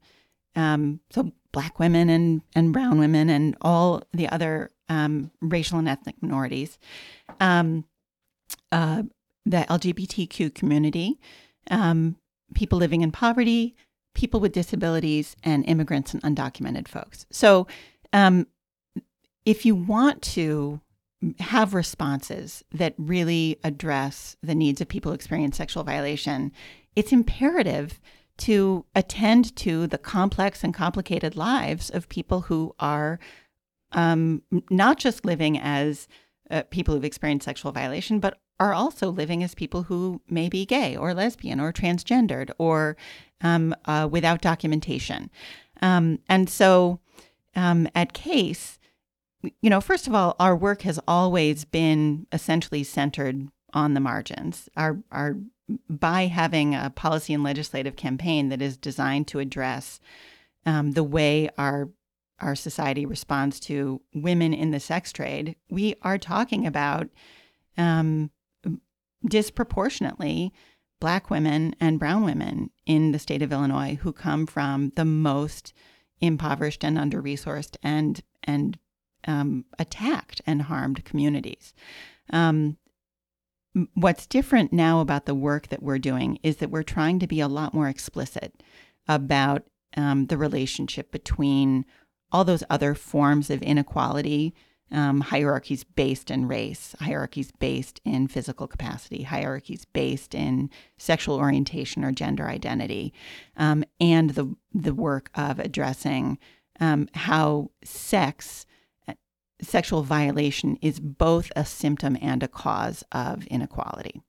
um, 0.56 1.00
so 1.10 1.32
black 1.52 1.80
women 1.80 2.10
and, 2.10 2.42
and 2.54 2.74
brown 2.74 3.00
women 3.00 3.30
and 3.30 3.56
all 3.62 4.04
the 4.14 4.28
other 4.30 4.72
um, 4.90 5.32
racial 5.42 5.80
and 5.80 5.88
ethnic 5.88 6.16
minorities, 6.22 6.78
um, 7.40 7.86
uh, 8.72 9.04
the 9.46 9.66
LGBTQ 9.70 10.54
community, 10.54 11.20
um, 11.70 12.18
people 12.54 12.78
living 12.78 13.02
in 13.02 13.12
poverty, 13.12 13.76
people 14.14 14.40
with 14.40 14.54
disabilities, 14.54 15.36
and 15.44 15.68
immigrants 15.68 16.14
and 16.14 16.24
undocumented 16.24 16.88
folks. 16.88 17.26
So, 17.30 17.68
um, 18.14 18.48
if 19.46 19.66
you 19.66 19.76
want 19.76 20.22
to 20.22 20.82
have 21.40 21.74
responses 21.74 22.64
that 22.72 22.94
really 22.98 23.60
address 23.64 24.36
the 24.42 24.56
needs 24.56 24.82
of 24.82 24.88
people 24.88 25.12
who 25.12 25.16
experience 25.16 25.58
sexual 25.58 25.84
violation, 25.84 26.52
it's 26.96 27.12
imperative 27.12 28.00
to 28.38 28.86
attend 28.96 29.56
to 29.56 29.88
the 29.88 29.98
complex 29.98 30.64
and 30.64 30.74
complicated 30.74 31.36
lives 31.36 31.90
of 31.90 32.10
people 32.10 32.42
who 32.42 32.76
are 32.80 33.20
um, 33.92 34.42
not 34.70 34.98
just 34.98 35.26
living 35.26 35.58
as 35.58 36.08
uh, 36.52 36.64
people 36.70 36.94
who've 36.94 37.06
experienced 37.06 37.46
sexual 37.46 37.72
violation, 37.72 38.20
but 38.20 38.40
are 38.60 38.74
also 38.74 39.10
living 39.10 39.44
as 39.44 39.54
people 39.56 39.84
who 39.84 40.22
may 40.30 40.50
be 40.50 40.66
gay 40.66 40.96
or 40.96 41.14
lesbian 41.14 41.60
or 41.60 41.74
transgendered 41.74 42.52
or 42.58 42.96
um, 43.42 43.76
uh, 43.86 44.08
without 44.10 44.42
documentation. 44.42 45.30
Um, 45.82 46.20
and 46.30 46.50
so 46.50 47.00
um, 47.56 47.88
at 47.94 48.14
CASE, 48.14 48.80
you 49.62 49.70
know, 49.70 49.82
first 49.82 50.08
of 50.08 50.16
all, 50.16 50.36
our 50.40 50.56
work 50.56 50.84
has 50.84 51.00
always 51.08 51.66
been 51.66 52.28
essentially 52.32 52.84
centered 52.84 53.48
on 53.74 53.94
the 53.94 54.00
margins. 54.00 54.70
Our, 54.76 54.98
our 55.12 55.38
by 55.90 56.28
having 56.28 56.76
a 56.76 56.92
policy 56.92 57.34
and 57.34 57.44
legislative 57.44 57.96
campaign 57.96 58.50
that 58.50 58.62
is 58.62 58.78
designed 58.78 59.28
to 59.30 59.40
address 59.40 60.00
um, 60.66 60.92
the 60.92 61.04
way 61.04 61.50
our 61.58 61.90
our 62.40 62.56
society 62.56 63.06
responds 63.06 63.62
to 63.62 64.02
women 64.14 64.54
in 64.54 64.72
the 64.72 64.80
sex 64.80 65.14
trade, 65.14 65.56
we 65.70 65.96
are 66.02 66.18
talking 66.18 66.68
about 66.68 67.08
um, 67.78 68.30
disproportionately 69.28 70.54
black 71.00 71.30
women 71.30 71.76
and 71.80 72.00
brown 72.00 72.24
women 72.24 72.70
in 72.86 73.12
the 73.12 73.20
state 73.20 73.42
of 73.42 73.52
Illinois 73.52 73.96
who 74.02 74.14
come 74.14 74.46
from 74.46 74.92
the 74.96 75.06
most 75.06 75.74
impoverished 76.22 76.84
and 76.84 76.98
under 76.98 77.22
resourced 77.22 77.76
and 77.84 78.22
and 78.44 78.78
um, 79.28 79.66
attacked 79.80 80.42
and 80.46 80.64
harmed 80.64 81.04
communities. 81.04 81.74
Um, 82.32 82.78
what's 83.94 84.28
different 84.28 84.72
now 84.72 85.02
about 85.02 85.26
the 85.26 85.36
work 85.36 85.68
that 85.68 85.84
we're 85.84 86.00
doing 86.00 86.40
is 86.44 86.58
that 86.58 86.70
we're 86.70 86.84
trying 86.84 87.20
to 87.20 87.28
be 87.28 87.40
a 87.40 87.48
lot 87.48 87.74
more 87.74 87.90
explicit 87.90 88.64
about 89.08 89.64
um, 89.98 90.28
the 90.28 90.38
relationship 90.38 91.12
between 91.12 91.86
all 92.32 92.44
those 92.44 92.64
other 92.70 92.94
forms 92.96 93.50
of 93.50 93.62
inequality, 93.62 94.54
um, 94.92 95.22
hierarchies 95.22 95.84
based 95.84 96.30
in 96.30 96.48
race, 96.48 96.96
hierarchies 97.00 97.52
based 97.52 98.00
in 98.06 98.28
physical 98.28 98.68
capacity, 98.68 99.24
hierarchies 99.24 99.86
based 99.86 100.36
in 100.36 100.70
sexual 100.98 101.38
orientation 101.38 102.04
or 102.04 102.12
gender 102.12 102.48
identity, 102.48 103.14
um, 103.58 103.84
and 104.00 104.32
the 104.32 104.56
the 104.74 104.94
work 104.94 105.30
of 105.36 105.60
addressing 105.60 106.38
um, 106.80 107.08
how 107.14 107.72
sex, 107.84 108.66
uh, 109.08 109.14
sexual 109.62 110.04
violation, 110.04 110.78
is 110.82 111.00
both 111.00 111.52
a 111.56 111.66
symptom 111.66 112.18
and 112.22 112.44
a 112.44 112.48
cause 112.48 113.04
of 113.12 113.46
inequality. 113.48 114.22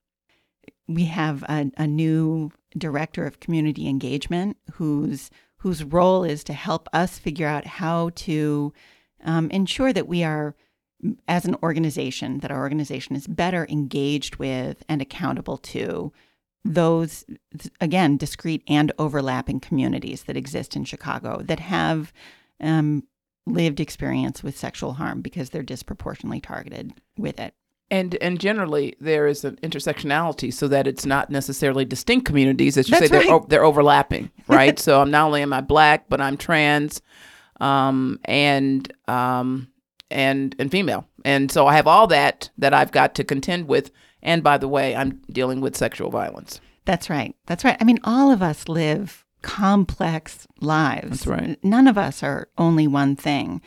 We 0.88 1.06
have 1.06 1.42
a, 1.44 1.70
a 1.76 1.86
new 1.86 2.52
director 2.78 3.26
of 3.26 3.40
community 3.40 3.88
engagement 3.88 4.56
whose 4.74 5.30
whose 5.58 5.82
role 5.82 6.22
is 6.22 6.44
to 6.44 6.52
help 6.52 6.88
us 6.92 7.18
figure 7.18 7.48
out 7.48 7.66
how 7.66 8.10
to 8.14 8.72
um, 9.24 9.50
ensure 9.50 9.92
that 9.92 10.08
we 10.08 10.22
are, 10.24 10.54
as 11.28 11.44
an 11.44 11.56
organization, 11.62 12.40
that 12.40 12.50
our 12.50 12.60
organization 12.60 13.16
is 13.16 13.26
better 13.26 13.66
engaged 13.68 14.36
with 14.36 14.82
and 14.88 15.02
accountable 15.02 15.58
to 15.58 16.12
those, 16.64 17.24
again, 17.80 18.16
discrete 18.16 18.62
and 18.66 18.92
overlapping 18.98 19.60
communities 19.60 20.24
that 20.24 20.36
exist 20.36 20.74
in 20.74 20.84
Chicago 20.84 21.40
that 21.42 21.60
have 21.60 22.12
um, 22.60 23.04
lived 23.46 23.80
experience 23.80 24.42
with 24.42 24.58
sexual 24.58 24.94
harm 24.94 25.22
because 25.22 25.50
they're 25.50 25.62
disproportionately 25.62 26.40
targeted 26.40 26.92
with 27.16 27.38
it. 27.38 27.54
And 27.88 28.16
and 28.20 28.40
generally 28.40 28.96
there 29.00 29.28
is 29.28 29.44
an 29.44 29.56
intersectionality 29.62 30.52
so 30.52 30.66
that 30.66 30.88
it's 30.88 31.06
not 31.06 31.30
necessarily 31.30 31.84
distinct 31.84 32.26
communities. 32.26 32.76
As 32.76 32.88
you 32.88 32.98
That's 32.98 33.10
say, 33.10 33.20
they're 33.20 33.32
o- 33.32 33.46
they're 33.48 33.64
overlapping, 33.64 34.32
right? 34.48 34.76
so 34.76 35.00
I'm 35.00 35.12
not 35.12 35.26
only 35.26 35.40
am 35.42 35.52
I 35.52 35.60
black, 35.60 36.08
but 36.08 36.20
I'm 36.20 36.36
trans, 36.36 37.00
um, 37.60 38.18
and 38.24 38.92
um, 39.08 39.68
and 40.10 40.54
and 40.58 40.70
female, 40.70 41.06
and 41.24 41.50
so 41.50 41.66
I 41.66 41.74
have 41.74 41.86
all 41.86 42.06
that 42.08 42.50
that 42.58 42.74
I've 42.74 42.92
got 42.92 43.14
to 43.16 43.24
contend 43.24 43.68
with. 43.68 43.90
And 44.22 44.42
by 44.42 44.58
the 44.58 44.68
way, 44.68 44.96
I'm 44.96 45.20
dealing 45.30 45.60
with 45.60 45.76
sexual 45.76 46.10
violence. 46.10 46.60
That's 46.84 47.08
right. 47.08 47.34
That's 47.46 47.64
right. 47.64 47.76
I 47.80 47.84
mean, 47.84 48.00
all 48.02 48.32
of 48.32 48.42
us 48.42 48.68
live 48.68 49.24
complex 49.42 50.46
lives. 50.60 51.24
That's 51.24 51.26
right. 51.26 51.58
None 51.62 51.86
of 51.86 51.96
us 51.96 52.22
are 52.22 52.48
only 52.58 52.88
one 52.88 53.14
thing. 53.14 53.60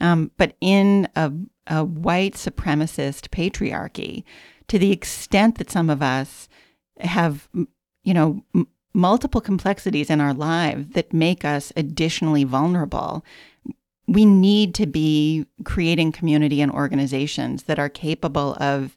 Um, 0.00 0.30
but 0.36 0.56
in 0.60 1.08
a, 1.16 1.32
a 1.66 1.84
white 1.84 2.34
supremacist 2.34 3.28
patriarchy, 3.28 4.24
to 4.68 4.78
the 4.78 4.92
extent 4.92 5.58
that 5.58 5.70
some 5.70 5.90
of 5.90 6.02
us 6.02 6.48
have, 7.00 7.48
you 8.04 8.14
know, 8.14 8.44
m- 8.54 8.68
multiple 8.94 9.40
complexities 9.40 10.10
in 10.10 10.20
our 10.20 10.34
lives 10.34 10.88
that 10.90 11.12
make 11.12 11.44
us 11.44 11.72
additionally 11.76 12.44
vulnerable, 12.44 13.24
we 14.06 14.24
need 14.24 14.74
to 14.74 14.86
be 14.86 15.46
creating 15.64 16.12
community 16.12 16.60
and 16.60 16.72
organizations 16.72 17.64
that 17.64 17.78
are 17.78 17.88
capable 17.88 18.56
of 18.60 18.96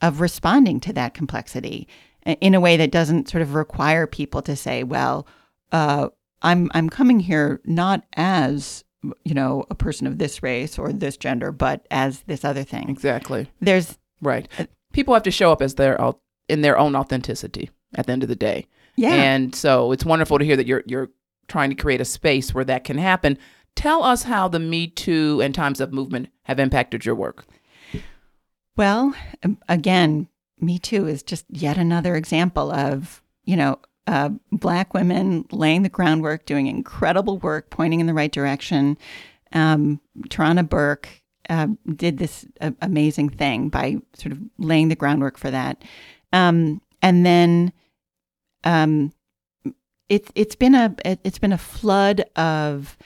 of 0.00 0.20
responding 0.20 0.80
to 0.80 0.92
that 0.92 1.14
complexity 1.14 1.86
in 2.24 2.54
a 2.54 2.60
way 2.60 2.76
that 2.76 2.90
doesn't 2.90 3.28
sort 3.28 3.40
of 3.40 3.54
require 3.54 4.04
people 4.04 4.42
to 4.42 4.56
say, 4.56 4.82
well, 4.82 5.26
uh, 5.70 6.08
I'm 6.42 6.70
I'm 6.74 6.88
coming 6.88 7.20
here 7.20 7.60
not 7.64 8.04
as 8.14 8.84
you 9.24 9.34
know 9.34 9.64
a 9.70 9.74
person 9.74 10.06
of 10.06 10.18
this 10.18 10.42
race 10.42 10.78
or 10.78 10.92
this 10.92 11.16
gender, 11.16 11.52
but 11.52 11.86
as 11.90 12.22
this 12.22 12.44
other 12.44 12.62
thing. 12.64 12.88
Exactly. 12.88 13.50
There's 13.60 13.98
Right. 14.22 14.48
People 14.92 15.12
have 15.14 15.24
to 15.24 15.30
show 15.30 15.52
up 15.52 15.60
as 15.60 15.74
their 15.74 15.98
in 16.48 16.62
their 16.62 16.78
own 16.78 16.94
authenticity 16.94 17.70
at 17.94 18.06
the 18.06 18.12
end 18.12 18.22
of 18.22 18.28
the 18.28 18.36
day. 18.36 18.66
Yeah, 18.96 19.14
And 19.14 19.54
so 19.54 19.92
it's 19.92 20.04
wonderful 20.04 20.38
to 20.38 20.44
hear 20.44 20.56
that 20.56 20.66
you're 20.66 20.82
you're 20.86 21.10
trying 21.48 21.70
to 21.70 21.76
create 21.76 22.00
a 22.00 22.04
space 22.04 22.54
where 22.54 22.64
that 22.64 22.84
can 22.84 22.98
happen. 22.98 23.38
Tell 23.74 24.02
us 24.02 24.24
how 24.24 24.48
the 24.48 24.58
Me 24.58 24.86
Too 24.86 25.40
and 25.42 25.54
Times 25.54 25.80
Up 25.80 25.92
movement 25.92 26.28
have 26.44 26.58
impacted 26.58 27.04
your 27.04 27.14
work. 27.14 27.46
Well, 28.76 29.14
um, 29.42 29.58
again, 29.68 30.28
Me 30.60 30.78
Too 30.78 31.06
is 31.06 31.22
just 31.22 31.44
yet 31.48 31.78
another 31.78 32.16
example 32.16 32.70
of, 32.70 33.22
you 33.44 33.56
know, 33.56 33.78
uh, 34.06 34.30
Black 34.50 34.94
women 34.94 35.46
laying 35.52 35.82
the 35.82 35.88
groundwork, 35.88 36.46
doing 36.46 36.66
incredible 36.66 37.38
work, 37.38 37.70
pointing 37.70 38.00
in 38.00 38.06
the 38.06 38.14
right 38.14 38.32
direction. 38.32 38.98
Um, 39.52 40.00
Tarana 40.28 40.68
Burke 40.68 41.08
uh, 41.48 41.68
did 41.96 42.18
this 42.18 42.46
uh, 42.60 42.72
amazing 42.80 43.30
thing 43.30 43.68
by 43.68 43.96
sort 44.14 44.32
of 44.32 44.38
laying 44.58 44.88
the 44.88 44.96
groundwork 44.96 45.38
for 45.38 45.50
that. 45.50 45.82
Um, 46.32 46.80
and 47.00 47.24
then 47.26 47.72
um, 48.64 49.12
it, 50.08 50.30
it's 50.34 50.56
been 50.56 50.74
a 50.74 50.94
it, 51.04 51.20
it's 51.24 51.38
been 51.38 51.52
a 51.52 51.58
flood 51.58 52.24
of 52.36 52.96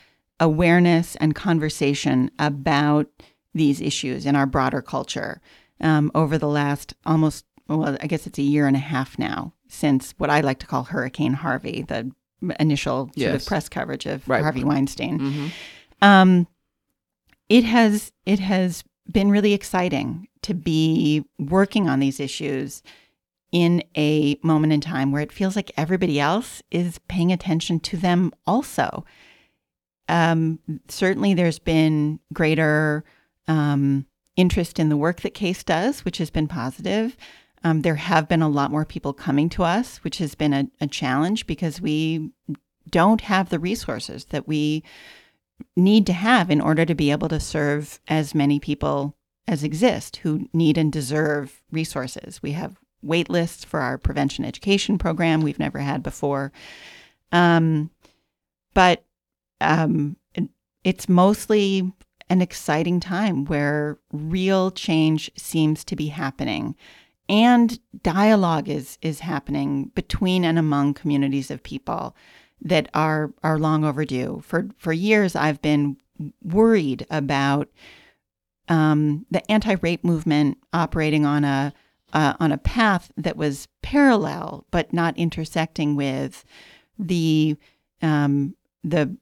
awareness 0.40 1.16
and 1.16 1.34
conversation 1.34 2.30
about 2.38 3.06
these 3.54 3.80
issues 3.80 4.26
in 4.26 4.36
our 4.36 4.46
broader 4.46 4.82
culture 4.82 5.40
um, 5.80 6.10
over 6.14 6.36
the 6.36 6.48
last 6.48 6.94
almost, 7.06 7.46
well, 7.68 7.96
I 8.00 8.06
guess 8.06 8.26
it's 8.26 8.38
a 8.38 8.42
year 8.42 8.66
and 8.66 8.76
a 8.76 8.80
half 8.80 9.18
now 9.18 9.54
since 9.68 10.12
what 10.18 10.28
I 10.30 10.40
like 10.42 10.58
to 10.60 10.66
call 10.66 10.84
Hurricane 10.84 11.32
Harvey, 11.32 11.82
the 11.88 12.10
initial 12.60 13.06
sort 13.06 13.16
Yes. 13.16 13.42
of 13.42 13.48
press 13.48 13.68
coverage 13.68 14.04
of 14.06 14.28
Right. 14.28 14.42
Harvey 14.42 14.62
Weinstein. 14.64 15.18
Mhm. 15.18 15.50
Um, 16.02 16.46
it 17.48 17.64
has 17.64 18.12
it 18.26 18.38
has 18.40 18.84
been 19.10 19.30
really 19.30 19.52
exciting 19.54 20.28
to 20.42 20.52
be 20.52 21.24
working 21.38 21.88
on 21.88 22.00
these 22.00 22.20
issues 22.20 22.82
in 23.52 23.82
a 23.96 24.38
moment 24.42 24.72
in 24.72 24.80
time 24.80 25.12
where 25.12 25.22
it 25.22 25.32
feels 25.32 25.56
like 25.56 25.72
everybody 25.76 26.18
else 26.18 26.62
is 26.70 26.98
paying 27.08 27.32
attention 27.32 27.80
to 27.80 27.96
them 27.96 28.32
also. 28.46 29.04
Um, 30.08 30.58
certainly, 30.88 31.34
there's 31.34 31.58
been 31.58 32.20
greater 32.32 33.04
um, 33.48 34.06
interest 34.36 34.78
in 34.78 34.88
the 34.88 34.96
work 34.96 35.22
that 35.22 35.34
Case 35.34 35.64
does, 35.64 36.04
which 36.04 36.18
has 36.18 36.30
been 36.30 36.48
positive. 36.48 37.16
Um, 37.64 37.82
there 37.82 37.96
have 37.96 38.28
been 38.28 38.42
a 38.42 38.48
lot 38.48 38.70
more 38.70 38.84
people 38.84 39.12
coming 39.12 39.48
to 39.50 39.64
us, 39.64 39.98
which 39.98 40.18
has 40.18 40.34
been 40.34 40.52
a, 40.52 40.68
a 40.80 40.86
challenge 40.86 41.46
because 41.46 41.80
we 41.80 42.30
don't 42.88 43.22
have 43.22 43.48
the 43.48 43.58
resources 43.58 44.26
that 44.26 44.46
we 44.46 44.84
need 45.74 46.06
to 46.06 46.12
have 46.12 46.50
in 46.50 46.60
order 46.60 46.84
to 46.84 46.94
be 46.94 47.10
able 47.10 47.28
to 47.28 47.40
serve 47.40 48.00
as 48.06 48.34
many 48.34 48.60
people 48.60 49.16
as 49.48 49.64
exist 49.64 50.16
who 50.16 50.48
need 50.52 50.76
and 50.76 50.92
deserve 50.92 51.62
resources. 51.70 52.42
We 52.42 52.52
have 52.52 52.76
wait 53.02 53.28
lists 53.28 53.64
for 53.64 53.80
our 53.80 53.98
prevention 53.98 54.44
education 54.44 54.98
program 54.98 55.40
we've 55.42 55.58
never 55.58 55.78
had 55.78 56.02
before. 56.02 56.52
Um, 57.32 57.90
but 58.74 59.04
um, 59.60 60.16
it's 60.84 61.08
mostly 61.08 61.92
an 62.28 62.42
exciting 62.42 63.00
time 63.00 63.44
where 63.44 63.98
real 64.12 64.70
change 64.70 65.30
seems 65.36 65.84
to 65.84 65.96
be 65.96 66.08
happening 66.08 66.74
and 67.28 67.78
dialogue 68.02 68.68
is 68.68 68.98
is 69.02 69.20
happening 69.20 69.90
between 69.94 70.44
and 70.44 70.58
among 70.58 70.94
communities 70.94 71.50
of 71.50 71.62
people 71.62 72.14
that 72.60 72.88
are 72.94 73.32
are 73.42 73.58
long 73.58 73.84
overdue. 73.84 74.40
For 74.44 74.68
for 74.76 74.92
years, 74.92 75.34
I've 75.34 75.60
been 75.62 75.96
worried 76.42 77.06
about 77.10 77.68
um, 78.68 79.26
the 79.30 79.48
anti-rape 79.50 80.02
movement 80.02 80.58
operating 80.72 81.26
on 81.26 81.44
a 81.44 81.72
uh, 82.12 82.34
on 82.40 82.52
a 82.52 82.58
path 82.58 83.10
that 83.16 83.36
was 83.36 83.68
parallel 83.82 84.64
but 84.70 84.92
not 84.92 85.16
intersecting 85.18 85.96
with 85.96 86.44
the 86.98 87.56
um, 88.02 88.54
the 88.84 89.16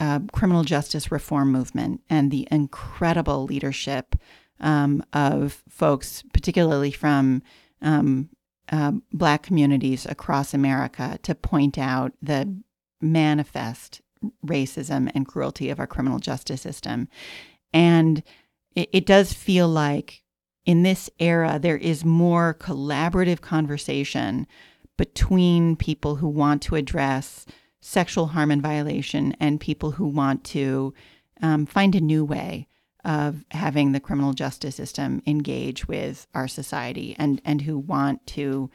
uh, 0.00 0.20
criminal 0.32 0.62
justice 0.62 1.10
reform 1.10 1.50
movement 1.50 2.00
and 2.08 2.30
the 2.30 2.46
incredible 2.50 3.44
leadership 3.44 4.14
um, 4.60 5.02
of 5.12 5.62
folks, 5.68 6.22
particularly 6.32 6.90
from 6.90 7.42
um, 7.82 8.28
uh, 8.70 8.92
Black 9.12 9.42
communities 9.42 10.06
across 10.06 10.54
America, 10.54 11.18
to 11.22 11.34
point 11.34 11.78
out 11.78 12.12
the 12.22 12.60
manifest 13.00 14.00
racism 14.44 15.10
and 15.14 15.26
cruelty 15.26 15.70
of 15.70 15.78
our 15.78 15.86
criminal 15.86 16.18
justice 16.18 16.62
system. 16.62 17.08
And 17.72 18.22
it, 18.74 18.88
it 18.92 19.06
does 19.06 19.32
feel 19.32 19.68
like 19.68 20.22
in 20.68 20.82
this 20.82 21.08
era, 21.18 21.58
there 21.58 21.78
is 21.78 22.04
more 22.04 22.52
collaborative 22.60 23.40
conversation 23.40 24.46
between 24.98 25.76
people 25.76 26.16
who 26.16 26.28
want 26.28 26.60
to 26.60 26.74
address 26.74 27.46
sexual 27.80 28.26
harm 28.26 28.50
and 28.50 28.60
violation 28.60 29.34
and 29.40 29.62
people 29.62 29.92
who 29.92 30.06
want 30.06 30.44
to 30.44 30.92
um, 31.40 31.64
find 31.64 31.94
a 31.94 32.02
new 32.02 32.22
way 32.22 32.68
of 33.02 33.46
having 33.52 33.92
the 33.92 33.98
criminal 33.98 34.34
justice 34.34 34.76
system 34.76 35.22
engage 35.26 35.88
with 35.88 36.26
our 36.34 36.46
society 36.46 37.16
and, 37.18 37.40
and 37.46 37.62
who 37.62 37.78
want 37.78 38.26
to 38.26 38.70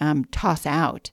um, 0.00 0.24
toss 0.32 0.64
out 0.64 1.10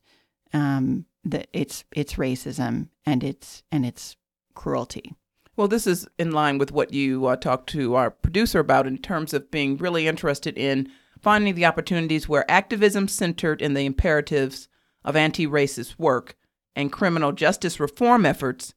um, 0.53 1.05
the, 1.25 1.43
its 1.51 1.83
its 1.91 2.13
racism 2.13 2.87
and 3.05 3.21
its 3.21 3.63
and 3.69 3.85
its 3.85 4.15
cruelty. 4.55 5.13
Well, 5.61 5.67
this 5.67 5.85
is 5.85 6.07
in 6.17 6.31
line 6.31 6.57
with 6.57 6.71
what 6.71 6.91
you 6.91 7.27
uh, 7.27 7.35
talked 7.35 7.69
to 7.69 7.93
our 7.93 8.09
producer 8.09 8.59
about 8.59 8.87
in 8.87 8.97
terms 8.97 9.31
of 9.31 9.51
being 9.51 9.77
really 9.77 10.07
interested 10.07 10.57
in 10.57 10.89
finding 11.19 11.53
the 11.53 11.67
opportunities 11.67 12.27
where 12.27 12.49
activism 12.49 13.07
centered 13.07 13.61
in 13.61 13.75
the 13.75 13.85
imperatives 13.85 14.69
of 15.05 15.15
anti 15.15 15.45
racist 15.45 15.99
work 15.99 16.35
and 16.75 16.91
criminal 16.91 17.31
justice 17.31 17.79
reform 17.79 18.25
efforts 18.25 18.73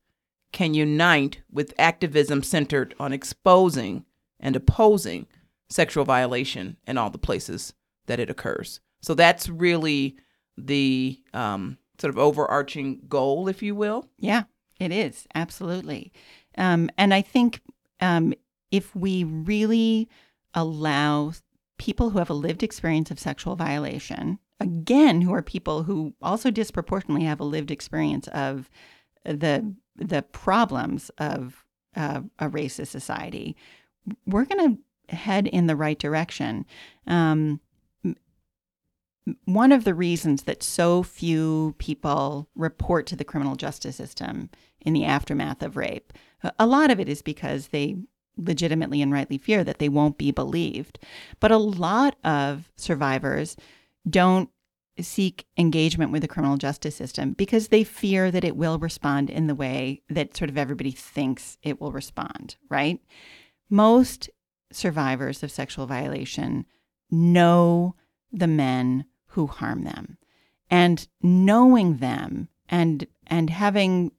can 0.53 0.75
unite 0.75 1.41
with 1.51 1.73
activism 1.79 2.43
centered 2.43 2.95
on 3.01 3.15
exposing 3.15 4.05
and 4.39 4.55
opposing 4.55 5.27
sexual 5.71 6.05
violation 6.05 6.77
in 6.87 6.99
all 6.99 7.09
the 7.09 7.17
places 7.17 7.73
that 8.05 8.21
it 8.21 8.29
occurs. 8.29 8.81
So 9.01 9.15
that's 9.15 9.49
really 9.49 10.19
the 10.59 11.19
um, 11.33 11.79
sort 11.99 12.11
of 12.11 12.19
overarching 12.19 13.01
goal, 13.09 13.49
if 13.49 13.63
you 13.63 13.75
will. 13.75 14.07
Yeah, 14.19 14.43
it 14.79 14.93
is 14.93 15.27
absolutely, 15.35 16.13
um, 16.57 16.91
and 16.97 17.13
I 17.13 17.23
think 17.23 17.61
um, 18.01 18.35
if 18.71 18.95
we 18.95 19.25
really 19.25 20.09
allow 20.55 21.33
people 21.79 22.11
who 22.11 22.19
have 22.19 22.31
a 22.31 22.35
lived 22.35 22.63
experience 22.63 23.11
of 23.11 23.19
sexual 23.19 23.57
violation, 23.57 24.39
again, 24.61 25.21
who 25.21 25.33
are 25.33 25.43
people 25.43 25.83
who 25.85 26.15
also 26.23 26.51
disproportionately 26.51 27.27
have 27.27 27.41
a 27.41 27.45
lived 27.45 27.71
experience 27.71 28.29
of 28.29 28.71
the 29.25 29.75
the 29.97 30.23
problems 30.23 31.11
of 31.19 31.65
uh, 31.97 32.21
a 32.39 32.49
racist 32.51 32.89
society, 32.89 33.57
we're 34.27 34.45
going 34.45 34.77
to 34.77 35.15
head 35.15 35.47
in 35.47 35.67
the 35.67 35.77
right 35.77 35.99
direction. 35.99 36.67
Um, 37.07 37.61
one 39.45 39.73
of 39.73 39.85
the 39.85 39.95
reasons 39.95 40.43
that 40.43 40.63
so 40.63 41.03
few 41.03 41.75
people 41.79 42.49
report 42.55 43.07
to 43.07 43.17
the 43.17 43.25
criminal 43.25 43.57
justice 43.57 43.97
system 43.97 44.51
in 44.81 44.93
the 44.93 45.05
aftermath 45.05 45.63
of 45.63 45.77
rape, 45.77 46.13
a- 46.59 46.67
lot 46.67 46.91
of 46.91 47.01
it 47.01 47.09
is 47.09 47.23
because 47.23 47.69
they 47.69 47.97
legitimately 48.37 49.01
and 49.01 49.13
rightly 49.13 49.39
fear 49.39 49.65
that 49.65 49.79
they 49.79 49.89
won't 49.89 50.19
be 50.19 50.31
believed. 50.31 50.99
But 51.41 51.53
a 51.53 51.57
lot 51.57 52.17
of 52.25 52.71
survivors 52.77 53.57
don't 54.09 54.51
seek 55.01 55.47
engagement 55.57 56.13
with 56.13 56.23
the 56.23 56.29
criminal 56.29 56.57
justice 56.57 56.95
system 56.95 57.33
because 57.33 57.69
they 57.69 57.83
fear 57.83 58.31
that 58.31 58.45
it 58.45 58.57
will 58.57 58.79
respond 58.79 59.31
in 59.31 59.47
the 59.47 59.55
way 59.55 60.03
that 60.09 60.37
sort 60.37 60.51
of 60.51 60.59
everybody 60.59 60.91
thinks 60.91 61.59
it 61.63 61.81
will 61.81 61.93
respond, 61.93 62.57
right? 62.69 63.01
Most 63.71 64.31
survivors 64.71 65.43
of 65.43 65.51
sexual 65.51 65.87
violation 65.87 66.67
know 67.11 67.95
the 68.33 68.47
men 68.47 69.05
who 69.35 69.47
harm 69.47 69.85
them. 69.85 70.17
And 70.71 71.07
knowing 71.23 71.99
them 71.99 72.49
and 72.69 73.07
and 73.27 73.51
having 73.51 74.13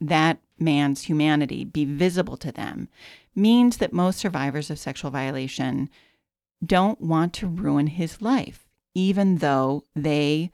that 0.00 0.38
man's 0.58 1.02
humanity 1.02 1.64
be 1.64 1.84
visible 1.84 2.36
to 2.38 2.50
them 2.50 2.88
means 3.34 3.76
that 3.76 3.92
most 3.92 4.18
survivors 4.18 4.70
of 4.70 4.78
sexual 4.78 5.10
violation 5.10 5.88
don't 6.64 7.00
want 7.00 7.32
to 7.34 7.46
ruin 7.46 7.86
his 7.86 8.20
life, 8.20 8.66
even 8.94 9.38
though 9.38 9.84
they 9.94 10.50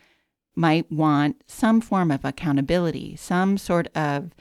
might 0.57 0.90
want 0.90 1.42
some 1.47 1.80
form 1.80 2.11
of 2.11 2.24
accountability, 2.24 3.16
some 3.16 3.57
sort 3.57 3.88
of 3.95 4.34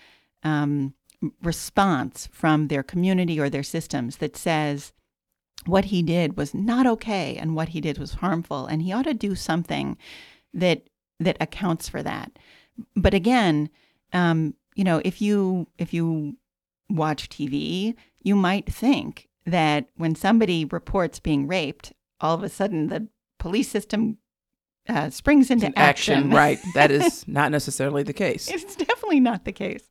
um, 0.44 0.94
response 1.42 2.28
from 2.32 2.68
their 2.68 2.84
community 2.84 3.40
or 3.40 3.50
their 3.50 3.64
systems 3.64 4.18
that 4.18 4.36
says 4.36 4.94
what 5.66 5.86
he 5.86 6.02
did 6.02 6.38
was 6.38 6.54
not 6.54 6.86
okay 6.86 7.36
and 7.36 7.56
what 7.56 7.70
he 7.70 7.82
did 7.82 7.98
was 7.98 8.16
harmful, 8.16 8.66
and 8.66 8.82
he 8.82 8.92
ought 8.92 9.06
to 9.06 9.14
do 9.14 9.36
something 9.36 9.98
that 10.54 10.84
that 11.20 11.38
accounts 11.40 11.90
for 11.90 12.04
that. 12.04 12.32
But 12.96 13.14
again, 13.14 13.70
um, 14.12 14.56
you 14.76 14.84
know, 14.84 15.02
if 15.04 15.22
you 15.22 15.68
if 15.78 15.94
you 15.94 16.38
watch 16.90 17.30
TV, 17.30 17.96
you 18.22 18.36
might 18.36 18.72
think 18.72 19.30
that 19.46 19.88
when 19.96 20.16
somebody 20.16 20.66
reports 20.66 21.20
being 21.20 21.48
raped, 21.48 21.94
all 22.22 22.36
of 22.36 22.44
a 22.44 22.50
sudden 22.50 22.88
the 22.88 23.08
police 23.40 23.70
system 23.70 24.18
uh, 24.90 25.10
springs 25.10 25.50
into 25.50 25.68
In 25.68 25.74
action, 25.78 26.30
right? 26.30 26.60
That 26.74 26.92
is 26.92 27.26
not 27.28 27.52
necessarily 27.52 28.04
the 28.04 28.14
case. 28.14 28.50
It's 28.50 28.76
definitely 28.76 29.20
not 29.20 29.46
the 29.46 29.52
case. 29.52 29.90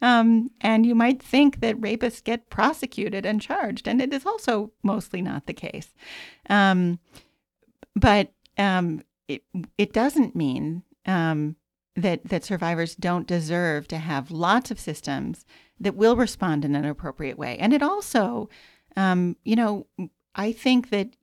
Um, 0.00 0.50
and 0.60 0.86
you 0.86 0.94
might 0.94 1.22
think 1.22 1.60
that 1.60 1.80
rapists 1.80 2.22
get 2.22 2.50
prosecuted 2.50 3.26
and 3.26 3.40
charged, 3.40 3.88
and 3.88 4.00
it 4.00 4.12
is 4.12 4.24
also 4.24 4.72
mostly 4.82 5.22
not 5.22 5.46
the 5.46 5.54
case. 5.54 5.92
Um, 6.48 7.00
but 7.96 8.32
um, 8.56 9.02
it, 9.26 9.42
it 9.76 9.92
doesn't 9.92 10.36
mean 10.36 10.84
um, 11.04 11.56
that, 11.96 12.24
that 12.28 12.44
survivors 12.44 12.94
don't 12.94 13.26
deserve 13.26 13.88
to 13.88 13.98
have 13.98 14.30
lots 14.30 14.70
of 14.70 14.78
systems 14.78 15.44
that 15.80 15.96
will 15.96 16.16
respond 16.16 16.64
in 16.64 16.76
an 16.76 16.84
appropriate 16.84 17.38
way. 17.38 17.56
And 17.58 17.72
it 17.72 17.82
also, 17.82 18.48
um, 18.96 19.36
you 19.44 19.56
know, 19.56 19.86
I 20.34 20.52
think 20.52 20.90
that 20.90 21.16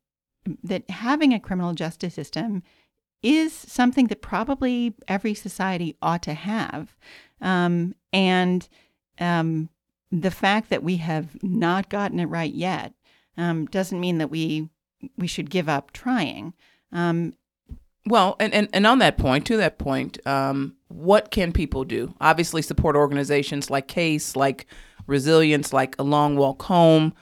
that 0.63 0.89
having 0.89 1.33
a 1.33 1.39
criminal 1.39 1.73
justice 1.73 2.13
system 2.13 2.61
is 3.21 3.53
something 3.53 4.07
that 4.07 4.21
probably 4.21 4.93
every 5.07 5.33
society 5.33 5.95
ought 6.01 6.21
to 6.23 6.33
have. 6.33 6.95
Um, 7.41 7.95
and 8.13 8.67
um, 9.19 9.69
the 10.11 10.31
fact 10.31 10.69
that 10.69 10.83
we 10.83 10.97
have 10.97 11.41
not 11.43 11.89
gotten 11.89 12.19
it 12.19 12.25
right 12.25 12.53
yet 12.53 12.93
um, 13.37 13.65
doesn't 13.65 13.99
mean 13.99 14.17
that 14.19 14.29
we 14.29 14.69
we 15.17 15.27
should 15.27 15.49
give 15.49 15.69
up 15.69 15.91
trying. 15.91 16.53
Um, 16.91 17.33
well, 18.07 18.35
and, 18.39 18.53
and, 18.53 18.69
and 18.71 18.87
on 18.87 18.99
that 18.99 19.17
point, 19.17 19.45
to 19.47 19.57
that 19.57 19.77
point, 19.77 20.25
um, 20.27 20.75
what 20.87 21.31
can 21.31 21.51
people 21.51 21.83
do? 21.83 22.13
Obviously, 22.21 22.61
support 22.61 22.95
organizations 22.95 23.69
like 23.69 23.87
CASE, 23.87 24.35
like 24.35 24.67
Resilience, 25.07 25.73
like 25.73 25.95
A 25.99 26.03
Long 26.03 26.35
Walk 26.35 26.63
Home. 26.63 27.13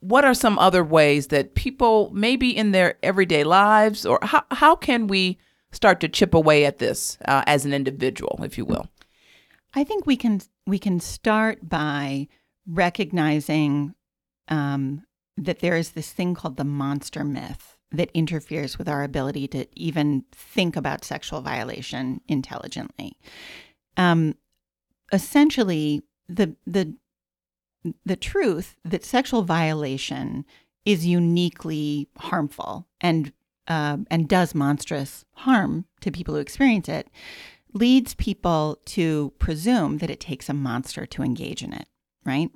What 0.00 0.24
are 0.24 0.34
some 0.34 0.58
other 0.58 0.82
ways 0.82 1.28
that 1.28 1.54
people, 1.54 2.10
maybe 2.12 2.56
in 2.56 2.72
their 2.72 2.96
everyday 3.02 3.44
lives, 3.44 4.04
or 4.04 4.18
how, 4.22 4.44
how 4.50 4.74
can 4.74 5.06
we 5.06 5.38
start 5.72 6.00
to 6.00 6.08
chip 6.08 6.34
away 6.34 6.64
at 6.64 6.78
this 6.78 7.18
uh, 7.26 7.44
as 7.46 7.64
an 7.64 7.72
individual, 7.72 8.40
if 8.42 8.58
you 8.58 8.64
will? 8.64 8.88
I 9.74 9.84
think 9.84 10.06
we 10.06 10.16
can 10.16 10.40
we 10.66 10.78
can 10.78 11.00
start 11.00 11.68
by 11.68 12.28
recognizing 12.66 13.94
um, 14.48 15.04
that 15.36 15.60
there 15.60 15.76
is 15.76 15.90
this 15.90 16.12
thing 16.12 16.34
called 16.34 16.56
the 16.56 16.64
monster 16.64 17.24
myth 17.24 17.76
that 17.92 18.10
interferes 18.14 18.78
with 18.78 18.88
our 18.88 19.02
ability 19.02 19.48
to 19.48 19.66
even 19.76 20.24
think 20.32 20.76
about 20.76 21.04
sexual 21.04 21.40
violation 21.40 22.20
intelligently. 22.28 23.16
Um, 23.96 24.34
essentially, 25.12 26.02
the 26.28 26.56
the 26.66 26.94
the 28.04 28.16
truth 28.16 28.76
that 28.84 29.04
sexual 29.04 29.42
violation 29.42 30.44
is 30.84 31.06
uniquely 31.06 32.08
harmful 32.18 32.86
and 33.00 33.32
uh, 33.68 33.98
and 34.10 34.28
does 34.28 34.54
monstrous 34.54 35.24
harm 35.32 35.84
to 36.00 36.10
people 36.10 36.34
who 36.34 36.40
experience 36.40 36.88
it 36.88 37.08
leads 37.72 38.14
people 38.14 38.78
to 38.84 39.32
presume 39.38 39.98
that 39.98 40.10
it 40.10 40.20
takes 40.20 40.48
a 40.48 40.54
monster 40.54 41.06
to 41.06 41.22
engage 41.22 41.62
in 41.62 41.72
it, 41.72 41.86
right? 42.24 42.50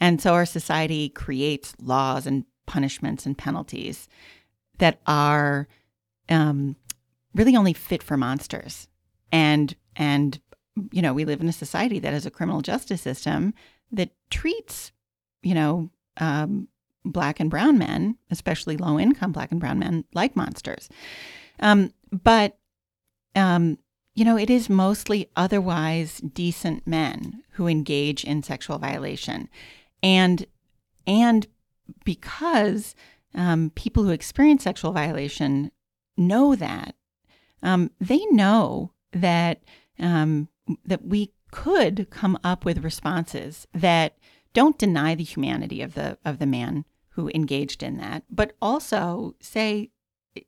And 0.00 0.20
so 0.20 0.34
our 0.34 0.46
society 0.46 1.08
creates 1.08 1.74
laws 1.80 2.26
and 2.26 2.44
punishments 2.66 3.26
and 3.26 3.38
penalties 3.38 4.08
that 4.78 5.00
are 5.06 5.68
um, 6.28 6.76
really 7.34 7.56
only 7.56 7.72
fit 7.72 8.02
for 8.02 8.16
monsters. 8.16 8.88
And 9.30 9.74
and 9.94 10.40
you 10.92 11.00
know, 11.00 11.14
we 11.14 11.24
live 11.24 11.40
in 11.40 11.48
a 11.48 11.52
society 11.52 11.98
that 12.00 12.12
has 12.12 12.26
a 12.26 12.30
criminal 12.30 12.60
justice 12.60 13.00
system 13.00 13.54
that 13.92 14.10
treats, 14.30 14.92
you 15.42 15.54
know, 15.54 15.90
um, 16.18 16.68
black 17.04 17.40
and 17.40 17.50
brown 17.50 17.78
men, 17.78 18.16
especially 18.30 18.76
low 18.76 18.98
income 18.98 19.32
black 19.32 19.50
and 19.50 19.60
brown 19.60 19.78
men, 19.78 20.04
like 20.14 20.36
monsters. 20.36 20.88
Um, 21.60 21.92
but 22.10 22.58
um, 23.34 23.78
you 24.14 24.24
know, 24.24 24.38
it 24.38 24.48
is 24.48 24.70
mostly 24.70 25.28
otherwise 25.36 26.20
decent 26.20 26.86
men 26.86 27.42
who 27.52 27.66
engage 27.66 28.24
in 28.24 28.42
sexual 28.42 28.78
violation, 28.78 29.48
and 30.02 30.46
and 31.06 31.46
because 32.04 32.94
um, 33.34 33.70
people 33.74 34.02
who 34.02 34.10
experience 34.10 34.64
sexual 34.64 34.92
violation 34.92 35.70
know 36.16 36.54
that 36.56 36.94
um, 37.62 37.90
they 38.00 38.24
know 38.30 38.92
that 39.12 39.62
um, 39.98 40.48
that 40.84 41.04
we 41.04 41.32
could 41.50 42.08
come 42.10 42.38
up 42.42 42.64
with 42.64 42.84
responses 42.84 43.66
that 43.72 44.16
don't 44.52 44.78
deny 44.78 45.14
the 45.14 45.24
humanity 45.24 45.82
of 45.82 45.94
the 45.94 46.18
of 46.24 46.38
the 46.38 46.46
man 46.46 46.84
who 47.10 47.30
engaged 47.34 47.82
in 47.82 47.96
that, 47.98 48.24
but 48.30 48.52
also 48.60 49.34
say 49.40 49.90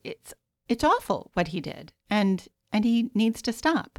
it's 0.05 0.35
it's 0.69 0.85
awful 0.85 1.31
what 1.35 1.49
he 1.49 1.61
did, 1.61 1.93
and 2.11 2.49
and 2.73 2.85
he 2.85 3.11
needs 3.15 3.43
to 3.43 3.53
stop. 3.53 3.99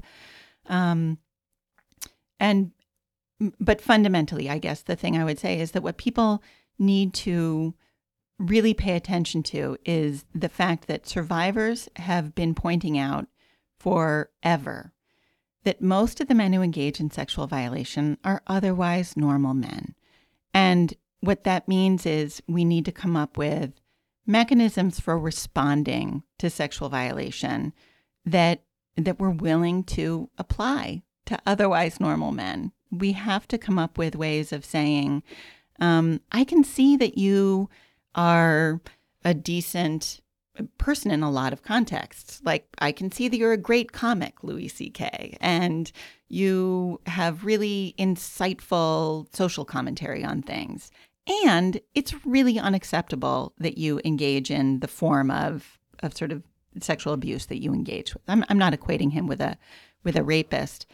Um, 0.67 1.17
and 2.39 2.71
but 3.59 3.81
fundamentally, 3.81 4.49
I 4.49 4.57
guess 4.57 4.81
the 4.81 4.95
thing 4.95 5.17
I 5.17 5.23
would 5.23 5.39
say 5.39 5.59
is 5.59 5.71
that 5.71 5.83
what 5.83 5.97
people 5.97 6.43
need 6.77 7.13
to 7.13 7.73
really 8.37 8.73
pay 8.73 8.95
attention 8.95 9.43
to 9.43 9.77
is 9.85 10.25
the 10.33 10.49
fact 10.49 10.87
that 10.87 11.07
survivors 11.07 11.89
have 11.97 12.33
been 12.35 12.55
pointing 12.55 12.97
out 12.97 13.27
forever 13.77 14.93
that 15.63 15.81
most 15.81 16.21
of 16.21 16.27
the 16.27 16.35
men 16.35 16.53
who 16.53 16.61
engage 16.61 16.99
in 16.99 17.11
sexual 17.11 17.47
violation 17.47 18.17
are 18.23 18.41
otherwise 18.47 19.17
normal 19.17 19.53
men. 19.53 19.95
And 20.53 20.93
what 21.21 21.43
that 21.43 21.67
means 21.67 22.05
is 22.05 22.41
we 22.47 22.63
need 22.63 22.85
to 22.85 22.91
come 22.91 23.15
up 23.15 23.37
with 23.37 23.73
mechanisms 24.25 24.99
for 24.99 25.17
responding 25.17 26.23
to 26.37 26.49
sexual 26.49 26.89
violation 26.89 27.73
that 28.25 28.63
that 28.95 29.19
we're 29.19 29.29
willing 29.29 29.83
to 29.83 30.29
apply 30.37 31.01
to 31.25 31.39
otherwise 31.45 31.99
normal 31.99 32.31
men. 32.31 32.71
We 32.91 33.13
have 33.13 33.47
to 33.47 33.57
come 33.57 33.79
up 33.79 33.97
with 33.97 34.15
ways 34.15 34.51
of 34.51 34.65
saying, 34.65 35.23
um, 35.79 36.21
I 36.31 36.43
can 36.43 36.63
see 36.63 36.97
that 36.97 37.17
you 37.17 37.69
are 38.13 38.81
a 39.23 39.33
decent 39.33 40.19
person 40.77 41.11
in 41.11 41.23
a 41.23 41.31
lot 41.31 41.53
of 41.53 41.63
contexts. 41.63 42.41
Like, 42.43 42.67
I 42.79 42.91
can 42.91 43.11
see 43.11 43.27
that 43.27 43.37
you're 43.37 43.53
a 43.53 43.57
great 43.57 43.91
comic, 43.91 44.43
Louis 44.43 44.67
C.K., 44.67 45.37
and 45.41 45.91
you 46.27 47.01
have 47.05 47.45
really 47.45 47.95
insightful 47.97 49.33
social 49.35 49.65
commentary 49.65 50.23
on 50.23 50.41
things. 50.41 50.91
And 51.45 51.79
it's 51.93 52.25
really 52.25 52.57
unacceptable 52.57 53.53
that 53.59 53.77
you 53.77 54.01
engage 54.03 54.49
in 54.49 54.79
the 54.79 54.87
form 54.87 55.29
of, 55.29 55.79
of 55.99 56.15
sort 56.15 56.31
of 56.31 56.43
sexual 56.81 57.13
abuse 57.13 57.47
that 57.47 57.61
you 57.61 57.73
engage 57.73 58.13
with. 58.13 58.23
I'm, 58.27 58.43
I'm 58.49 58.57
not 58.57 58.73
equating 58.73 59.11
him 59.11 59.27
with 59.27 59.41
a 59.41 59.57
with 60.03 60.15
a 60.15 60.23
rapist, 60.23 60.85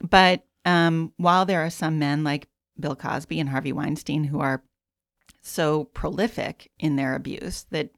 but 0.00 0.44
um, 0.64 1.12
while 1.16 1.44
there 1.44 1.64
are 1.64 1.70
some 1.70 1.98
men 1.98 2.22
like 2.22 2.46
Bill 2.78 2.94
Cosby 2.94 3.40
and 3.40 3.48
Harvey 3.48 3.72
Weinstein 3.72 4.24
who 4.24 4.40
are 4.40 4.62
so 5.42 5.84
prolific 5.84 6.70
in 6.78 6.96
their 6.96 7.14
abuse 7.14 7.66
that 7.70 7.90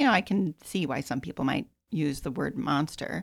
you 0.00 0.06
know 0.06 0.12
I 0.12 0.22
can 0.22 0.54
see 0.64 0.86
why 0.86 1.00
some 1.00 1.20
people 1.20 1.44
might 1.44 1.66
use 1.90 2.20
the 2.20 2.30
word 2.30 2.56
monster. 2.56 3.22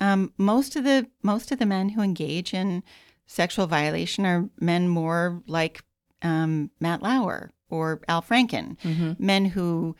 Um, 0.00 0.32
most 0.38 0.74
of 0.74 0.84
the 0.84 1.06
most 1.22 1.52
of 1.52 1.58
the 1.58 1.66
men 1.66 1.90
who 1.90 2.00
engage 2.00 2.54
in 2.54 2.82
sexual 3.26 3.66
violation 3.66 4.24
are 4.24 4.48
men 4.58 4.88
more 4.88 5.42
like 5.46 5.82
um, 6.22 6.70
Matt 6.80 7.02
Lauer 7.02 7.50
or 7.68 8.00
Al 8.08 8.22
Franken, 8.22 8.78
mm-hmm. 8.78 9.12
men 9.18 9.44
who 9.44 9.94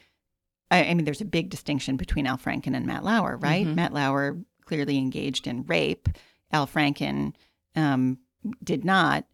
I, 0.71 0.85
I, 0.85 0.95
mean, 0.95 1.05
there's 1.05 1.21
a 1.21 1.27
big 1.27 1.51
distinction 1.51 1.97
between 1.97 2.27
Al 2.27 2.39
Franken 2.39 2.75
and 2.75 2.87
Matt 2.87 3.05
Lauer, 3.05 3.37
right? 3.37 3.67
Mm-hmm. 3.67 3.75
Matt 3.75 3.93
Lauer 3.93 4.39
clearly 4.65 4.97
engaged 4.99 5.47
in 5.47 5.65
rape. 5.65 6.09
Al 6.53 6.67
Franken 6.67 7.35
um, 7.77 8.19
did 8.63 8.85
not. 8.85 9.25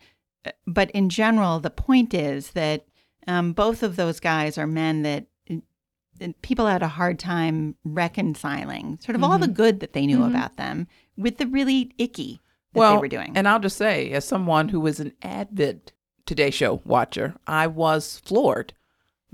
But 0.66 0.90
in 0.90 1.08
general, 1.08 1.60
the 1.60 1.70
point 1.70 2.14
is 2.14 2.50
that 2.50 2.86
um, 3.26 3.52
both 3.52 3.82
of 3.82 3.96
those 3.96 4.20
guys 4.20 4.58
are 4.58 4.66
men 4.66 5.02
that 5.02 5.26
people 6.42 6.66
had 6.66 6.82
a 6.82 6.88
hard 6.88 7.18
time 7.18 7.76
reconciling 7.84 8.98
sort 9.02 9.14
of 9.14 9.22
mm-hmm. 9.22 9.30
all 9.30 9.38
the 9.38 9.46
mm-hmm. 9.46 9.54
good 9.54 9.80
that 9.80 9.92
they 9.92 10.06
knew 10.06 10.18
mm-hmm. 10.18 10.34
about 10.34 10.56
them 10.56 10.86
with 11.16 11.38
the 11.38 11.46
really 11.46 11.92
icky 11.98 12.40
that 12.72 12.80
well, 12.80 12.94
they 12.94 13.00
were 13.00 13.08
doing. 13.08 13.32
And 13.36 13.46
I'll 13.46 13.60
just 13.60 13.76
say, 13.76 14.10
as 14.10 14.24
someone 14.24 14.68
who 14.68 14.86
is 14.86 15.00
an 15.00 15.12
avid 15.22 15.92
Today 16.26 16.50
Show 16.50 16.80
watcher, 16.84 17.34
I 17.46 17.66
was 17.66 18.20
floored 18.24 18.72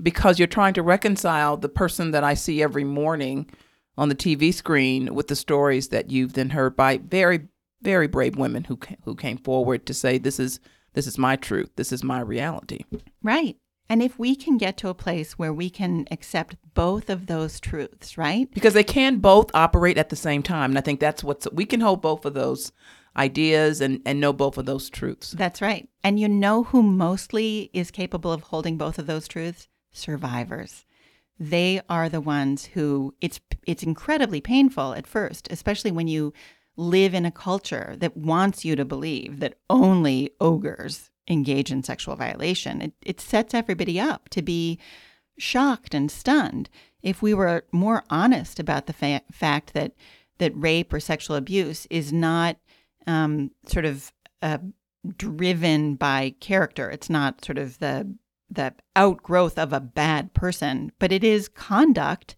because 0.01 0.39
you're 0.39 0.47
trying 0.47 0.73
to 0.73 0.83
reconcile 0.83 1.57
the 1.57 1.69
person 1.69 2.11
that 2.11 2.23
I 2.23 2.33
see 2.33 2.61
every 2.61 2.83
morning 2.83 3.49
on 3.97 4.09
the 4.09 4.15
TV 4.15 4.53
screen 4.53 5.13
with 5.13 5.27
the 5.27 5.35
stories 5.35 5.89
that 5.89 6.09
you've 6.09 6.33
then 6.33 6.51
heard 6.51 6.75
by 6.75 6.97
very 6.97 7.47
very 7.81 8.07
brave 8.07 8.35
women 8.37 8.63
who 8.65 8.79
who 9.03 9.15
came 9.15 9.37
forward 9.37 9.85
to 9.85 9.93
say 9.93 10.17
this 10.17 10.39
is 10.39 10.59
this 10.93 11.07
is 11.07 11.17
my 11.17 11.35
truth 11.35 11.69
this 11.75 11.91
is 11.91 12.03
my 12.03 12.19
reality 12.19 12.83
right 13.23 13.57
and 13.91 14.01
if 14.01 14.17
we 14.17 14.35
can 14.35 14.57
get 14.57 14.77
to 14.77 14.89
a 14.89 14.93
place 14.93 15.37
where 15.37 15.53
we 15.53 15.69
can 15.69 16.07
accept 16.09 16.55
both 16.73 17.09
of 17.09 17.27
those 17.27 17.59
truths 17.59 18.17
right? 18.17 18.51
Because 18.53 18.73
they 18.73 18.83
can 18.83 19.17
both 19.17 19.51
operate 19.53 19.97
at 19.97 20.09
the 20.09 20.15
same 20.15 20.41
time 20.41 20.71
and 20.71 20.77
i 20.77 20.81
think 20.81 20.99
that's 20.99 21.23
what's 21.23 21.47
we 21.51 21.65
can 21.65 21.81
hold 21.81 22.01
both 22.01 22.25
of 22.25 22.33
those 22.33 22.71
ideas 23.17 23.81
and 23.81 24.01
and 24.05 24.19
know 24.19 24.33
both 24.33 24.57
of 24.57 24.65
those 24.65 24.89
truths. 24.89 25.31
That's 25.31 25.61
right. 25.61 25.89
And 26.03 26.19
you 26.19 26.27
know 26.27 26.63
who 26.63 26.81
mostly 26.81 27.69
is 27.73 27.91
capable 27.91 28.31
of 28.31 28.43
holding 28.43 28.77
both 28.77 28.97
of 28.97 29.07
those 29.07 29.27
truths? 29.27 29.67
Survivors. 29.91 30.85
They 31.39 31.81
are 31.89 32.07
the 32.07 32.21
ones 32.21 32.65
who 32.65 33.13
it's 33.21 33.39
it's 33.65 33.83
incredibly 33.83 34.41
painful 34.41 34.93
at 34.93 35.07
first, 35.07 35.47
especially 35.51 35.91
when 35.91 36.07
you 36.07 36.33
live 36.77 37.13
in 37.13 37.25
a 37.25 37.31
culture 37.31 37.95
that 37.97 38.15
wants 38.15 38.63
you 38.63 38.75
to 38.75 38.85
believe 38.85 39.39
that 39.39 39.55
only 39.69 40.31
ogres 40.39 41.11
engage 41.31 41.71
in 41.71 41.83
sexual 41.83 42.15
violation. 42.15 42.81
It, 42.81 42.93
it 43.01 43.21
sets 43.21 43.53
everybody 43.53 43.99
up 43.99 44.29
to 44.29 44.41
be 44.41 44.79
shocked 45.37 45.93
and 45.93 46.11
stunned. 46.11 46.69
If 47.01 47.21
we 47.21 47.33
were 47.33 47.65
more 47.71 48.03
honest 48.09 48.59
about 48.59 48.85
the 48.85 48.93
fa- 48.93 49.23
fact 49.31 49.73
that 49.73 49.93
that 50.37 50.51
rape 50.55 50.91
or 50.93 50.99
sexual 50.99 51.35
abuse 51.35 51.87
is 51.89 52.11
not 52.11 52.57
um, 53.07 53.51
sort 53.65 53.85
of 53.85 54.11
uh, 54.41 54.57
driven 55.17 55.95
by 55.95 56.35
character, 56.39 56.89
it's 56.89 57.09
not 57.09 57.43
sort 57.43 57.57
of 57.57 57.79
the 57.79 58.15
the 58.53 58.73
outgrowth 58.97 59.57
of 59.57 59.71
a 59.71 59.79
bad 59.79 60.33
person, 60.33 60.91
but 60.99 61.09
it 61.13 61.23
is 61.23 61.47
conduct, 61.47 62.35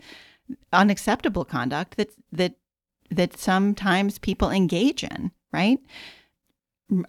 unacceptable 0.72 1.44
conduct 1.44 1.98
that 1.98 2.14
that 2.32 2.56
that 3.10 3.38
sometimes 3.38 4.20
people 4.20 4.50
engage 4.50 5.04
in, 5.04 5.32
right? 5.52 5.80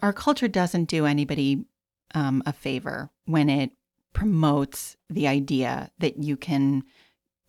our 0.02 0.12
culture 0.12 0.48
doesn't 0.48 0.86
do 0.86 1.06
anybody 1.06 1.64
um, 2.14 2.42
a 2.46 2.52
favor 2.52 3.10
when 3.26 3.48
it 3.48 3.72
promotes 4.12 4.96
the 5.10 5.26
idea 5.26 5.90
that 5.98 6.22
you 6.22 6.36
can 6.36 6.84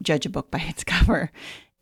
judge 0.02 0.26
a 0.26 0.30
book 0.30 0.52
by 0.52 0.60
its 0.60 0.84
cover 0.84 1.32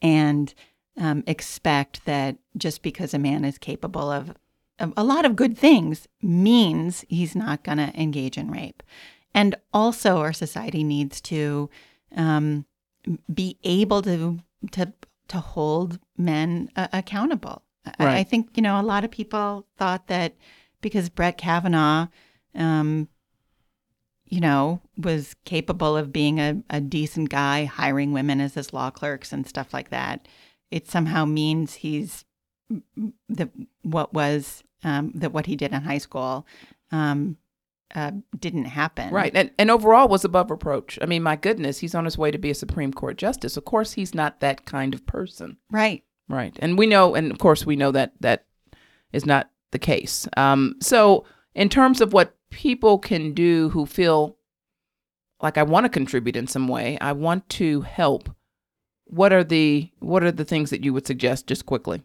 and 0.01 0.53
um, 0.97 1.23
expect 1.25 2.05
that 2.05 2.37
just 2.55 2.83
because 2.83 3.13
a 3.13 3.19
man 3.19 3.45
is 3.45 3.57
capable 3.57 4.11
of, 4.11 4.35
of 4.79 4.93
a 4.95 5.03
lot 5.03 5.25
of 5.25 5.35
good 5.35 5.57
things 5.57 6.07
means 6.21 7.03
he's 7.07 7.35
not 7.35 7.63
going 7.63 7.79
to 7.79 7.99
engage 7.99 8.37
in 8.37 8.51
rape. 8.51 8.83
And 9.33 9.55
also, 9.73 10.17
our 10.17 10.33
society 10.33 10.83
needs 10.83 11.19
to 11.21 11.69
um, 12.15 12.65
be 13.33 13.57
able 13.63 14.01
to 14.03 14.39
to 14.71 14.93
to 15.29 15.39
hold 15.39 15.99
men 16.17 16.69
uh, 16.75 16.87
accountable. 16.93 17.63
Right. 17.99 18.07
I, 18.07 18.17
I, 18.19 18.23
think 18.23 18.51
you 18.55 18.61
know 18.61 18.79
a 18.79 18.83
lot 18.83 19.03
of 19.03 19.11
people 19.11 19.65
thought 19.77 20.07
that 20.07 20.35
because 20.81 21.09
Brett 21.09 21.37
Kavanaugh, 21.37 22.07
um, 22.55 23.07
you 24.25 24.39
know, 24.39 24.81
was 24.97 25.35
capable 25.45 25.95
of 25.95 26.11
being 26.11 26.39
a, 26.39 26.61
a 26.69 26.81
decent 26.81 27.29
guy, 27.29 27.65
hiring 27.65 28.13
women 28.13 28.41
as 28.41 28.55
his 28.55 28.73
law 28.73 28.89
clerks 28.89 29.31
and 29.31 29.47
stuff 29.47 29.73
like 29.73 29.89
that, 29.89 30.27
it 30.71 30.89
somehow 30.89 31.25
means 31.25 31.75
he's 31.75 32.25
the 33.29 33.49
what 33.83 34.13
was 34.13 34.63
um, 34.83 35.11
that 35.13 35.31
what 35.31 35.45
he 35.45 35.55
did 35.55 35.71
in 35.71 35.81
high 35.83 35.99
school 35.99 36.47
um, 36.91 37.37
uh, 37.93 38.11
didn't 38.39 38.65
happen. 38.65 39.13
Right. 39.13 39.31
And, 39.35 39.51
and 39.59 39.69
overall 39.69 40.07
was 40.07 40.25
above 40.25 40.49
reproach. 40.49 40.97
I 41.01 41.05
mean, 41.05 41.21
my 41.21 41.35
goodness, 41.35 41.79
he's 41.79 41.93
on 41.93 42.05
his 42.05 42.17
way 42.17 42.31
to 42.31 42.37
be 42.37 42.49
a 42.49 42.55
Supreme 42.55 42.91
Court 42.91 43.17
justice. 43.17 43.55
Of 43.55 43.65
course, 43.65 43.93
he's 43.93 44.15
not 44.15 44.39
that 44.39 44.65
kind 44.65 44.93
of 44.93 45.05
person. 45.05 45.57
Right. 45.69 46.03
Right. 46.27 46.57
And 46.59 46.77
we 46.77 46.87
know, 46.87 47.13
and 47.15 47.31
of 47.31 47.37
course, 47.37 47.65
we 47.65 47.75
know 47.75 47.91
that 47.91 48.13
that 48.21 48.45
is 49.11 49.25
not 49.25 49.51
the 49.71 49.79
case. 49.79 50.27
Um, 50.37 50.75
so, 50.81 51.25
in 51.53 51.69
terms 51.69 52.01
of 52.01 52.13
what 52.13 52.35
people 52.53 52.97
can 52.99 53.33
do 53.33 53.69
who 53.69 53.85
feel 53.85 54.37
like 55.41 55.57
I 55.57 55.63
want 55.63 55.85
to 55.85 55.89
contribute 55.89 56.35
in 56.35 56.47
some 56.47 56.67
way, 56.67 56.97
I 57.01 57.11
want 57.11 57.49
to 57.49 57.81
help. 57.81 58.29
What 59.05 59.33
are 59.33 59.43
the 59.43 59.91
what 59.99 60.23
are 60.23 60.31
the 60.31 60.45
things 60.45 60.69
that 60.69 60.83
you 60.83 60.93
would 60.93 61.05
suggest 61.05 61.47
just 61.47 61.65
quickly? 61.65 62.01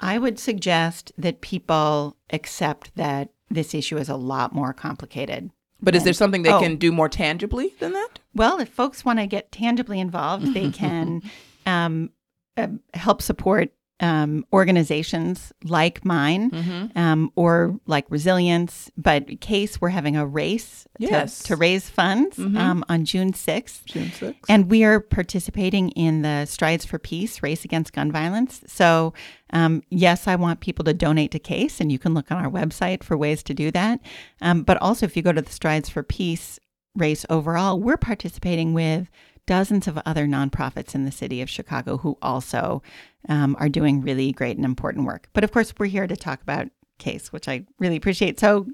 I 0.00 0.16
would 0.16 0.38
suggest 0.38 1.12
that 1.18 1.42
people 1.42 2.16
accept 2.30 2.96
that 2.96 3.30
this 3.50 3.74
issue 3.74 3.98
is 3.98 4.08
a 4.08 4.16
lot 4.16 4.54
more 4.54 4.72
complicated. 4.72 5.50
But 5.82 5.94
is 5.94 6.04
there 6.04 6.12
something 6.12 6.42
they 6.42 6.52
oh. 6.52 6.60
can 6.60 6.76
do 6.76 6.92
more 6.92 7.08
tangibly 7.08 7.74
than 7.78 7.92
that? 7.92 8.18
Well, 8.34 8.60
if 8.60 8.68
folks 8.68 9.04
want 9.04 9.18
to 9.18 9.26
get 9.26 9.52
tangibly 9.52 10.00
involved, 10.00 10.54
they 10.54 10.70
can 10.72 11.22
um, 11.66 12.10
uh, 12.56 12.68
help 12.94 13.22
support 13.22 13.72
um, 14.00 14.44
organizations 14.52 15.52
like 15.64 16.04
mine 16.04 16.50
mm-hmm. 16.50 16.98
um, 16.98 17.30
or 17.36 17.78
like 17.86 18.06
Resilience. 18.08 18.90
But 18.96 19.40
Case, 19.40 19.80
we're 19.80 19.90
having 19.90 20.16
a 20.16 20.26
race 20.26 20.86
yes. 20.98 21.40
to, 21.40 21.48
to, 21.48 21.56
raise 21.56 21.88
funds 21.88 22.36
mm-hmm. 22.36 22.56
um, 22.56 22.84
on 22.88 23.04
June 23.04 23.32
6th. 23.32 23.84
June 23.84 24.06
6th. 24.08 24.36
And 24.48 24.70
we 24.70 24.84
are 24.84 25.00
participating 25.00 25.90
in 25.90 26.22
the 26.22 26.46
Strides 26.46 26.84
for 26.84 26.98
Peace 26.98 27.42
race 27.42 27.64
against 27.64 27.92
gun 27.92 28.10
violence. 28.10 28.62
So, 28.66 29.12
um, 29.52 29.82
yes, 29.90 30.26
I 30.26 30.36
want 30.36 30.60
people 30.60 30.84
to 30.86 30.94
donate 30.94 31.30
to 31.32 31.38
Case, 31.38 31.80
and 31.80 31.92
you 31.92 31.98
can 31.98 32.14
look 32.14 32.30
on 32.30 32.42
our 32.42 32.50
website 32.50 33.02
for 33.02 33.16
ways 33.16 33.42
to 33.44 33.54
do 33.54 33.70
that. 33.72 34.00
Um, 34.40 34.62
but 34.62 34.78
also, 34.78 35.06
if 35.06 35.16
you 35.16 35.22
go 35.22 35.32
to 35.32 35.42
the 35.42 35.52
Strides 35.52 35.88
for 35.88 36.02
Peace 36.02 36.58
race 36.96 37.26
overall, 37.28 37.78
we're 37.78 37.96
participating 37.96 38.72
with 38.72 39.08
dozens 39.50 39.88
of 39.88 39.98
other 40.06 40.28
nonprofits 40.28 40.94
in 40.94 41.04
the 41.04 41.10
city 41.10 41.42
of 41.42 41.50
Chicago 41.50 41.96
who 41.96 42.16
also 42.22 42.84
um, 43.28 43.56
are 43.58 43.68
doing 43.68 44.00
really 44.00 44.30
great 44.30 44.56
and 44.56 44.64
important 44.64 45.04
work. 45.04 45.28
But 45.32 45.42
of 45.42 45.50
course, 45.50 45.74
we're 45.76 45.86
here 45.86 46.06
to 46.06 46.16
talk 46.16 46.40
about 46.40 46.68
CASE, 46.98 47.32
which 47.32 47.48
I 47.48 47.66
really 47.80 47.96
appreciate. 47.96 48.38
So 48.38 48.68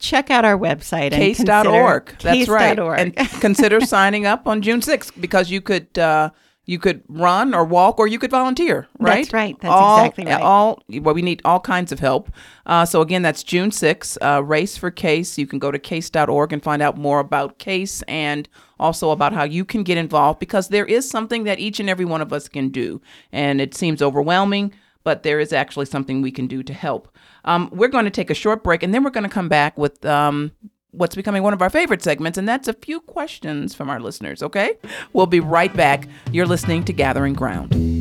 check 0.00 0.28
out 0.28 0.44
our 0.44 0.58
website 0.58 1.12
case.org. 1.12 2.18
That's 2.18 2.48
right. 2.48 2.76
And 2.76 3.16
consider 3.40 3.80
signing 3.80 4.26
up 4.26 4.48
on 4.48 4.62
June 4.62 4.80
6th 4.80 5.20
because 5.20 5.48
you 5.48 5.60
could. 5.60 5.96
Uh, 5.96 6.30
you 6.66 6.78
could 6.78 7.02
run 7.08 7.52
or 7.52 7.64
walk 7.64 7.98
or 7.98 8.06
you 8.06 8.16
could 8.16 8.30
volunteer 8.30 8.86
right 9.00 9.24
that's 9.24 9.32
right 9.32 9.56
that's 9.60 9.72
all, 9.72 9.98
exactly 9.98 10.26
right 10.26 10.40
all 10.40 10.80
well 11.00 11.14
we 11.14 11.22
need 11.22 11.40
all 11.44 11.58
kinds 11.58 11.90
of 11.90 11.98
help 11.98 12.30
uh, 12.66 12.84
so 12.84 13.00
again 13.00 13.22
that's 13.22 13.42
june 13.42 13.70
6th 13.70 14.16
uh, 14.22 14.40
race 14.44 14.76
for 14.76 14.88
case 14.88 15.36
you 15.36 15.48
can 15.48 15.58
go 15.58 15.72
to 15.72 15.80
case.org 15.80 16.52
and 16.52 16.62
find 16.62 16.80
out 16.80 16.96
more 16.96 17.18
about 17.18 17.58
case 17.58 18.02
and 18.02 18.48
also 18.80 19.10
about 19.10 19.32
how 19.32 19.44
you 19.44 19.64
can 19.64 19.82
get 19.82 19.96
involved 19.96 20.40
because 20.40 20.68
there 20.68 20.86
is 20.86 21.08
something 21.08 21.44
that 21.44 21.60
each 21.60 21.78
and 21.78 21.88
every 21.88 22.04
one 22.04 22.20
of 22.20 22.32
us 22.32 22.48
can 22.48 22.68
do 22.68 23.00
and 23.30 23.60
it 23.60 23.74
seems 23.74 24.02
overwhelming 24.02 24.72
but 25.04 25.22
there 25.22 25.38
is 25.38 25.52
actually 25.52 25.86
something 25.86 26.20
we 26.20 26.32
can 26.32 26.46
do 26.46 26.62
to 26.62 26.72
help 26.72 27.16
um, 27.44 27.70
we're 27.72 27.88
going 27.88 28.04
to 28.04 28.10
take 28.10 28.30
a 28.30 28.34
short 28.34 28.64
break 28.64 28.82
and 28.82 28.92
then 28.92 29.04
we're 29.04 29.10
going 29.10 29.24
to 29.24 29.30
come 29.30 29.48
back 29.48 29.78
with 29.78 30.04
um, 30.04 30.50
what's 30.92 31.14
becoming 31.14 31.42
one 31.42 31.52
of 31.52 31.62
our 31.62 31.70
favorite 31.70 32.02
segments, 32.02 32.38
and 32.38 32.48
that's 32.48 32.68
a 32.68 32.72
few 32.72 33.00
questions 33.00 33.74
from 33.74 33.90
our 33.90 34.00
listeners, 34.00 34.42
okay? 34.42 34.76
We'll 35.12 35.26
be 35.26 35.40
right 35.40 35.74
back. 35.74 36.08
You're 36.32 36.46
listening 36.46 36.84
to 36.84 36.92
Gathering 36.92 37.34
Ground. 37.34 37.99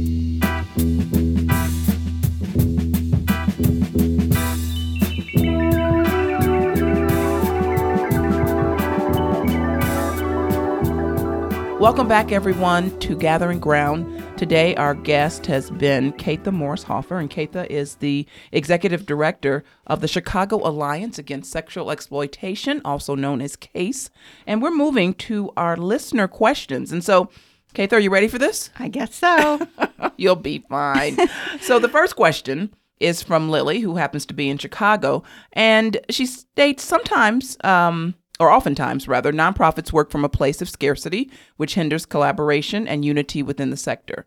Welcome 11.80 12.09
back, 12.09 12.34
everyone, 12.34 12.99
to 12.99 13.15
Gathering 13.15 13.61
Ground. 13.61 14.21
Today, 14.38 14.75
our 14.75 14.93
guest 14.93 15.45
has 15.45 15.71
been 15.71 16.11
Kaethe 16.11 16.51
Morris 16.51 16.84
Hoffer, 16.84 17.17
and 17.19 17.30
Kaethe 17.30 17.67
is 17.67 17.95
the 17.95 18.27
executive 18.51 19.05
director 19.05 19.63
of 19.88 20.01
the 20.01 20.07
Chicago 20.09 20.57
Alliance 20.67 21.17
Against 21.17 21.49
Sexual 21.49 21.89
Exploitation, 21.89 22.82
also 22.84 23.15
known 23.15 23.41
as 23.41 23.55
CASE. 23.55 24.09
And 24.45 24.61
we're 24.61 24.71
moving 24.71 25.13
to 25.15 25.53
our 25.55 25.77
listener 25.77 26.27
questions. 26.27 26.91
And 26.91 27.01
so, 27.01 27.30
Kaethe, 27.73 27.93
are 27.93 27.99
you 27.99 28.09
ready 28.09 28.27
for 28.27 28.38
this? 28.38 28.71
I 28.77 28.89
guess 28.89 29.15
so. 29.15 29.65
You'll 30.17 30.36
be 30.36 30.65
fine. 30.67 31.17
so, 31.61 31.80
the 31.80 31.88
first 31.88 32.17
question 32.17 32.73
is 32.99 33.23
from 33.23 33.49
Lily, 33.49 33.80
who 33.80 33.95
happens 33.95 34.25
to 34.25 34.34
be 34.34 34.49
in 34.49 34.57
Chicago, 34.57 35.23
and 35.53 35.97
she 36.09 36.25
states 36.25 36.84
sometimes 36.84 37.55
um, 37.63 38.15
or 38.39 38.49
oftentimes 38.49 39.07
rather, 39.07 39.31
nonprofits 39.33 39.91
work 39.91 40.11
from 40.11 40.23
a 40.23 40.29
place 40.29 40.61
of 40.61 40.69
scarcity, 40.69 41.29
which 41.57 41.75
hinders 41.75 42.05
collaboration 42.05 42.87
and 42.87 43.03
unity 43.03 43.43
within 43.43 43.69
the 43.69 43.77
sector. 43.77 44.25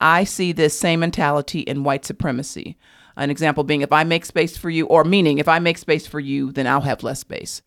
I 0.00 0.24
see 0.24 0.52
this 0.52 0.78
same 0.78 1.00
mentality 1.00 1.60
in 1.60 1.84
white 1.84 2.04
supremacy. 2.04 2.76
An 3.16 3.30
example 3.30 3.62
being 3.62 3.82
if 3.82 3.92
I 3.92 4.02
make 4.02 4.24
space 4.24 4.56
for 4.56 4.70
you, 4.70 4.86
or 4.86 5.04
meaning 5.04 5.38
if 5.38 5.48
I 5.48 5.60
make 5.60 5.78
space 5.78 6.06
for 6.06 6.18
you, 6.18 6.50
then 6.50 6.66
I'll 6.66 6.80
have 6.80 7.04
less 7.04 7.20
space. 7.20 7.62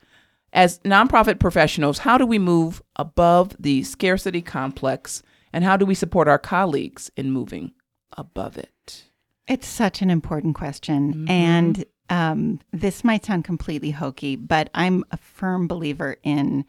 As 0.51 0.79
nonprofit 0.79 1.39
professionals, 1.39 1.99
how 1.99 2.17
do 2.17 2.25
we 2.25 2.39
move 2.39 2.81
above 2.95 3.55
the 3.59 3.83
scarcity 3.83 4.41
complex 4.41 5.23
and 5.53 5.63
how 5.63 5.77
do 5.77 5.85
we 5.85 5.95
support 5.95 6.27
our 6.27 6.39
colleagues 6.39 7.09
in 7.15 7.31
moving 7.31 7.71
above 8.17 8.57
it? 8.57 9.05
It's 9.47 9.67
such 9.67 10.01
an 10.01 10.09
important 10.09 10.55
question. 10.55 11.13
Mm-hmm. 11.13 11.31
And 11.31 11.85
um, 12.10 12.60
this 12.72 13.03
might 13.03 13.26
sound 13.26 13.43
completely 13.43 13.91
hokey, 13.91 14.36
but 14.36 14.70
I'm 14.74 15.03
a 15.12 15.18
firm 15.18 15.68
believer 15.68 16.18
in 16.24 16.66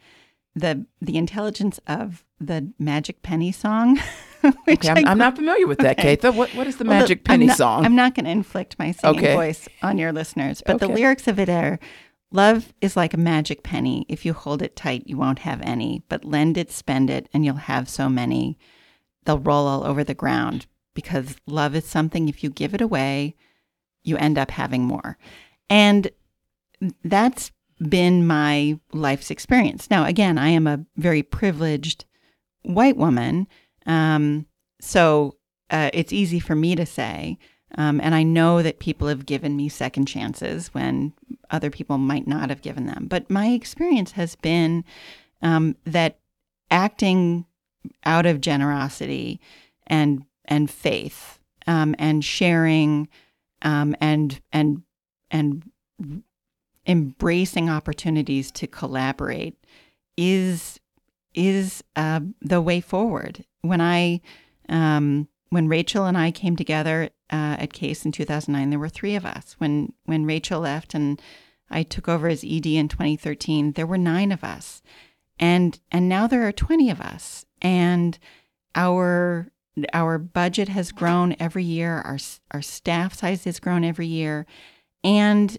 the 0.55 0.85
the 1.01 1.17
intelligence 1.17 1.79
of 1.87 2.25
the 2.39 2.71
Magic 2.79 3.21
Penny 3.21 3.51
song. 3.51 3.99
okay, 4.67 4.89
I'm, 4.89 5.07
I'm, 5.07 5.17
not 5.17 5.35
familiar 5.35 5.67
with 5.67 5.79
that, 5.79 5.99
okay. 5.99 6.17
Kaethe. 6.17 6.33
What 6.35 6.49
what 6.55 6.67
is 6.67 6.77
the 6.77 6.85
well, 6.85 6.99
Magic 6.99 7.23
Penny 7.23 7.45
I'm 7.45 7.47
not, 7.47 7.57
song? 7.57 7.85
I'm 7.85 7.95
not 7.95 8.15
going 8.15 8.25
to 8.25 8.31
inflict 8.31 8.77
my 8.79 8.91
singing 8.91 9.19
okay. 9.19 9.35
voice 9.35 9.67
on 9.81 9.97
your 9.97 10.11
listeners, 10.11 10.61
but 10.65 10.75
okay. 10.75 10.87
the 10.87 10.93
lyrics 10.93 11.27
of 11.27 11.39
it 11.39 11.49
are. 11.49 11.79
Love 12.31 12.73
is 12.79 12.95
like 12.95 13.15
a 13.15 13.17
magic 13.17 13.63
penny. 13.63 14.05
If 14.07 14.23
you 14.23 14.33
hold 14.33 14.61
it 14.61 14.75
tight, 14.75 15.07
you 15.07 15.17
won't 15.17 15.39
have 15.39 15.61
any, 15.63 16.03
but 16.09 16.23
lend 16.23 16.59
it, 16.59 16.69
spend 16.69 17.09
it, 17.09 17.27
and 17.33 17.43
you'll 17.43 17.55
have 17.55 17.89
so 17.89 18.07
many. 18.07 18.55
They'll 19.25 19.39
roll 19.39 19.65
all 19.65 19.83
over 19.83 20.03
the 20.03 20.13
ground 20.13 20.67
because 20.93 21.37
love 21.47 21.75
is 21.75 21.85
something, 21.85 22.29
if 22.29 22.43
you 22.43 22.51
give 22.51 22.75
it 22.75 22.81
away, 22.81 23.35
you 24.03 24.17
end 24.17 24.37
up 24.37 24.51
having 24.51 24.83
more. 24.83 25.17
And 25.69 26.09
that's 27.03 27.51
been 27.87 28.25
my 28.25 28.79
life's 28.91 29.31
experience. 29.31 29.89
Now, 29.89 30.05
again, 30.05 30.37
I 30.37 30.49
am 30.49 30.67
a 30.67 30.83
very 30.97 31.23
privileged 31.23 32.05
white 32.63 32.97
woman. 32.97 33.47
Um, 33.85 34.45
so 34.81 35.37
uh, 35.69 35.89
it's 35.93 36.13
easy 36.13 36.39
for 36.39 36.55
me 36.55 36.75
to 36.75 36.85
say. 36.85 37.37
Um, 37.77 38.01
and 38.01 38.15
I 38.15 38.23
know 38.23 38.63
that 38.63 38.79
people 38.79 39.07
have 39.07 39.25
given 39.25 39.55
me 39.55 39.69
second 39.69 40.07
chances 40.07 40.73
when 40.73 41.13
other 41.51 41.69
people 41.69 41.97
might 41.97 42.27
not 42.27 42.49
have 42.49 42.61
given 42.61 42.87
them. 42.87 43.05
But 43.07 43.29
my 43.29 43.49
experience 43.49 44.13
has 44.13 44.35
been 44.35 44.83
um, 45.41 45.75
that 45.85 46.19
acting 46.71 47.45
out 48.03 48.25
of 48.25 48.41
generosity 48.41 49.39
and 49.87 50.23
and 50.45 50.69
faith 50.69 51.39
um, 51.67 51.95
and 51.99 52.25
sharing 52.25 53.07
um, 53.61 53.95
and 53.99 54.41
and 54.51 54.83
and 55.31 55.63
embracing 56.87 57.69
opportunities 57.69 58.51
to 58.51 58.67
collaborate 58.67 59.55
is 60.17 60.79
is 61.33 61.83
uh, 61.95 62.21
the 62.41 62.61
way 62.61 62.81
forward. 62.81 63.45
When 63.61 63.81
I 63.81 64.21
um, 64.67 65.27
when 65.49 65.67
Rachel 65.67 66.05
and 66.05 66.17
I 66.17 66.31
came 66.31 66.55
together 66.55 67.09
uh, 67.31 67.57
at 67.59 67.73
Case 67.73 68.05
in 68.05 68.11
2009, 68.11 68.69
there 68.69 68.79
were 68.79 68.89
three 68.89 69.15
of 69.15 69.25
us. 69.25 69.55
When 69.57 69.93
when 70.05 70.25
Rachel 70.25 70.61
left 70.61 70.93
and 70.93 71.21
I 71.69 71.83
took 71.83 72.09
over 72.09 72.27
as 72.27 72.43
ED 72.43 72.65
in 72.65 72.87
2013, 72.87 73.73
there 73.73 73.87
were 73.87 73.97
nine 73.97 74.31
of 74.31 74.43
us, 74.43 74.81
and 75.39 75.79
and 75.91 76.09
now 76.09 76.27
there 76.27 76.47
are 76.47 76.51
20 76.51 76.89
of 76.89 77.01
us, 77.01 77.45
and 77.61 78.17
our 78.75 79.51
our 79.93 80.17
budget 80.17 80.69
has 80.69 80.91
grown 80.91 81.35
every 81.39 81.63
year. 81.63 81.99
Our 82.01 82.17
our 82.51 82.61
staff 82.61 83.13
size 83.15 83.43
has 83.45 83.59
grown 83.59 83.83
every 83.83 84.07
year, 84.07 84.45
and 85.03 85.57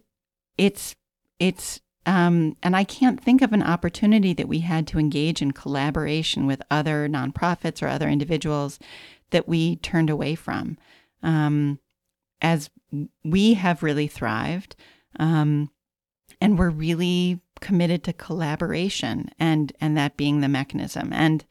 it's 0.57 0.97
it's 1.39 1.81
um, 2.07 2.57
and 2.63 2.75
I 2.75 2.85
can't 2.85 3.23
think 3.23 3.43
of 3.43 3.53
an 3.53 3.63
opportunity 3.63 4.33
that 4.35 4.49
we 4.49 4.61
had 4.61 4.87
to 4.89 4.99
engage 4.99 5.43
in 5.43 5.53
collaboration 5.53 6.47
with 6.47 6.63
other 6.71 7.09
nonprofits 7.09 7.83
or 7.83 7.89
other 7.89 8.09
individuals 8.09 8.79
that 9.31 9.47
we 9.47 9.77
turned 9.77 10.11
away 10.11 10.35
from. 10.35 10.79
Um, 11.23 11.79
as 12.41 12.71
we 13.23 13.55
have 13.55 13.83
really 13.83 14.07
thrived, 14.07 14.75
um, 15.19 15.71
and 16.41 16.59
we're 16.59 16.71
really 16.71 17.41
committed 17.61 18.03
to 18.05 18.13
collaboration, 18.13 19.31
and 19.39 19.73
and 19.81 19.97
that 19.97 20.17
being 20.17 20.41
the 20.41 20.49
mechanism. 20.49 21.13
And 21.13 21.45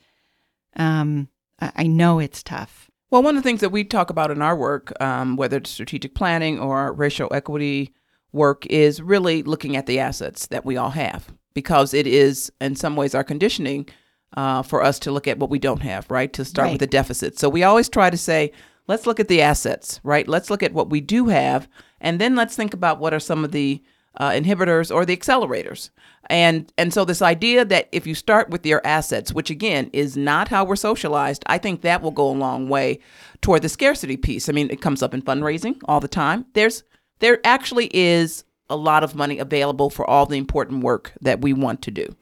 um, 0.76 1.30
I, 1.62 1.88
know 1.88 2.20
it's 2.20 2.44
tough. 2.44 2.90
Well, 3.12 3.24
one 3.24 3.36
of 3.38 3.44
the 3.44 3.48
things 3.48 3.62
that 3.62 3.70
we 3.72 3.84
talk 3.84 4.10
about 4.10 4.32
in 4.32 4.42
our 4.42 4.56
work, 4.56 4.94
um, 5.02 5.36
whether 5.36 5.58
it's 5.58 5.70
strategic 5.70 6.14
planning 6.16 6.60
or 6.60 6.94
racial 6.94 7.28
equity 7.34 7.94
work 8.32 8.66
is 8.68 9.02
really 9.02 9.42
looking 9.44 9.76
at 9.76 9.86
the 9.88 10.00
assets 10.00 10.48
that 10.48 10.66
we 10.66 10.78
all 10.78 10.92
have 10.92 11.34
because 11.54 11.94
it 11.94 12.06
is, 12.08 12.52
in 12.62 12.76
some 12.76 12.96
ways, 12.96 13.16
our 13.16 13.24
conditioning 13.24 13.88
uh, 14.38 14.62
for 14.62 14.84
us 14.84 15.00
to 15.00 15.12
look 15.12 15.28
at 15.28 15.40
what 15.40 15.50
we 15.50 15.58
don't 15.60 15.82
have, 15.82 16.10
right? 16.12 16.32
To 16.34 16.46
start 16.46 16.68
Right. 16.68 16.72
with 16.74 16.80
the 16.82 16.88
deficit. 16.88 17.40
So 17.40 17.50
we 17.50 17.64
always 17.64 17.90
try 17.90 18.12
to 18.12 18.18
say, 18.18 18.52
let's 18.88 19.08
look 19.08 19.20
at 19.20 19.28
the 19.28 19.42
assets, 19.42 20.00
right? 20.04 20.28
Let's 20.28 20.52
look 20.52 20.62
at 20.62 20.74
what 20.74 20.92
we 20.92 21.02
do 21.02 21.28
have, 21.30 21.68
and 22.00 22.22
then 22.22 22.36
let's 22.36 22.56
think 22.56 22.74
about 22.76 23.00
what 23.00 23.14
are 23.14 23.20
some 23.20 23.44
of 23.44 23.52
the 23.52 23.82
uh, 24.18 24.30
inhibitors 24.30 24.94
or 24.94 25.06
the 25.06 25.16
accelerators. 25.16 25.90
And 26.30 26.72
and 26.78 26.94
so 26.94 27.06
this 27.06 27.22
idea 27.22 27.66
that 27.66 27.90
if 27.92 28.06
you 28.06 28.14
start 28.14 28.50
with 28.50 28.66
your 28.66 28.82
assets, 28.86 29.34
which 29.34 29.50
again 29.50 29.90
is 29.94 30.16
not 30.16 30.48
how 30.48 30.64
we're 30.64 30.76
socialized, 30.76 31.44
I 31.48 31.58
think 31.58 31.82
that 31.82 32.02
will 32.02 32.12
go 32.12 32.30
a 32.30 32.32
long 32.32 32.70
way 32.70 33.00
toward 33.42 33.64
the 33.64 33.70
scarcity 33.70 34.18
piece. 34.18 34.48
I 34.48 34.52
mean, 34.52 34.70
it 34.70 34.82
comes 34.82 35.02
up 35.02 35.14
in 35.14 35.22
fundraising 35.22 35.82
all 35.86 36.00
the 36.00 36.08
time. 36.08 36.46
There's 36.54 36.84
there 37.20 37.40
actually 37.44 37.90
is 37.96 38.44
a 38.70 38.76
lot 38.76 39.04
of 39.04 39.16
money 39.16 39.40
available 39.40 39.90
for 39.90 40.08
all 40.08 40.26
the 40.26 40.38
important 40.38 40.84
work 40.84 41.14
that 41.22 41.42
we 41.42 41.54
want 41.54 41.82
to 41.84 41.92
do. 41.92 42.16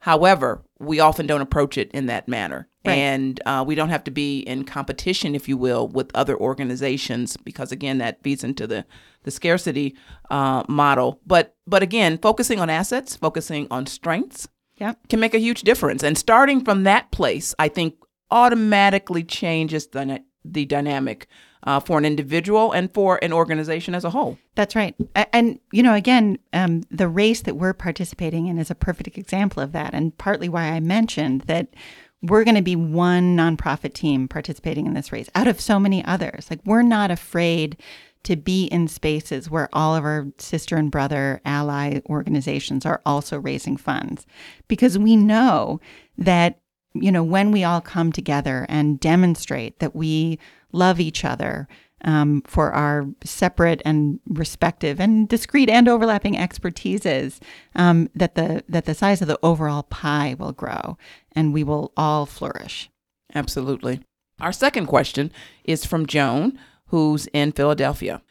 However, 0.00 0.62
we 0.78 1.00
often 1.00 1.26
don't 1.26 1.40
approach 1.40 1.76
it 1.78 1.90
in 1.92 2.06
that 2.06 2.28
manner. 2.28 2.68
Right. 2.84 2.94
And 2.94 3.40
uh, 3.44 3.62
we 3.66 3.74
don't 3.74 3.90
have 3.90 4.04
to 4.04 4.10
be 4.10 4.40
in 4.40 4.64
competition, 4.64 5.34
if 5.34 5.48
you 5.48 5.58
will, 5.58 5.86
with 5.88 6.10
other 6.14 6.38
organizations 6.38 7.36
because, 7.36 7.70
again, 7.72 7.98
that 7.98 8.22
feeds 8.22 8.42
into 8.42 8.66
the, 8.66 8.86
the 9.22 9.30
scarcity 9.30 9.96
uh, 10.30 10.62
model. 10.68 11.20
But, 11.26 11.56
but 11.66 11.82
again, 11.82 12.18
focusing 12.18 12.60
on 12.60 12.70
assets, 12.70 13.16
focusing 13.16 13.66
on 13.70 13.86
strengths 13.86 14.48
Yep. 14.76 15.08
can 15.10 15.20
make 15.20 15.34
a 15.34 15.38
huge 15.38 15.60
difference. 15.60 16.02
And 16.02 16.16
starting 16.16 16.64
from 16.64 16.84
that 16.84 17.10
place, 17.10 17.54
I 17.58 17.68
think 17.68 17.96
automatically 18.30 19.22
changes 19.22 19.88
the, 19.88 20.22
the 20.42 20.64
dynamic 20.64 21.26
uh, 21.64 21.80
for 21.80 21.98
an 21.98 22.06
individual 22.06 22.72
and 22.72 22.90
for 22.94 23.22
an 23.22 23.30
organization 23.30 23.94
as 23.94 24.04
a 24.04 24.10
whole. 24.10 24.38
That's 24.54 24.74
right. 24.74 24.94
And, 25.14 25.60
you 25.70 25.82
know, 25.82 25.92
again, 25.92 26.38
um, 26.54 26.84
the 26.90 27.08
race 27.08 27.42
that 27.42 27.56
we're 27.56 27.74
participating 27.74 28.46
in 28.46 28.58
is 28.58 28.70
a 28.70 28.74
perfect 28.74 29.18
example 29.18 29.62
of 29.62 29.72
that. 29.72 29.92
And 29.92 30.16
partly 30.16 30.48
why 30.48 30.68
I 30.68 30.80
mentioned 30.80 31.42
that 31.42 31.74
we're 32.22 32.44
going 32.44 32.54
to 32.54 32.62
be 32.62 32.76
one 32.76 33.36
nonprofit 33.36 33.92
team 33.92 34.28
participating 34.28 34.86
in 34.86 34.94
this 34.94 35.12
race 35.12 35.28
out 35.34 35.46
of 35.46 35.60
so 35.60 35.78
many 35.78 36.02
others. 36.04 36.46
Like, 36.48 36.60
we're 36.64 36.80
not 36.80 37.10
afraid 37.10 37.76
to 38.24 38.36
be 38.36 38.64
in 38.66 38.88
spaces 38.88 39.50
where 39.50 39.68
all 39.72 39.96
of 39.96 40.04
our 40.04 40.26
sister 40.38 40.76
and 40.76 40.90
brother 40.90 41.40
ally 41.44 42.00
organizations 42.08 42.84
are 42.84 43.00
also 43.06 43.38
raising 43.38 43.76
funds. 43.76 44.26
Because 44.68 44.98
we 44.98 45.16
know 45.16 45.80
that 46.18 46.58
you 46.92 47.12
know 47.12 47.22
when 47.22 47.52
we 47.52 47.62
all 47.64 47.80
come 47.80 48.12
together 48.12 48.66
and 48.68 48.98
demonstrate 48.98 49.78
that 49.78 49.94
we 49.94 50.38
love 50.72 51.00
each 51.00 51.24
other 51.24 51.68
um, 52.02 52.42
for 52.46 52.72
our 52.72 53.06
separate 53.24 53.82
and 53.84 54.20
respective 54.26 55.00
and 55.00 55.28
discrete 55.28 55.68
and 55.68 55.88
overlapping 55.88 56.34
expertises 56.34 57.38
um, 57.74 58.08
that 58.14 58.34
the 58.34 58.64
that 58.68 58.86
the 58.86 58.94
size 58.94 59.22
of 59.22 59.28
the 59.28 59.38
overall 59.42 59.82
pie 59.84 60.34
will 60.38 60.52
grow 60.52 60.96
and 61.32 61.52
we 61.52 61.62
will 61.62 61.92
all 61.96 62.26
flourish. 62.26 62.90
Absolutely. 63.34 64.00
Our 64.40 64.52
second 64.52 64.86
question 64.86 65.30
is 65.64 65.84
from 65.84 66.06
Joan, 66.06 66.58
who's 66.90 67.26
in 67.32 67.52
Philadelphia. 67.52 68.22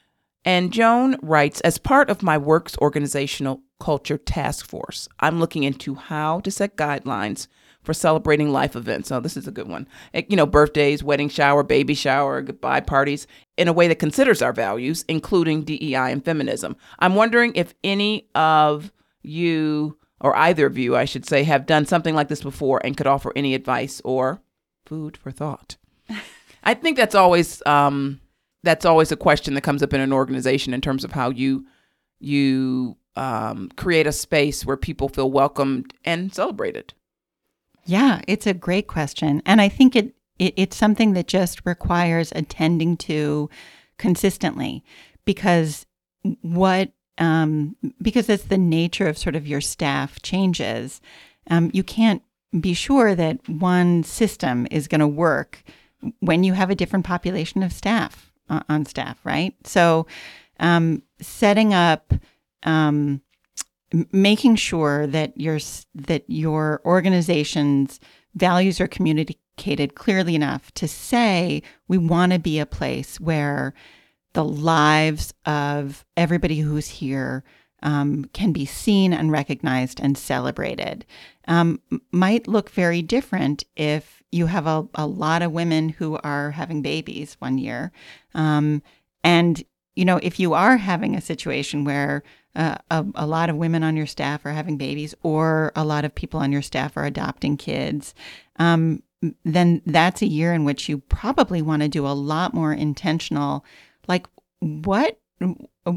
And 0.46 0.72
Joan 0.72 1.18
writes 1.22 1.60
As 1.62 1.78
part 1.78 2.10
of 2.10 2.24
my 2.24 2.38
work's 2.38 2.78
organizational 2.78 3.62
culture 3.80 4.18
task 4.18 4.66
force, 4.68 5.08
I'm 5.20 5.40
looking 5.40 5.64
into 5.64 5.96
how 5.96 6.40
to 6.42 6.52
set 6.52 6.78
guidelines 6.78 7.48
for 7.84 7.94
celebrating 7.94 8.52
life 8.52 8.76
events. 8.76 9.12
Oh, 9.12 9.20
this 9.22 9.38
is 9.38 9.48
a 9.48 9.52
good 9.52 9.68
one. 9.68 9.88
Eh, 10.14 10.24
You 10.30 10.36
know, 10.36 10.46
birthdays, 10.46 11.04
wedding 11.04 11.30
shower, 11.30 11.64
baby 11.64 11.94
shower, 11.94 12.42
goodbye 12.42 12.82
parties, 12.82 13.28
in 13.58 13.68
a 13.68 13.74
way 13.74 13.88
that 13.88 14.00
considers 14.00 14.42
our 14.42 14.54
values, 14.54 15.06
including 15.08 15.64
DEI 15.64 16.12
and 16.12 16.24
feminism. 16.24 16.76
I'm 17.00 17.16
wondering 17.16 17.54
if 17.56 17.74
any 17.84 18.30
of 18.36 18.92
you, 19.22 19.98
or 20.20 20.36
either 20.36 20.66
of 20.66 20.78
you, 20.78 20.96
I 20.96 21.06
should 21.06 21.26
say, 21.26 21.44
have 21.44 21.66
done 21.66 21.86
something 21.86 22.16
like 22.16 22.28
this 22.28 22.44
before 22.44 22.82
and 22.84 22.98
could 22.98 23.08
offer 23.08 23.32
any 23.36 23.56
advice 23.56 24.02
or 24.04 24.42
food 24.86 25.16
for 25.16 25.32
thought. 25.32 25.78
I 26.64 26.74
think 26.74 26.98
that's 26.98 27.16
always 27.16 27.64
um, 27.66 28.20
that's 28.64 28.86
always 28.86 29.12
a 29.12 29.18
question 29.18 29.54
that 29.54 29.62
comes 29.62 29.84
up 29.84 29.94
in 29.94 30.02
an 30.02 30.14
organization 30.14 30.74
in 30.74 30.82
terms 30.82 31.04
of 31.04 31.12
how 31.12 31.30
you 31.30 31.66
you 32.20 32.98
um, 33.16 33.70
create 33.76 34.08
a 34.08 34.12
space 34.12 34.66
where 34.66 34.78
people 34.78 35.10
feel 35.10 35.32
welcomed 35.32 35.94
and 36.06 36.34
celebrated. 36.34 36.94
Yeah, 37.86 38.22
it's 38.28 38.48
a 38.48 38.54
great 38.54 38.88
question. 38.88 39.42
And 39.46 39.62
I 39.62 39.70
think 39.70 39.96
it, 39.96 40.14
it 40.38 40.54
it's 40.58 40.78
something 40.78 41.14
that 41.14 41.28
just 41.28 41.62
requires 41.66 42.32
attending 42.36 42.98
to 42.98 43.50
consistently 43.98 44.84
because 45.26 45.86
what 46.42 46.92
um, 47.18 47.76
because 48.02 48.30
it's 48.30 48.46
the 48.46 48.58
nature 48.58 49.08
of 49.08 49.18
sort 49.18 49.36
of 49.36 49.48
your 49.48 49.62
staff 49.62 50.22
changes. 50.22 51.02
Um, 51.50 51.72
you 51.74 51.84
can't 51.84 52.22
be 52.60 52.74
sure 52.74 53.16
that 53.16 53.48
one 53.50 54.04
system 54.04 54.68
is 54.72 54.88
going 54.88 55.02
to 55.02 55.08
work 55.08 55.64
when 56.20 56.44
you 56.44 56.54
have 56.54 56.70
a 56.70 56.76
different 56.76 57.06
population 57.06 57.62
of 57.62 57.74
staff 57.74 58.29
on 58.50 58.86
staff, 58.86 59.20
right? 59.24 59.56
So, 59.64 60.08
um, 60.60 61.04
setting 61.22 61.74
up 61.74 62.14
um, 62.64 63.22
making 64.12 64.56
sure 64.56 65.08
that 65.08 65.40
your 65.40 65.60
that 65.96 66.24
your 66.28 66.82
organization's 66.86 68.00
values 68.36 68.80
are 68.80 68.88
communicated 68.88 69.96
clearly 69.96 70.36
enough 70.36 70.72
to 70.74 70.88
say 70.88 71.62
we 71.88 71.98
want 71.98 72.32
to 72.32 72.40
be 72.40 72.60
a 72.60 72.66
place 72.66 73.20
where 73.20 73.74
the 74.34 74.44
lives 74.44 75.34
of 75.46 76.06
everybody 76.16 76.60
who's 76.60 76.88
here 76.88 77.44
um, 77.84 78.26
can 78.34 78.52
be 78.52 78.66
seen 78.66 79.14
and 79.14 79.32
recognized 79.32 80.00
and 80.00 80.18
celebrated. 80.18 81.06
Um, 81.48 81.82
might 82.12 82.48
look 82.48 82.70
very 82.70 83.02
different 83.02 83.64
if 83.76 84.22
you 84.32 84.46
have 84.48 84.68
a, 84.68 84.88
a 84.96 85.08
lot 85.08 85.42
of 85.42 85.52
women 85.52 85.90
who 85.90 86.18
are 86.24 86.52
having 86.52 86.82
babies 86.82 87.36
one 87.40 87.58
year. 87.58 87.92
Um, 88.34 88.82
and 89.24 89.64
you 89.96 90.06
know 90.06 90.18
if 90.24 90.40
you 90.40 90.54
are 90.54 90.78
having 90.78 91.16
a 91.16 91.22
situation 91.22 91.84
where 91.84 92.24
uh, 92.56 92.76
a, 92.90 93.06
a 93.16 93.28
lot 93.28 93.50
of 93.50 93.58
women 93.58 93.84
on 93.84 93.98
your 93.98 94.08
staff 94.08 94.46
are 94.46 94.52
having 94.52 94.78
babies 94.78 95.14
or 95.24 95.72
a 95.76 95.84
lot 95.84 96.06
of 96.06 96.16
people 96.16 96.40
on 96.40 96.52
your 96.52 96.62
staff 96.62 96.96
are 96.96 97.06
adopting 97.06 97.58
kids 97.58 98.14
um, 98.58 99.02
then 99.44 99.82
that's 99.86 100.22
a 100.22 100.28
year 100.28 100.54
in 100.54 100.64
which 100.64 100.88
you 100.88 101.00
probably 101.00 101.62
want 101.62 101.82
to 101.82 101.88
do 101.88 102.08
a 102.08 102.10
lot 102.10 102.54
more 102.54 102.74
intentional. 102.74 103.66
Like 104.08 104.28
what 104.60 105.20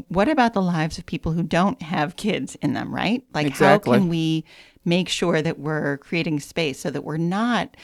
what 0.07 0.29
about 0.29 0.53
the 0.53 0.61
lives 0.61 0.97
of 0.97 1.05
people 1.05 1.33
who 1.33 1.43
don't 1.43 1.81
have 1.81 2.15
kids 2.15 2.55
in 2.61 2.73
them 2.73 2.93
right 2.93 3.23
like 3.33 3.45
Exactly. 3.47 3.93
how 3.93 3.99
can 3.99 4.09
we 4.09 4.45
make 4.85 5.09
sure 5.09 5.41
that 5.41 5.59
we're 5.59 5.97
creating 5.97 6.39
space 6.39 6.79
so 6.79 6.89
that 6.89 7.03
we're 7.03 7.17
not 7.17 7.75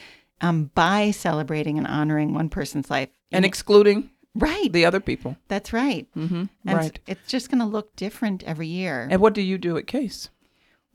um, 0.41 0.71
by 0.73 1.11
celebrating 1.11 1.77
and 1.77 1.85
honoring 1.87 2.33
one 2.33 2.49
person's 2.49 2.89
life 2.89 3.09
And 3.31 3.43
excluding 3.45 4.09
right 4.35 4.71
the 4.71 4.85
other 4.85 4.99
people. 4.99 5.35
that's 5.47 5.73
right 5.73 6.07
Mm-hmm. 6.15 6.43
and 6.65 6.77
Right. 6.77 6.99
it's 7.07 7.27
just 7.27 7.49
going 7.49 7.59
to 7.59 7.65
look 7.65 7.95
different 7.95 8.43
every 8.43 8.67
year 8.67 9.07
And 9.11 9.21
what 9.21 9.33
do 9.33 9.41
you 9.41 9.57
do 9.57 9.75
at 9.77 9.87
Case? 9.87 10.29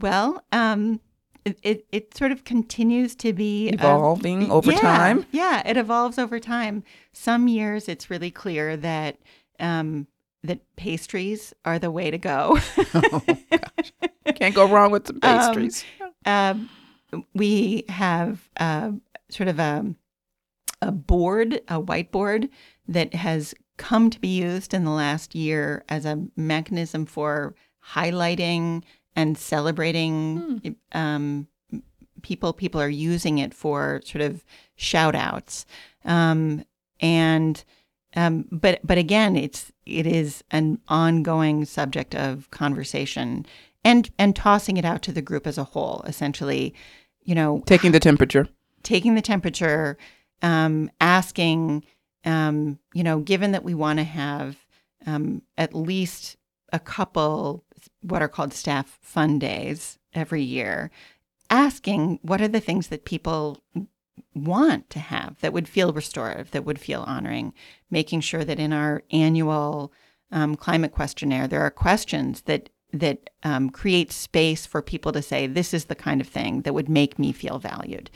well 0.01 0.43
um 0.53 1.01
it, 1.45 1.59
it, 1.63 1.87
it 1.93 2.17
sort 2.17 2.33
of 2.33 2.45
continues 2.45 3.15
to 3.17 3.35
be 3.35 3.69
a- 3.69 3.75
Evolving 3.75 4.51
over 4.51 4.73
yeah, 4.73 4.79
time? 4.81 5.27
Yeah, 5.31 5.63
it 5.69 5.77
evolves 5.77 6.19
over 6.19 6.41
time. 6.41 6.83
Some 7.13 7.49
years 7.49 7.87
it's 7.87 8.09
really 8.09 8.31
clear 8.31 8.79
that 8.79 9.19
um, 9.61 10.07
that 10.45 10.61
pastries 10.77 11.53
are 11.65 11.79
the 11.79 11.91
way 11.91 12.11
to 12.11 12.19
go. 12.19 12.59
Can't 14.37 14.55
go 14.55 14.67
wrong 14.69 14.91
with 14.91 15.07
some 15.07 15.17
Um, 15.23 15.39
pastries. 15.39 15.85
um, 16.27 16.69
we 17.35 17.85
have 17.89 18.49
uh, 18.59 18.93
sort 19.31 19.49
of 19.49 19.59
a 19.59 19.95
a 20.83 20.93
board, 20.93 21.55
a 21.69 21.81
whiteboard 21.81 22.51
that 22.87 23.15
has 23.15 23.55
come 23.79 24.11
to 24.11 24.21
be 24.21 24.29
used 24.29 24.75
in 24.75 24.85
the 24.85 24.91
last 24.91 25.35
year 25.35 25.83
as 25.89 26.05
a 26.05 26.23
mechanism 26.37 27.07
for 27.07 27.55
highlighting 27.95 28.83
and 29.17 29.39
celebrating 29.39 30.61
Hmm. 30.93 30.99
um, 30.99 31.49
people. 32.23 32.53
People 32.53 32.81
are 32.83 32.89
using 32.89 33.39
it 33.39 33.55
for 33.55 34.03
sort 34.05 34.21
of 34.23 34.45
shout 34.77 35.15
outs. 35.15 35.65
Um, 36.05 36.65
and 37.01 37.63
um, 38.17 38.47
but 38.53 38.81
but 38.85 38.99
again, 38.99 39.37
it's 39.37 39.73
it 39.87 40.07
is 40.07 40.43
an 40.51 40.79
ongoing 40.89 41.65
subject 41.65 42.15
of 42.15 42.51
conversation 42.51 43.47
and 43.85 44.11
and 44.19 44.35
tossing 44.35 44.77
it 44.77 44.85
out 44.85 45.03
to 45.03 45.13
the 45.13 45.23
group 45.23 45.47
as 45.47 45.59
a 45.59 45.65
whole. 45.65 46.03
Essentially, 46.07 46.75
you 47.23 47.35
know, 47.35 47.63
Taking 47.67 47.93
the 47.93 48.01
temperature. 48.01 48.49
taking 48.83 49.15
the 49.15 49.23
temperature, 49.23 49.97
um, 50.43 50.91
asking, 51.01 51.85
um, 52.25 52.79
you 52.95 53.03
know, 53.03 53.21
given 53.21 53.53
that 53.53 53.65
we 53.65 53.75
want 53.75 53.99
to 53.99 54.05
have 54.05 54.57
um, 55.07 55.43
at 55.59 55.75
least 55.75 56.37
a 56.73 56.79
couple 56.79 57.65
what 58.01 58.23
are 58.23 58.29
called 58.29 58.53
staff 58.55 58.99
fun 59.03 59.39
days 59.39 59.99
every 60.15 60.43
year, 60.43 60.91
asking 61.51 62.19
what 62.23 62.41
are 62.41 62.49
the 62.49 62.61
things 62.61 62.89
that 62.89 63.05
people 63.05 63.63
want 64.35 64.91
to 64.91 64.99
have 64.99 65.41
that 65.41 65.53
would 65.53 65.69
feel 65.69 65.93
restorative, 65.93 66.51
that 66.51 66.65
would 66.65 66.79
feel 66.79 67.03
honoring, 67.03 67.53
making 67.91 68.21
sure 68.21 68.45
that 68.45 68.59
in 68.59 68.73
our 68.73 69.03
annual 69.11 69.93
um, 70.31 70.57
climate 70.57 70.93
questionnaire 70.93 71.47
there 71.47 71.61
are 71.61 71.71
questions 71.71 72.43
that 72.43 72.71
that 72.93 73.31
um, 73.43 73.71
create 73.71 74.13
space 74.13 74.67
for 74.67 74.81
people 74.81 75.11
to 75.11 75.21
say 75.21 75.47
this 75.47 75.75
is 75.75 75.87
the 75.87 75.97
kind 75.97 76.21
of 76.21 76.29
thing 76.29 76.63
that 76.63 76.75
would 76.75 76.89
make 76.89 77.19
me 77.19 77.33
feel 77.33 77.59
valued. 77.59 78.09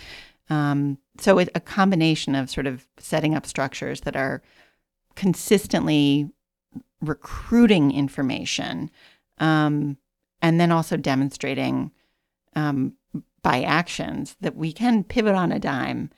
Um, 0.50 0.98
so 1.18 1.38
it, 1.38 1.48
a 1.54 1.60
combination 1.60 2.36
of 2.36 2.48
sort 2.48 2.66
of 2.66 2.86
setting 2.96 3.34
up 3.34 3.44
structures 3.44 4.02
that 4.02 4.14
are 4.14 4.40
consistently 5.16 6.30
recruiting 7.00 7.90
information, 7.90 8.90
um, 9.38 9.96
and 10.40 10.60
then 10.60 10.70
also 10.70 10.96
demonstrating 10.96 11.90
um, 12.54 12.94
by 13.42 13.62
actions 13.62 14.36
that 14.40 14.56
we 14.56 14.72
can 14.72 15.04
pivot 15.04 15.34
on 15.34 15.52
a 15.52 15.58
dime. 15.58 16.10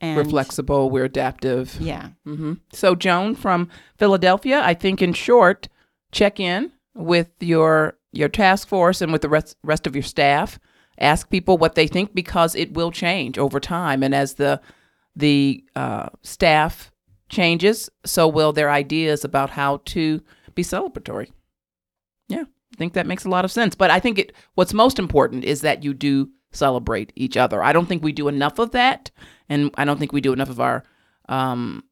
And 0.00 0.16
We're 0.18 0.24
flexible. 0.24 0.90
We're 0.90 1.06
adaptive. 1.06 1.76
Yeah. 1.80 2.10
hmm 2.24 2.54
So, 2.72 2.94
Joan 2.94 3.34
from 3.34 3.68
Philadelphia, 3.96 4.60
I 4.62 4.74
think 4.74 5.00
in 5.00 5.14
short, 5.14 5.68
check 6.12 6.38
in 6.38 6.72
with 6.94 7.30
your 7.40 7.96
your 8.12 8.28
task 8.28 8.68
force 8.68 9.00
and 9.00 9.12
with 9.12 9.22
the 9.22 9.28
rest 9.28 9.56
rest 9.62 9.86
of 9.86 9.96
your 9.96 10.02
staff. 10.02 10.58
Ask 10.98 11.30
people 11.30 11.58
what 11.58 11.74
they 11.74 11.86
think 11.86 12.14
because 12.14 12.54
it 12.54 12.74
will 12.74 12.90
change 12.90 13.38
over 13.38 13.58
time, 13.60 14.02
and 14.02 14.14
as 14.14 14.34
the 14.34 14.60
the 15.14 15.64
uh, 15.74 16.08
staff 16.22 16.92
changes, 17.28 17.88
so 18.04 18.28
will 18.28 18.52
their 18.52 18.70
ideas 18.70 19.24
about 19.24 19.50
how 19.50 19.80
to 19.86 20.22
be 20.54 20.62
celebratory. 20.62 21.30
Yeah, 22.28 22.44
I 22.72 22.76
think 22.76 22.92
that 22.94 23.06
makes 23.06 23.24
a 23.24 23.30
lot 23.30 23.44
of 23.44 23.52
sense. 23.52 23.74
But 23.74 23.90
I 23.90 23.98
think 24.00 24.18
it 24.18 24.32
what's 24.54 24.74
most 24.74 24.98
important 24.98 25.44
is 25.44 25.62
that 25.62 25.82
you 25.84 25.94
do 25.94 26.30
celebrate 26.56 27.12
each 27.14 27.36
other. 27.36 27.62
I 27.62 27.72
don't 27.72 27.86
think 27.86 28.02
we 28.02 28.12
do 28.12 28.28
enough 28.28 28.58
of 28.58 28.72
that, 28.72 29.10
and 29.48 29.70
I 29.76 29.84
don't 29.84 29.98
think 29.98 30.12
we 30.12 30.20
do 30.20 30.32
enough 30.32 30.50
of 30.50 30.60
our 30.60 30.82
um, 31.28 31.84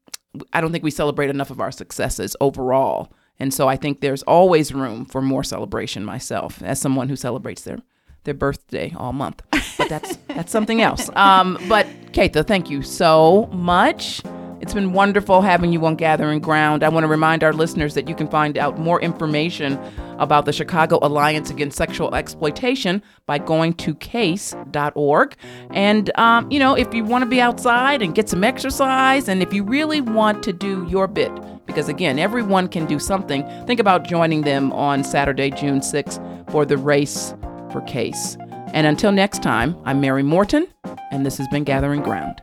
I 0.53 0.61
don't 0.61 0.71
think 0.71 0.83
we 0.83 0.91
celebrate 0.91 1.29
enough 1.29 1.49
of 1.49 1.59
our 1.61 1.71
successes 1.71 2.35
overall. 2.41 3.11
And 3.39 3.53
so 3.53 3.67
I 3.67 3.75
think 3.75 4.01
there's 4.01 4.23
always 4.23 4.73
room 4.73 5.05
for 5.05 5.21
more 5.21 5.43
celebration 5.43 6.05
myself 6.05 6.61
as 6.61 6.79
someone 6.79 7.09
who 7.09 7.15
celebrates 7.15 7.63
their 7.63 7.79
their 8.23 8.33
birthday 8.33 8.91
all 8.97 9.13
month. 9.13 9.43
But 9.77 9.89
that's 9.89 10.17
that's 10.27 10.51
something 10.51 10.81
else. 10.81 11.09
Um, 11.15 11.57
but 11.67 11.85
Kaethe, 12.11 12.45
thank 12.47 12.69
you 12.69 12.81
so 12.81 13.47
much. 13.51 14.21
It's 14.65 14.73
been 14.73 14.93
wonderful 14.93 15.43
having 15.43 15.71
you 15.71 15.85
on 15.85 15.95
Gathering 15.95 16.39
Ground. 16.39 16.83
I 16.83 16.89
want 16.89 17.03
to 17.03 17.07
remind 17.07 17.43
our 17.43 17.53
listeners 17.53 17.93
that 17.93 18.09
you 18.09 18.15
can 18.15 18.27
find 18.27 18.57
out 18.57 18.79
more 18.79 18.99
information 18.99 19.77
about 20.17 20.45
the 20.45 20.51
Chicago 20.51 20.97
Alliance 21.03 21.51
Against 21.51 21.77
Sexual 21.77 22.15
Exploitation 22.15 23.03
by 23.27 23.37
going 23.37 23.75
to 23.75 23.93
case.org. 23.93 25.35
And, 25.69 26.17
um, 26.17 26.49
you 26.49 26.57
know, 26.57 26.73
if 26.73 26.91
you 26.95 27.03
want 27.03 27.21
to 27.21 27.29
be 27.29 27.39
outside 27.39 28.01
and 28.01 28.15
get 28.15 28.27
some 28.27 28.43
exercise, 28.43 29.29
and 29.29 29.43
if 29.43 29.53
you 29.53 29.63
really 29.63 30.01
want 30.01 30.41
to 30.41 30.51
do 30.51 30.83
your 30.89 31.07
bit, 31.07 31.31
because 31.67 31.87
again, 31.87 32.17
everyone 32.17 32.67
can 32.67 32.87
do 32.87 32.97
something, 32.97 33.47
think 33.67 33.79
about 33.79 34.07
joining 34.07 34.41
them 34.41 34.73
on 34.73 35.03
Saturday, 35.03 35.51
June 35.51 35.81
6th 35.81 36.49
for 36.49 36.65
the 36.65 36.77
Race 36.77 37.35
for 37.71 37.81
Case. 37.81 38.35
And 38.73 38.87
until 38.87 39.11
next 39.11 39.43
time, 39.43 39.77
I'm 39.85 40.01
Mary 40.01 40.23
Morton, 40.23 40.65
and 41.11 41.23
this 41.23 41.37
has 41.37 41.47
been 41.49 41.65
Gathering 41.65 42.01
Ground. 42.01 42.41